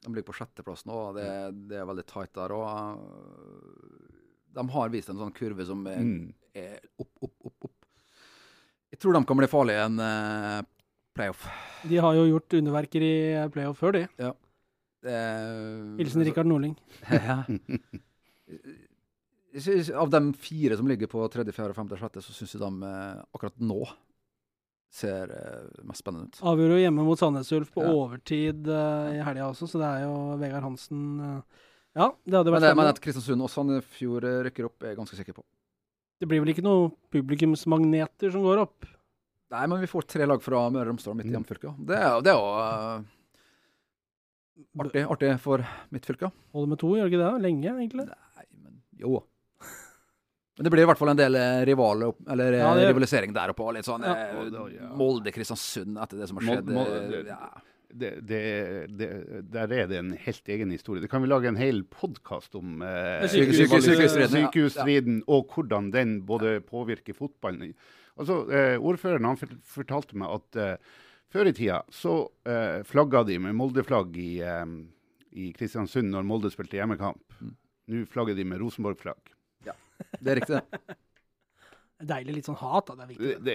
De 0.05 0.13
ligger 0.15 0.27
på 0.31 0.37
sjetteplass 0.39 0.85
nå. 0.89 0.99
Det, 1.17 1.27
det 1.71 1.79
er 1.81 1.89
veldig 1.89 2.05
tight 2.09 2.33
der. 2.39 2.55
Eh, 2.57 2.95
de 4.59 4.65
har 4.75 4.93
vist 4.95 5.11
en 5.13 5.21
sånn 5.21 5.35
kurve 5.37 5.67
som 5.69 5.85
er, 5.91 6.01
Mm. 6.03 6.33
er 6.57 6.79
opp. 6.99 7.18
Jeg 8.93 9.01
tror 9.03 9.13
de 9.19 9.25
kan 9.29 9.37
bli 9.41 9.49
farlige 9.51 9.79
i 9.83 9.87
en 9.87 9.99
uh, 10.01 10.63
playoff. 11.17 11.45
De 11.89 11.99
har 12.01 12.15
jo 12.17 12.27
gjort 12.31 12.55
underverker 12.61 13.05
i 13.05 13.15
playoff 13.53 13.81
før, 13.83 13.93
de. 13.99 14.05
Det- 14.19 15.99
Hilsen 16.01 16.25
Rikard 16.27 16.49
Nordling. 16.51 16.77
Ja. 17.13 17.43
Av 19.99 20.11
de 20.13 20.21
fire 20.39 20.77
som 20.77 20.89
ligger 20.89 21.09
på 21.11 21.23
tredje, 21.33 21.53
fjerde, 21.57 21.75
femte, 21.75 21.97
sjette, 21.99 22.21
så 22.23 22.35
syns 22.37 22.53
jeg 22.55 22.61
de 22.63 22.71
eh, 22.87 23.23
akkurat 23.35 23.57
nå 23.65 23.81
ser 24.93 25.33
eh, 25.35 25.65
mest 25.89 26.01
spennende 26.05 26.29
ut. 26.31 26.39
Avgjorde 26.47 26.77
jo 26.79 26.83
hjemme 26.85 27.05
mot 27.07 27.21
Sandnes 27.21 27.51
Ulf 27.57 27.73
på 27.75 27.83
Ja. 27.85 27.93
overtid 27.93 28.69
uh, 28.69 29.09
i 29.13 29.19
helga 29.25 29.49
også, 29.51 29.69
så 29.69 29.81
det 29.81 29.89
er 29.89 30.05
jo 30.07 30.15
Vegard 30.41 30.65
Hansen 30.69 31.03
uh, 31.21 31.41
Ja, 31.97 32.11
det 32.25 32.39
hadde 32.39 32.53
Men, 32.53 32.57
vært 32.61 32.69
det, 32.69 32.77
men 32.79 32.91
at 32.93 33.01
Kristiansund 33.05 33.45
og 33.45 33.51
Sandefjord 33.53 34.29
rykker 34.47 34.69
opp, 34.69 34.79
er 34.85 34.93
jeg 34.95 35.01
ganske 35.01 35.19
sikker 35.19 35.37
på. 35.41 35.45
Det 36.19 36.27
blir 36.27 36.41
vel 36.43 36.51
ikke 36.55 36.65
noen 36.67 36.91
publikumsmagneter 37.15 38.33
som 38.35 38.43
går 38.43 38.59
opp? 38.65 38.87
Nei, 39.55 39.67
men 39.71 39.81
vi 39.81 39.87
får 39.89 40.07
tre 40.11 40.27
lag 40.27 40.43
fra 40.45 40.65
Møre 40.71 40.89
og 40.89 40.93
Romsdal, 40.93 41.15
mitt 41.17 41.27
Mm. 41.27 41.37
hjemfylke. 41.39 41.71
Det 41.87 41.97
er 41.97 42.35
jo- 42.35 42.59
eh, 42.59 43.01
artig, 44.83 45.07
artig 45.09 45.41
for 45.41 45.65
mitt 45.91 46.05
fylke. 46.05 46.31
Holder 46.53 46.69
med 46.69 46.79
to, 46.79 46.89
gjør 46.89 47.09
det 47.09 47.13
ikke 47.13 47.23
det? 47.25 47.43
Lenge, 47.43 47.71
egentlig. 47.79 48.07
Nei, 48.09 48.45
men 48.63 48.83
jo. 48.99 49.25
Men 50.59 50.65
det 50.65 50.73
blir 50.73 50.83
i 50.83 50.87
hvert 50.87 50.99
fall 50.99 51.11
en 51.11 51.17
del 51.17 51.37
eh, 51.37 51.65
rival, 51.65 52.03
eller 52.29 52.53
eh, 52.53 52.59
Ja, 52.59 52.75
det- 52.75 52.89
rivalisering 52.93 53.33
der 53.33 53.49
oppe. 53.55 53.73
Litt 53.73 53.85
sånn 53.85 54.03
Ja. 54.03 54.89
Molde-Kristiansund 54.97 55.97
etter 56.03 56.19
det 56.19 56.29
som 56.29 56.37
har 56.39 56.57
skjedd. 56.57 56.65
Molde, 56.67 57.15
eh, 57.15 57.27
ja. 57.27 57.39
Det, 57.89 58.11
det, 58.29 58.41
det, 58.99 59.09
der 59.53 59.73
er 59.73 59.87
det 59.89 59.99
en 59.99 60.11
helt 60.21 60.49
egen 60.53 60.71
historie. 60.75 61.01
Det 61.03 61.11
kan 61.11 61.23
vi 61.25 61.29
lage 61.31 61.49
en 61.49 61.57
hel 61.61 61.83
podkast 61.89 62.55
om. 62.59 62.83
Eh, 62.85 63.25
Syke- 63.33 63.55
sykehus, 63.57 63.89
sykehusstriden, 64.35 65.21
ja. 65.23 65.27
og 65.33 65.49
hvordan 65.55 65.91
den 65.95 66.19
både 66.29 66.59
påvirker 66.67 67.17
fotballen. 67.17 67.73
Altså, 68.19 68.43
eh, 68.53 68.77
Ordføreren 68.83 69.25
han 69.31 69.41
fortalte 69.65 70.19
meg 70.21 70.35
at 70.41 70.59
eh, 70.61 70.77
før 71.33 71.49
i 71.51 71.55
tida 71.57 71.81
så 71.93 72.15
eh, 72.49 72.83
flagga 72.89 73.25
de 73.29 73.39
med 73.45 73.57
Molde-flagg 73.57 74.17
i, 74.21 74.31
eh, 74.45 74.65
i 75.39 75.51
Kristiansund 75.57 76.11
når 76.13 76.27
Molde 76.29 76.51
spilte 76.53 76.77
hjemmekamp. 76.81 77.23
Mm. 77.41 77.55
Nå 77.89 78.05
flagger 78.13 78.37
de 78.37 78.45
med 78.45 78.61
Rosenborg-flagg. 78.61 79.33
Ja, 79.65 79.73
Det 80.21 80.33
er 80.35 80.41
riktig, 80.43 80.61
det. 80.61 80.97
Deilig 81.99 82.35
litt 82.37 82.47
sånn 82.47 82.57
hat, 82.61 82.87
da. 82.87 82.95
Det 82.95 83.03
er 83.03 83.09
viktig. 83.11 83.45
det, 83.45 83.55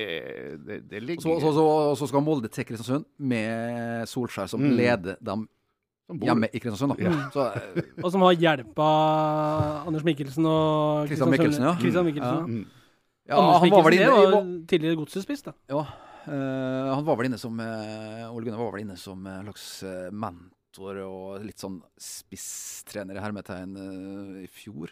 det, 0.68 0.78
det 0.92 1.00
ligger 1.04 1.22
Så, 1.24 1.40
så, 1.40 1.52
så, 1.56 1.64
og 1.92 1.98
så 1.98 2.08
skal 2.12 2.24
Molde 2.26 2.50
til 2.52 2.66
Kristiansund 2.68 3.06
med 3.18 4.04
Solskjær 4.12 4.50
som 4.52 4.60
Mm. 4.62 4.74
leder 4.76 5.16
dem 5.24 5.48
hjemme 6.20 6.50
i 6.52 6.60
Kristiansund. 6.60 6.98
Da. 6.98 7.04
Ja. 7.08 7.30
Så, 7.32 7.46
eh, 7.56 8.04
Og 8.04 8.12
som 8.12 8.22
har 8.28 8.34
hjelpa 8.36 8.88
Anders 9.88 10.04
Mikkelsen 10.04 10.46
og 10.46 11.08
Christian 11.08 11.32
Mikkelsen, 11.32 11.64
ja. 11.70 11.76
Christian 11.80 12.04
Mm. 12.04 12.12
Mikkelsen, 12.12 12.36
ja. 12.36 12.46
Mm. 12.46 12.66
ja, 13.30 13.38
Anders 13.40 13.62
han 13.64 13.70
var 13.72 13.84
vel 13.88 13.94
Mikkelsen, 13.96 14.14
inne 14.14 14.28
i- 14.28 14.34
var 14.36 14.68
tidligere 14.68 15.00
godsespiss, 15.04 15.44
da. 15.44 15.54
Ja, 15.70 15.86
Uh, 16.24 16.96
han 16.96 17.04
var 17.04 17.18
vel 17.20 17.26
inne 17.28 17.36
som 17.38 17.58
uh, 17.60 18.30
Ole 18.32 18.46
Gunnar 18.46 18.56
var 18.62 18.72
vel 18.72 18.86
inne 18.86 18.96
som 18.96 19.26
en 19.28 19.44
slags 19.44 19.84
eh, 19.84 20.06
mentor 20.10 21.02
og 21.04 21.44
litt 21.44 21.60
sånn 21.60 21.82
spisstrener 22.00 23.18
i 23.18 23.20
hermetegn 23.20 23.74
i 24.40 24.48
fjor, 24.48 24.88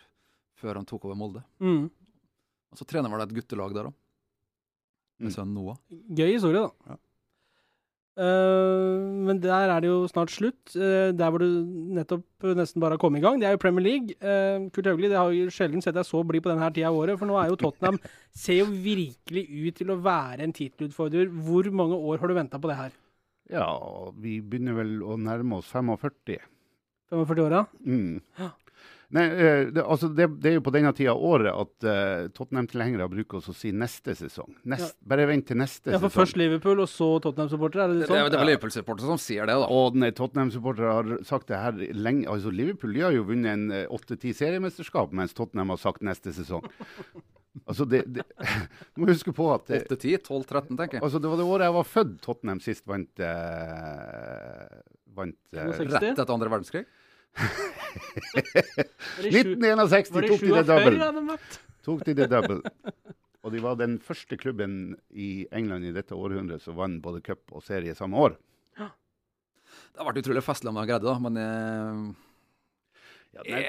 før 0.59 0.75
han 0.81 0.85
tok 0.89 1.05
over 1.07 1.15
Molde. 1.15 1.41
Mm. 1.63 1.85
Og 2.71 2.79
så 2.79 2.87
trener 2.87 3.11
vel 3.11 3.23
et 3.25 3.33
guttelag 3.35 3.73
der 3.75 3.89
òg, 3.91 3.95
med 5.21 5.29
Mm. 5.29 5.35
sønnen 5.35 5.53
Noah. 5.53 5.77
Gøy 6.17 6.31
historie, 6.33 6.61
da. 6.63 6.71
Ja. 6.93 6.97
Uh, 8.21 9.23
men 9.25 9.39
der 9.39 9.69
er 9.71 9.79
det 9.81 9.87
jo 9.87 10.01
snart 10.11 10.29
slutt. 10.33 10.73
Uh, 10.75 11.11
der 11.15 11.29
hvor 11.31 11.39
du 11.39 11.47
nettopp 11.95 12.43
nesten 12.57 12.81
bare 12.83 12.97
har 12.97 13.01
kommet 13.01 13.21
i 13.21 13.23
gang, 13.23 13.39
det 13.39 13.47
er 13.47 13.55
jo 13.55 13.61
Premier 13.61 13.85
League. 13.85 14.15
Uh, 14.19 14.67
Kurt 14.75 14.89
Haugli, 14.89 15.07
det 15.07 15.17
har 15.17 15.31
jo 15.31 15.47
sjelden 15.53 15.81
sett 15.81 15.95
deg 15.95 16.03
så 16.05 16.19
blid 16.27 16.43
på 16.43 16.51
denne 16.51 16.65
her 16.65 16.73
tida 16.75 16.89
av 16.91 16.97
året, 16.99 17.17
for 17.21 17.29
nå 17.29 17.37
er 17.39 17.49
jo 17.53 17.59
Tottenham 17.61 17.99
ser 18.43 18.59
jo 18.59 18.65
virkelig 18.83 19.45
ut 19.47 19.79
til 19.79 19.93
å 19.95 19.99
være 20.03 20.43
en 20.43 20.53
tittelutfordrer. 20.57 21.31
Hvor 21.47 21.71
mange 21.71 21.95
år 21.97 22.19
har 22.19 22.27
du 22.27 22.35
venta 22.35 22.59
på 22.61 22.71
det 22.71 22.77
her? 22.81 22.97
Ja, 23.51 23.69
vi 24.19 24.39
begynner 24.41 24.75
vel 24.81 24.97
å 25.03 25.15
nærme 25.19 25.57
oss 25.61 25.71
45. 25.71 26.43
45 27.11 27.45
åra? 27.47 27.63
Mm. 27.83 28.21
Nei, 29.11 29.23
eh, 29.27 29.61
det, 29.75 29.83
altså 29.83 30.07
det, 30.15 30.27
det 30.39 30.51
er 30.51 30.53
jo 30.55 30.63
på 30.63 30.71
denne 30.71 30.93
tida 30.95 31.11
av 31.11 31.23
året 31.27 31.51
at 31.51 31.87
uh, 31.87 32.29
Tottenham-tilhengere 32.37 33.09
bruker 33.11 33.41
å 33.41 33.55
si 33.55 33.73
neste 33.75 34.15
sesong. 34.15 34.53
Nest, 34.71 34.95
Bare 35.03 35.25
vent 35.27 35.49
til 35.49 35.59
neste 35.59 35.89
sesong. 35.89 35.97
Ja, 35.97 35.99
for 35.99 36.07
sesong. 36.13 36.21
først 36.21 36.39
Liverpool, 36.39 36.79
og 36.85 36.87
så 36.91 37.09
Tottenham-supportere? 37.25 37.83
Er 37.89 37.91
det 37.91 37.97
Det, 37.97 37.99
litt 37.99 38.07
det, 38.07 38.13
sånn? 38.21 38.31
det 38.31 38.39
er 38.39 38.43
vel 38.45 38.51
Liverpool-supportere 38.53 39.11
som 39.11 39.19
sier 39.19 39.51
det, 39.51 39.57
da. 39.63 39.67
Og 39.81 39.99
Tottenham-supportere 40.21 40.95
har 40.95 41.11
sagt 41.27 41.51
det 41.51 41.59
her 41.59 41.83
lenge. 41.97 42.23
Altså 42.31 42.53
Liverpool 42.55 42.95
har 43.01 43.11
jo 43.17 43.27
vunnet 43.27 43.51
en 43.51 43.67
eh, 43.81 43.85
åtte-ti 43.91 44.31
seriemesterskap, 44.37 45.11
mens 45.11 45.35
Tottenham 45.35 45.75
har 45.75 45.81
sagt 45.83 46.07
neste 46.07 46.31
sesong. 46.37 46.63
Altså 47.67 47.83
det, 47.83 48.05
det 48.15 48.23
må 48.95 49.09
huske 49.09 49.33
på 49.35 49.43
at 49.51 49.65
det, 49.67 49.81
8-10, 49.91 50.21
12-13, 50.23 50.77
tenker 50.79 50.95
jeg. 50.97 51.03
altså 51.03 51.19
det 51.19 51.27
var 51.27 51.41
det 51.41 51.47
året 51.51 51.67
jeg 51.67 51.75
var 51.75 51.87
født 51.89 52.13
Tottenham 52.23 52.61
sist 52.63 52.85
vant 52.87 53.19
eh, 53.27 54.77
Vant 55.17 55.35
eh, 55.59 55.67
Rett 55.91 56.05
etter 56.13 56.31
andre 56.31 56.47
verdenskrig. 56.53 56.85
Var 57.37 59.23
det 59.23 59.31
sju- 59.31 59.55
1961 59.55 60.11
var 60.11 60.27
tok 60.27 60.41
de 60.41 60.53
det 60.55 60.65
double. 60.67 61.37
Tok 61.85 62.05
de 62.05 62.13
det 62.17 62.27
double. 62.31 62.61
Og 63.41 63.51
de 63.55 63.61
var 63.63 63.75
den 63.79 63.97
første 64.05 64.37
klubben 64.37 64.95
i 65.09 65.47
England 65.51 65.85
i 65.89 65.93
dette 65.95 66.13
århundret 66.13 66.61
som 66.61 66.75
vant 66.77 67.01
både 67.01 67.23
cup 67.25 67.41
og 67.51 67.63
serie 67.65 67.95
samme 67.97 68.17
år. 68.21 68.35
Det 68.77 69.99
har 69.99 70.07
vært 70.07 70.21
utrolig 70.23 70.43
festlig 70.45 70.69
om 70.71 70.77
de 70.77 70.83
har 70.83 70.89
greid 70.91 71.01
det, 71.03 71.09
da, 71.09 71.19
men 71.19 71.39
eh, 71.41 71.97
Ja, 73.31 73.43
nei, 73.47 73.59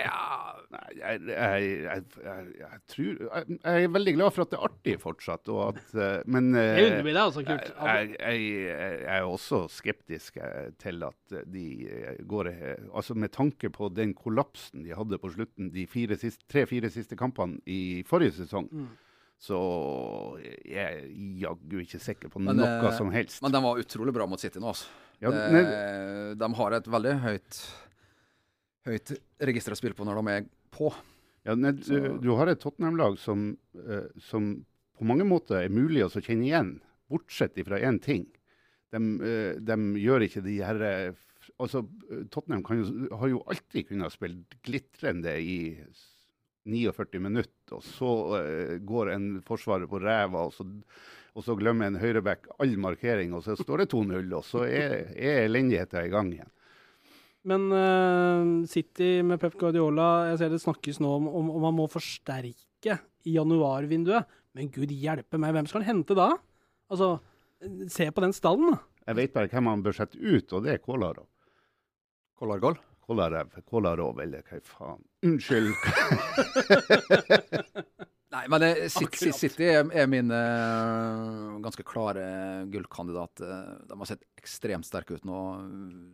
nei, 0.74 0.86
jeg, 0.98 1.20
jeg, 1.28 1.66
jeg, 1.84 2.04
jeg, 2.24 2.46
jeg 2.58 2.78
tror 2.90 3.20
jeg, 3.22 3.58
jeg 3.62 3.84
er 3.86 3.92
veldig 3.94 4.14
glad 4.16 4.32
for 4.34 4.42
at 4.42 4.50
det 4.50 4.58
er 4.58 4.64
artig 4.66 4.94
fortsatt, 5.04 5.50
og 5.54 5.60
at, 5.68 5.92
eh, 5.94 6.24
men 6.34 6.48
eh, 6.58 6.80
Jeg 6.80 7.04
meg 7.06 7.14
det, 7.14 7.22
altså. 7.22 7.44
Jeg, 7.46 7.68
jeg, 7.70 8.16
jeg, 8.18 8.40
jeg 8.66 9.20
er 9.20 9.28
også 9.28 9.60
skeptisk 9.70 10.40
eh, 10.42 10.72
til 10.82 11.06
at 11.06 11.36
eh, 11.38 11.44
de 11.54 11.66
eh, 11.86 12.18
går 12.26 12.50
eh, 12.50 12.82
Altså 12.90 13.14
med 13.14 13.30
tanke 13.36 13.70
på 13.70 13.86
den 13.94 14.16
kollapsen 14.18 14.82
de 14.82 14.96
hadde 14.98 15.20
på 15.22 15.30
slutten 15.36 15.70
de 15.76 15.86
fire 15.86 16.18
siste- 16.18 16.42
tre-fire 16.50 16.90
siste 16.90 17.14
kampene 17.20 17.62
i 17.70 18.02
forrige 18.08 18.40
sesong, 18.42 18.66
Mm. 18.72 18.90
så 19.42 19.56
jeg 20.66 20.82
er 20.82 21.06
jaggu 21.42 21.78
ikke 21.82 21.98
sikker 22.02 22.30
på 22.34 22.42
Men, 22.42 22.58
noe 22.60 22.90
eh, 22.90 22.96
som 22.98 23.10
helst. 23.14 23.40
men 23.42 23.54
de 23.54 23.62
var 23.62 23.78
utrolig 23.82 24.14
bra 24.14 24.26
mot 24.26 24.40
City 24.42 24.58
nå, 24.62 24.70
altså. 24.74 24.90
Ja, 25.22 25.30
de, 25.30 26.34
de 26.34 26.46
har 26.58 26.74
et 26.74 26.88
veldig 26.90 27.12
høyt 27.22 27.58
Høyt 28.88 29.14
register 29.46 29.74
å 29.74 29.78
spille 29.78 29.96
på 29.98 30.06
når 30.06 30.18
de 30.20 30.36
er 30.36 30.46
på. 30.74 30.90
ja, 31.46 31.54
nei, 31.58 31.74
du, 31.78 32.18
du 32.22 32.30
har 32.38 32.50
et 32.50 32.60
Tottenham-lag 32.62 33.18
som, 33.20 33.52
eh, 33.78 34.08
som 34.30 34.54
på 34.98 35.06
mange 35.06 35.26
måter 35.28 35.60
er 35.60 35.74
mulig 35.74 36.04
å 36.06 36.10
kjenne 36.14 36.48
igjen, 36.48 36.72
bortsett 37.10 37.58
fra 37.66 37.80
én 37.82 38.00
ting. 38.02 38.26
De, 38.92 39.00
eh, 39.24 39.60
de 39.62 39.76
gjør 40.02 40.26
ikke 40.26 40.42
de 40.44 40.58
her 40.60 40.82
eh, 40.86 41.22
altså, 41.62 41.84
Tottenham 42.32 42.64
kan 42.66 42.82
jo, 42.82 43.08
har 43.16 43.30
jo 43.32 43.42
alltid 43.50 43.88
kunnet 43.88 44.14
spille 44.14 44.60
glitrende 44.66 45.34
i 45.40 45.58
49 46.68 47.22
minutter, 47.22 47.78
og 47.78 47.82
så 47.86 48.12
eh, 48.38 48.76
går 48.86 49.14
en 49.14 49.28
forsvarer 49.46 49.90
på 49.90 50.00
ræva, 50.02 50.46
og 50.46 50.54
så, 50.54 50.66
og 51.32 51.46
så 51.46 51.56
glemmer 51.58 51.90
en 51.90 52.00
høyreback 52.02 52.50
all 52.62 52.76
markering, 52.80 53.34
og 53.34 53.44
så 53.46 53.56
står 53.58 53.84
det 53.84 53.92
2-0, 53.94 54.34
og 54.38 54.44
så 54.46 54.66
er, 54.68 54.98
er 55.16 55.46
elendigheten 55.46 56.06
i 56.06 56.12
gang 56.12 56.34
igjen. 56.34 56.52
Men 57.48 57.64
uh, 57.74 58.66
City 58.70 59.16
med 59.26 59.40
Pep 59.42 59.56
Guardiola 59.58 60.28
Jeg 60.30 60.38
ser 60.38 60.52
det 60.52 60.60
snakkes 60.62 61.00
nå 61.02 61.08
om, 61.18 61.24
om, 61.26 61.48
om 61.56 61.64
man 61.66 61.74
må 61.80 61.88
forsterke 61.90 63.00
i 63.26 63.36
januarvinduet. 63.36 64.28
Men 64.54 64.70
gud 64.74 64.92
hjelpe 64.94 65.40
meg, 65.40 65.54
hvem 65.56 65.68
skal 65.70 65.82
han 65.82 65.96
hente 65.96 66.16
da? 66.18 66.28
Altså, 66.92 67.16
se 67.90 68.08
på 68.12 68.24
den 68.24 68.34
stallen, 68.36 68.74
da. 68.74 68.78
Jeg 69.08 69.18
vet 69.18 69.34
bare 69.34 69.50
hvem 69.50 69.70
han 69.70 69.82
bør 69.82 69.96
sette 69.96 70.18
ut, 70.18 70.52
og 70.54 70.66
det 70.66 70.76
er 70.76 70.82
Kolarov. 70.82 71.28
Kolargol. 72.38 72.76
Kolarov, 73.02 73.50
Kolarov 73.66 74.20
eller 74.22 74.44
hva 74.46 74.60
faen. 74.66 75.02
Unnskyld. 75.26 75.72
Nei, 78.32 78.46
men 78.48 78.62
eh, 78.64 78.86
City, 78.88 79.28
City 79.36 79.66
er, 79.68 79.82
er 79.92 80.06
min 80.08 80.30
eh, 80.32 81.58
ganske 81.60 81.84
klare 81.84 82.22
gullkandidat. 82.72 83.42
Eh, 83.44 83.72
De 83.90 83.98
har 84.00 84.08
sett 84.08 84.24
ekstremt 84.40 84.88
sterke 84.88 85.18
ut 85.18 85.26
nå. 85.28 85.40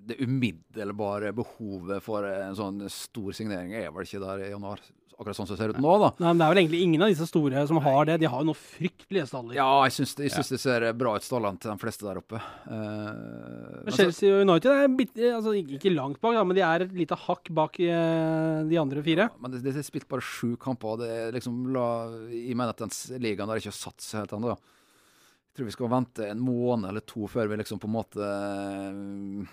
Det 0.09 0.18
umiddelbare 0.24 1.31
behovet 1.37 2.02
for 2.02 2.26
en 2.26 2.59
sånn 2.59 2.83
stor 2.90 3.37
signering 3.38 3.76
er 3.78 3.92
vel 3.94 4.09
ikke 4.09 4.22
der 4.24 4.42
i 4.48 4.50
januar, 4.50 4.83
akkurat 5.18 5.35
sånn 5.35 5.48
som 5.48 5.57
det 5.57 5.61
ser 5.61 5.72
ut 5.74 5.81
nå, 5.83 5.94
da. 5.98 6.09
Nei, 6.22 6.28
men 6.31 6.38
Det 6.38 6.46
er 6.46 6.52
vel 6.52 6.61
egentlig 6.62 6.81
ingen 6.87 7.02
av 7.02 7.11
disse 7.11 7.26
store 7.26 7.62
som 7.66 7.81
har 7.83 8.07
det. 8.07 8.16
De 8.22 8.28
har 8.31 8.42
jo 8.42 8.48
noen 8.52 8.59
fryktelige 8.59 9.26
staller. 9.26 9.57
Ja, 9.59 9.66
jeg 9.88 9.96
syns 9.96 10.14
det, 10.14 10.28
jeg 10.28 10.35
syns 10.37 10.52
det 10.54 10.61
ser 10.62 10.87
bra 10.98 11.16
ut, 11.18 11.26
stallene 11.26 11.59
til 11.59 11.72
de 11.72 11.76
fleste 11.83 12.07
der 12.07 12.20
oppe. 12.20 12.38
Uh, 12.68 12.78
men 12.78 13.88
Men 13.88 13.96
Chelsea 13.96 14.31
og 14.31 14.44
United 14.46 14.70
er 14.76 14.94
bit, 15.00 15.12
altså, 15.33 15.57
ikke 15.59 15.94
langt 15.94 16.20
bak, 16.22 16.38
da, 16.38 16.44
men 16.46 16.59
de 16.59 16.64
er 16.68 16.87
et 16.87 16.94
lite 17.00 17.18
hakk 17.26 17.50
bak 17.59 17.81
uh, 17.83 18.62
de 18.70 18.78
andre 18.78 19.02
fire. 19.07 19.28
Men 19.42 19.57
det, 19.57 19.64
det 19.66 19.74
er 19.74 19.87
spilt 19.87 20.09
bare 20.11 20.22
sju 20.22 20.54
kamper. 20.61 21.02
Det 21.02 21.11
er 21.16 21.35
liksom 21.35 21.64
la, 21.74 21.88
Jeg 22.31 22.54
mener 22.54 22.76
at 22.76 22.85
den 22.85 22.94
ligaen 23.18 23.50
der 23.50 23.59
ikke 23.59 23.72
har 23.72 23.81
satt 23.81 24.04
seg 24.04 24.22
helt 24.22 24.37
ennå. 24.38 24.54
Jeg 24.54 25.59
tror 25.59 25.66
vi 25.66 25.74
skal 25.74 25.90
vente 25.90 26.31
en 26.31 26.46
måned 26.46 26.92
eller 26.92 27.02
to 27.02 27.26
før 27.26 27.50
vi 27.50 27.59
liksom 27.59 27.81
på 27.83 27.88
en 27.90 27.96
måte 27.96 28.22
eh, 28.22 29.48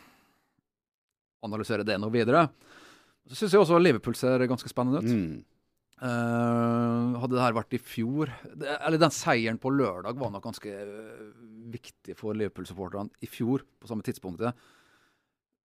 analyserer 1.48 1.88
det 1.88 1.98
noe 1.98 2.14
videre. 2.14 2.46
Så 3.26 3.40
syns 3.40 3.56
jeg 3.56 3.64
også 3.64 3.80
Liverpool 3.82 4.14
ser 4.18 4.44
ganske 4.46 4.70
spennende 4.70 5.02
ut. 5.02 5.10
Mm. 5.10 5.55
Eh, 6.04 7.20
hadde 7.22 7.38
det 7.38 7.40
her 7.40 7.56
vært 7.56 7.76
i 7.78 7.80
fjor 7.80 8.28
det, 8.52 8.68
Eller 8.84 9.00
den 9.00 9.14
seieren 9.16 9.56
på 9.64 9.72
lørdag 9.72 10.18
var 10.20 10.34
nok 10.34 10.44
ganske 10.44 10.68
eh, 10.68 11.22
viktig 11.72 12.18
for 12.20 12.36
Liverpool-supporterne 12.36 13.14
i 13.24 13.30
fjor, 13.32 13.64
på 13.80 13.88
samme 13.88 14.04
tidspunktet. 14.04 14.52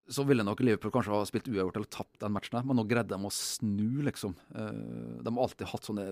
Så 0.09 0.21
ville 0.29 0.45
nok 0.45 0.61
Liverpool 0.61 0.93
kanskje 0.93 1.15
ha 1.15 1.25
spilt 1.25 1.49
uavgjort 1.49 1.79
eller 1.79 1.89
tapt 1.89 2.21
den 2.21 2.33
matchen, 2.33 2.61
men 2.65 2.77
nå 2.77 2.85
greide 2.89 3.09
de 3.09 3.17
å 3.25 3.33
snu, 3.33 4.01
liksom. 4.05 4.33
Uh, 4.53 5.17
de 5.21 5.29
har 5.29 5.43
alltid 5.43 5.69
hatt 5.69 5.85
sånne 5.85 6.05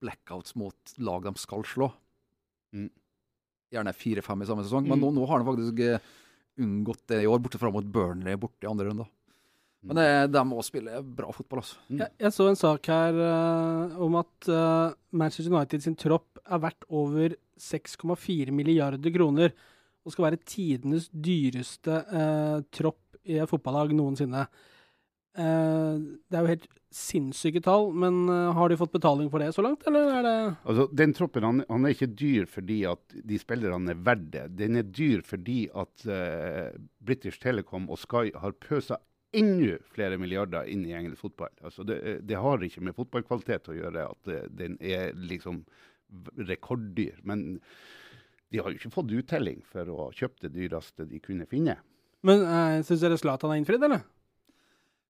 blackouts 0.00 0.54
mot 0.56 0.94
lag 1.04 1.26
de 1.28 1.34
skal 1.36 1.64
slå. 1.68 1.90
Mm. 2.72 2.88
Gjerne 3.74 3.92
fire-fem 3.92 4.40
i 4.40 4.48
samme 4.48 4.64
sesong, 4.64 4.88
men 4.88 4.96
Mm. 4.96 5.04
nå, 5.04 5.10
nå 5.18 5.26
har 5.28 5.42
de 5.42 5.50
faktisk 5.50 5.82
unngått 6.64 7.04
det 7.12 7.22
i 7.24 7.28
år, 7.28 7.42
borte 7.44 7.60
fra 7.60 7.72
mot 7.72 7.84
Burnley 7.84 8.36
borte 8.40 8.64
i 8.64 8.70
andre 8.70 8.88
runde. 8.88 9.08
Men 9.80 9.96
det, 9.96 10.08
de 10.34 10.40
må 10.44 10.60
spille 10.64 11.00
bra 11.16 11.30
fotball, 11.32 11.62
altså. 11.62 11.78
Mm. 11.88 12.00
Jeg, 12.02 12.12
jeg 12.20 12.34
så 12.36 12.48
en 12.50 12.58
sak 12.60 12.88
her 12.92 13.16
uh, 13.16 14.00
om 14.04 14.18
at 14.20 14.48
uh, 14.52 14.96
Manchester 15.16 15.54
United 15.54 15.84
sin 15.84 15.96
tropp 15.98 16.40
er 16.44 16.60
verdt 16.60 16.84
over 16.88 17.36
6,4 17.60 18.52
milliarder 18.52 19.14
kroner. 19.14 19.54
Og 20.04 20.12
skal 20.12 20.30
være 20.30 20.42
tidenes 20.48 21.08
dyreste 21.12 22.02
uh, 22.12 22.60
tropp 22.72 23.20
i 23.24 23.40
et 23.40 23.48
fotballag 23.48 23.92
noensinne. 23.96 24.46
Eh, 25.38 25.98
det 26.26 26.34
er 26.34 26.42
jo 26.42 26.48
helt 26.50 26.64
sinnssyke 26.90 27.60
tall, 27.62 27.92
men 27.94 28.24
har 28.56 28.72
de 28.72 28.78
fått 28.80 28.96
betaling 28.96 29.28
for 29.30 29.38
det 29.38 29.52
så 29.54 29.62
langt, 29.62 29.84
eller 29.86 30.08
er 30.16 30.24
det 30.26 30.32
Altså, 30.64 30.86
Den 30.98 31.12
troppen 31.14 31.46
han, 31.46 31.60
han 31.68 31.86
er 31.86 31.94
ikke 31.94 32.08
dyr 32.18 32.48
fordi 32.50 32.80
at 32.90 33.14
de 33.28 33.38
spillerne 33.38 33.92
er 33.92 34.00
verdt 34.08 34.26
det. 34.32 34.42
Den 34.58 34.80
er 34.80 34.88
dyr 34.88 35.22
fordi 35.22 35.60
at 35.70 36.08
British 36.98 37.38
Telecom 37.44 37.86
og 37.92 38.00
Sky 38.02 38.32
har 38.34 38.56
pøsa 38.58 38.98
enda 39.32 39.78
flere 39.94 40.18
milliarder 40.18 40.68
inn 40.70 40.82
i 40.88 40.94
engelsk 40.96 41.22
fotball. 41.26 41.52
Altså, 41.62 41.84
det, 41.86 42.00
det 42.26 42.38
har 42.40 42.62
ikke 42.66 42.82
med 42.84 42.96
fotballkvalitet 42.96 43.70
å 43.70 43.76
gjøre 43.78 44.06
at 44.10 44.28
det 44.28 44.40
den 44.58 44.76
er 44.82 45.12
liksom 45.14 45.62
rekorddyr. 46.36 47.20
Men 47.22 47.60
de 48.50 48.58
har 48.58 48.72
jo 48.72 48.80
ikke 48.80 48.94
fått 48.94 49.12
uttelling 49.14 49.60
for 49.66 49.90
å 49.90 49.98
ha 50.04 50.08
kjøpt 50.16 50.46
det 50.46 50.54
dyreste 50.56 51.06
de 51.06 51.20
kunne 51.22 51.46
finne. 51.50 51.76
Men 52.26 52.42
uh, 52.44 52.80
syns 52.84 53.04
dere 53.04 53.18
Zlatan 53.20 53.52
har 53.52 53.60
innfridd, 53.60 53.84
eller? 53.86 54.02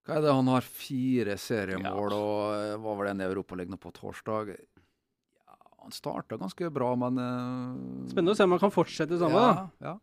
Hva 0.07 0.19
er 0.19 0.25
det? 0.25 0.35
Han 0.35 0.51
har 0.53 0.67
fire 0.67 1.37
seriemål 1.41 2.13
Ja. 2.13 2.19
og 2.19 2.45
eh, 2.57 2.77
var 2.81 3.01
vel 3.01 3.11
en 3.11 3.21
i 3.21 3.27
Europaligaen 3.27 3.81
på 3.81 3.93
torsdag. 3.95 4.55
Ja, 4.55 5.57
han 5.83 5.93
starta 5.93 6.39
ganske 6.41 6.71
bra, 6.73 6.95
men 6.99 7.21
uh... 7.21 8.07
Spennende 8.09 8.33
å 8.33 8.39
se 8.39 8.47
om 8.49 8.55
han 8.57 8.63
kan 8.63 8.73
fortsette 8.75 9.19
sammen. 9.21 9.37
ja, 9.37 9.51
da. 9.59 9.91
ja. 9.91 9.97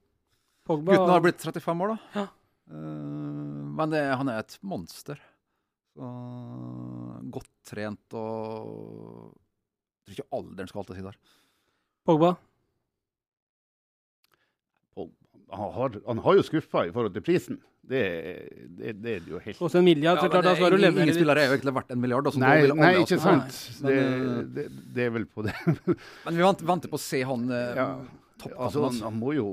Pogba, 0.67 0.93
Gutten 0.93 1.13
har 1.13 1.23
blitt 1.23 1.41
35 1.41 1.83
år, 1.85 1.95
da. 1.95 1.97
Ja. 2.19 2.25
Eh, 2.71 3.63
men 3.77 3.93
det, 3.93 4.03
han 4.19 4.31
er 4.31 4.43
et 4.43 4.57
monster. 4.61 5.21
Så, 5.97 6.07
godt 7.33 7.49
trent 7.65 8.13
og 8.13 9.31
Jeg 9.33 10.11
tror 10.11 10.17
ikke 10.17 10.37
alderen 10.37 10.69
skal 10.69 10.83
alltid 10.83 10.99
si 10.99 11.05
der. 11.07 11.17
Pogba. 12.07 12.35
Og 14.97 15.09
han, 15.51 15.73
har, 15.79 15.97
han 16.05 16.21
har 16.27 16.37
jo 16.37 16.45
skuffa 16.45 16.85
i 16.87 16.93
forhold 16.93 17.17
til 17.17 17.25
prisen. 17.25 17.57
Det, 17.87 18.03
det, 18.77 18.93
det 18.99 19.11
er 19.15 19.27
jo 19.31 19.39
helt 19.39 19.61
Også 19.63 19.79
en 19.79 19.85
milliard, 19.87 20.19
så 20.19 20.25
Ja, 20.27 20.31
klart 20.33 20.43
men 20.43 20.57
da 20.59 20.75
ingen, 20.75 20.97
ingen 21.05 21.15
spillere 21.15 21.39
er 21.39 21.47
jo 21.47 21.55
egentlig 21.55 21.73
verdt 21.77 21.91
en 21.95 22.01
milliard. 22.03 22.25
Altså, 22.27 22.41
Nei, 22.43 22.55
nei, 22.67 22.89
ikke 22.99 23.19
sant. 23.23 23.59
Men, 23.79 23.87
Det, 23.87 23.97
eh, 24.03 24.39
det, 24.57 24.65
det 24.97 25.05
er 25.05 25.13
vel 25.15 25.27
på 25.31 25.45
det. 25.47 25.53
Men 26.25 26.35
vi 26.35 26.43
venter, 26.43 26.67
venter 26.67 26.91
på 26.91 26.99
å 26.99 27.03
se 27.03 27.21
han 27.29 27.45
eh, 27.47 27.79
Ja. 27.79 27.87
Altså, 28.45 28.81
han, 28.83 28.89
altså. 28.91 29.05
han 29.07 29.15
må 29.17 29.33
jo 29.33 29.47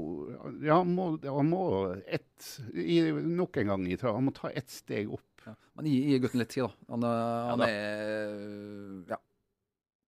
Ja, 0.65 0.81
han 0.83 0.91
må, 0.97 1.11
han 1.25 1.49
må 1.49 1.63
et, 2.05 2.49
i, 2.77 2.99
Nok 3.13 3.61
en 3.63 3.71
gang 3.73 3.87
Han 4.05 4.27
må 4.29 4.35
ta 4.37 4.51
ett 4.53 4.73
steg 4.73 5.13
opp. 5.13 5.45
Ja. 5.47 5.55
Men 5.77 5.89
gi, 5.89 6.01
gi 6.11 6.19
gutten 6.23 6.41
litt 6.41 6.53
tid, 6.55 6.67
da. 6.67 6.91
Han, 6.93 7.07
ja, 7.07 7.15
han 7.51 7.65
da. 7.65 7.71
er 7.71 9.15
Ja. 9.15 9.21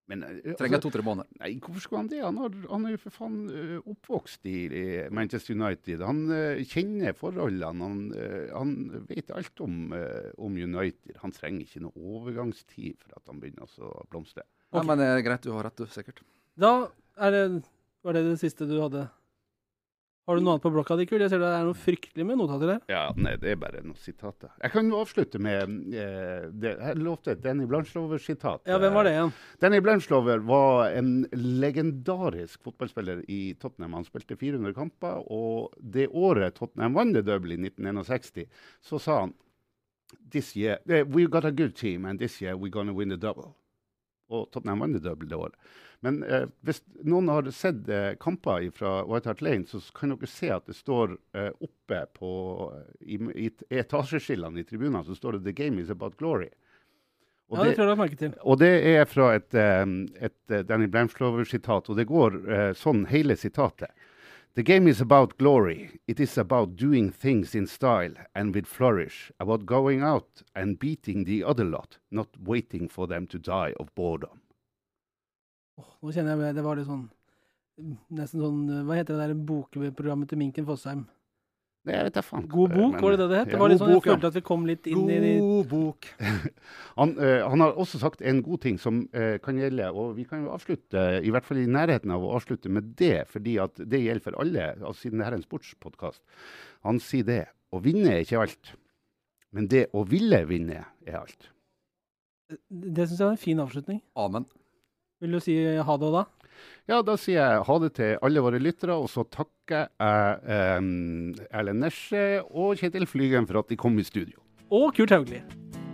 Men 0.07 0.23
eh, 0.23 0.55
Trenger 0.55 0.79
altså, 0.79 0.87
to-tre 0.87 1.03
måneder. 1.03 1.29
Nei, 1.41 1.57
hvorfor 1.63 1.83
skulle 1.83 2.03
han 2.05 2.11
det? 2.11 2.21
Han, 2.23 2.39
har, 2.39 2.59
han 2.71 2.87
er 2.87 2.95
jo 2.95 3.01
for 3.03 3.17
faen 3.17 3.39
eh, 3.51 3.77
oppvokst 3.91 4.47
i, 4.47 4.57
i 4.67 4.85
Manchester 5.15 5.57
United. 5.57 6.05
Han 6.07 6.21
uh, 6.31 6.63
kjenner 6.63 7.17
forholdene. 7.19 7.89
Han, 7.89 8.05
uh, 8.15 8.53
han 8.55 8.77
vet 9.11 9.33
alt 9.35 9.65
om, 9.67 9.91
uh, 9.91 10.31
om 10.47 10.55
United. 10.55 11.17
Han 11.25 11.35
trenger 11.35 11.67
ikke 11.67 11.83
noe 11.89 12.07
overgangstid 12.21 13.03
for 13.03 13.19
at 13.19 13.33
han 13.33 13.43
begynner 13.43 13.67
å 13.67 14.07
blomstre. 14.13 14.47
Ja, 14.75 14.85
men 14.87 15.03
det 15.03 15.11
er 15.11 15.25
greit, 15.27 15.47
du 15.47 15.55
har 15.57 15.67
rett, 15.67 15.83
du, 15.83 15.91
sikkert. 15.91 16.23
Da 16.59 16.73
er 17.23 17.35
det 17.35 17.43
Var 18.07 18.15
det 18.15 18.29
det 18.29 18.37
siste 18.39 18.69
du 18.71 18.77
hadde? 18.79 19.09
Har 20.27 20.39
du 20.39 20.43
noe 20.43 20.57
annet 20.57 20.63
på 20.63 20.71
blokka 20.75 20.95
di, 20.99 21.05
Kul? 21.07 21.23
Jeg 21.23 21.31
ser 21.31 21.41
det 21.43 21.49
er 21.55 21.65
noe 21.67 21.79
fryktelig 21.79 22.25
med 22.27 22.39
notater 22.39 22.71
der. 22.71 22.81
Ja, 22.91 23.03
nei, 23.19 23.33
det 23.39 23.53
er 23.53 23.59
bare 23.59 23.81
noen 23.83 23.99
sitater. 23.99 24.51
Jeg 24.63 24.73
kan 24.75 24.89
jo 24.91 24.99
avslutte 24.99 25.41
med 25.43 25.75
eh, 25.95 26.47
det, 26.51 26.73
Jeg 26.75 26.99
lovte 26.99 27.35
et 27.35 27.43
Danny 27.43 27.67
Blanchlover-sitat. 27.71 28.65
Ja, 28.71 28.79
hvem 28.83 28.95
var 28.95 29.07
det 29.07 29.15
igjen? 29.15 29.33
Danny 29.63 29.81
Blanchlover 29.83 30.43
var 30.47 30.95
en 30.99 31.11
legendarisk 31.35 32.67
fotballspiller 32.67 33.25
i 33.31 33.41
Tottenham. 33.63 33.99
Han 33.99 34.07
spilte 34.07 34.39
400 34.39 34.75
kamper, 34.75 35.23
og 35.27 35.75
det 35.79 36.07
året 36.11 36.59
Tottenham 36.59 36.99
vant 36.99 37.15
det 37.15 37.25
double 37.27 37.55
i 37.55 37.61
1961, 37.63 38.47
så 38.87 39.03
sa 39.03 39.21
han 39.25 39.35
This 40.31 40.53
year, 40.55 40.79
eh, 40.87 41.03
we 41.03 41.27
got 41.27 41.47
a 41.47 41.51
good 41.51 41.75
team, 41.75 42.05
and 42.07 42.23
this 42.23 42.39
year 42.43 42.55
we're 42.55 42.71
gonna 42.71 42.95
win 42.95 43.11
the 43.11 43.19
double. 43.19 43.57
Og 44.31 44.47
Tottenham 44.55 44.87
vant 44.87 44.95
det 44.99 45.03
double 45.07 45.27
det 45.31 45.39
året. 45.39 45.59
Men 46.05 46.23
eh, 46.25 46.45
hvis 46.67 46.83
noen 47.05 47.29
har 47.33 47.49
sett 47.57 47.89
eh, 47.89 48.13
kamper 48.21 48.69
fra 48.75 48.99
White 49.09 49.31
Hart 49.31 49.43
Lane, 49.43 49.67
så 49.67 49.81
kan 49.97 50.13
dere 50.13 50.29
se 50.31 50.51
at 50.53 50.67
det 50.69 50.77
står 50.77 51.17
eh, 51.35 51.51
oppe 51.61 52.03
på, 52.19 52.31
i, 53.01 53.19
i 53.47 53.51
etasjeskillene 53.71 54.61
i 54.61 54.67
tribunene 54.69 55.05
så 55.07 55.17
står 55.17 55.39
det 55.39 55.45
'The 55.47 55.57
game 55.65 55.83
is 55.83 55.91
about 55.91 56.17
glory'. 56.21 56.53
Og 57.49 57.59
Ja, 57.59 57.65
det 57.65 57.77
tror 57.77 57.89
jeg 57.89 57.99
merket 57.99 58.19
til. 58.19 58.35
og 58.43 58.59
det 58.59 58.73
er 58.97 59.05
fra 59.05 59.35
et, 59.37 59.55
eh, 59.55 59.87
et 60.27 60.51
eh, 60.51 60.63
Danny 60.67 60.89
Bramslover-sitat, 60.91 61.91
og 61.91 61.97
det 61.97 62.07
går 62.07 62.41
eh, 62.51 62.73
sånn 62.75 63.07
hele 63.07 63.37
sitatet. 63.37 63.91
The 64.57 64.63
game 64.63 64.89
is 64.89 65.03
about 65.03 65.37
glory. 65.39 65.91
It 66.09 66.19
is 66.19 66.39
about 66.39 66.77
doing 66.77 67.13
things 67.13 67.55
in 67.55 67.67
style 67.67 68.15
and 68.35 68.55
with 68.55 68.67
flourish, 68.67 69.31
about 69.39 69.67
going 69.67 70.03
out 70.03 70.43
and 70.55 70.79
beating 70.79 71.25
the 71.25 71.45
other 71.45 71.65
lot, 71.65 71.99
not 72.11 72.29
waiting 72.41 72.89
for 72.89 73.07
them 73.07 73.27
to 73.27 73.39
die 73.39 73.75
of 73.79 73.95
boredom. 73.95 74.41
Åh, 75.81 75.91
nå 76.03 76.15
kjenner 76.15 76.41
jeg 76.49 76.57
det 76.57 76.65
var 76.65 76.79
litt 76.79 76.89
sånn 76.89 77.07
Nesten 78.17 78.41
sånn 78.41 78.61
Hva 78.89 78.97
heter 78.97 79.19
det 79.19 79.29
der 79.29 79.45
bokprogrammet 79.49 80.31
til 80.31 80.41
Minken 80.41 80.65
Fossheim? 80.69 81.05
Det, 81.87 81.95
jeg 81.95 82.07
vet 82.09 82.17
jeg 82.19 82.27
faen. 82.27 82.47
God 82.51 82.73
bok, 82.73 82.93
men- 82.97 83.03
var 83.05 83.13
det 83.15 83.19
det 83.21 83.27
det 83.31 83.39
het? 83.39 83.51
Det 83.53 83.59
var 83.61 83.69
litt 83.71 83.79
sånn, 83.79 83.91
Jeg 83.93 83.97
bok, 84.01 84.07
ja. 84.07 84.15
følte 84.17 84.27
at 84.27 84.35
vi 84.35 84.41
kom 84.43 84.65
litt 84.67 84.87
inn 84.91 85.11
i 85.13 85.19
God 85.39 85.69
bok. 85.71 86.09
Han, 86.99 87.13
uh, 87.21 87.45
han 87.47 87.61
har 87.61 87.77
også 87.79 88.01
sagt 88.01 88.23
en 88.27 88.41
god 88.43 88.61
ting 88.65 88.79
som 88.81 89.05
uh, 89.15 89.37
kan 89.39 89.55
gjelde, 89.61 89.87
og 89.93 90.17
vi 90.17 90.25
kan 90.25 90.43
jo 90.43 90.51
avslutte, 90.51 91.21
i 91.23 91.31
hvert 91.31 91.45
fall 91.47 91.61
i 91.61 91.67
nærheten 91.71 92.11
av 92.11 92.25
å 92.25 92.33
avslutte 92.35 92.73
med 92.73 92.97
det, 92.99 93.29
fordi 93.31 93.59
at 93.63 93.77
det 93.79 94.01
gjelder 94.03 94.25
for 94.25 94.41
alle, 94.41 94.71
altså 94.81 95.05
siden 95.05 95.21
dette 95.21 95.31
er 95.31 95.37
en 95.39 95.45
sportspodkast. 95.47 96.23
Han 96.89 96.99
sier 96.99 97.29
det. 97.29 97.45
Å 97.71 97.79
vinne 97.85 98.17
er 98.17 98.25
ikke 98.25 98.41
alt, 98.41 98.73
men 99.55 99.69
det 99.71 99.87
å 99.95 100.03
ville 100.09 100.43
vinne 100.49 100.83
er 101.07 101.21
alt. 101.21 101.51
Det 102.67 103.07
syns 103.07 103.21
jeg 103.21 103.27
var 103.29 103.37
en 103.37 103.45
fin 103.45 103.63
avslutning. 103.63 104.03
Amen. 104.17 104.49
Vil 105.21 105.33
du 105.33 105.41
si 105.41 105.55
ha 105.81 105.97
det 106.01 106.11
da? 106.13 106.25
Ja, 106.87 107.01
da 107.05 107.17
sier 107.19 107.41
jeg 107.41 107.65
ha 107.67 107.77
det 107.83 107.93
til 107.99 108.17
alle 108.25 108.43
våre 108.45 108.61
lyttere, 108.63 108.97
og 108.97 109.09
så 109.13 109.25
takker 109.25 109.89
jeg 109.89 110.57
eh, 110.57 111.49
Erlend 111.51 111.83
Nesje 111.85 112.25
og 112.47 112.77
Kjetil 112.81 113.09
Flygen 113.11 113.49
for 113.49 113.63
at 113.63 113.73
de 113.73 113.81
kom 113.81 113.99
i 113.99 114.07
studio. 114.07 114.39
Og 114.71 114.93
Kurt 114.97 115.15
Haugli. 115.15 115.43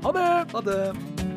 Ha 0.02 0.16
det! 0.16 0.30
Ha 0.52 0.66
det. 0.66 1.31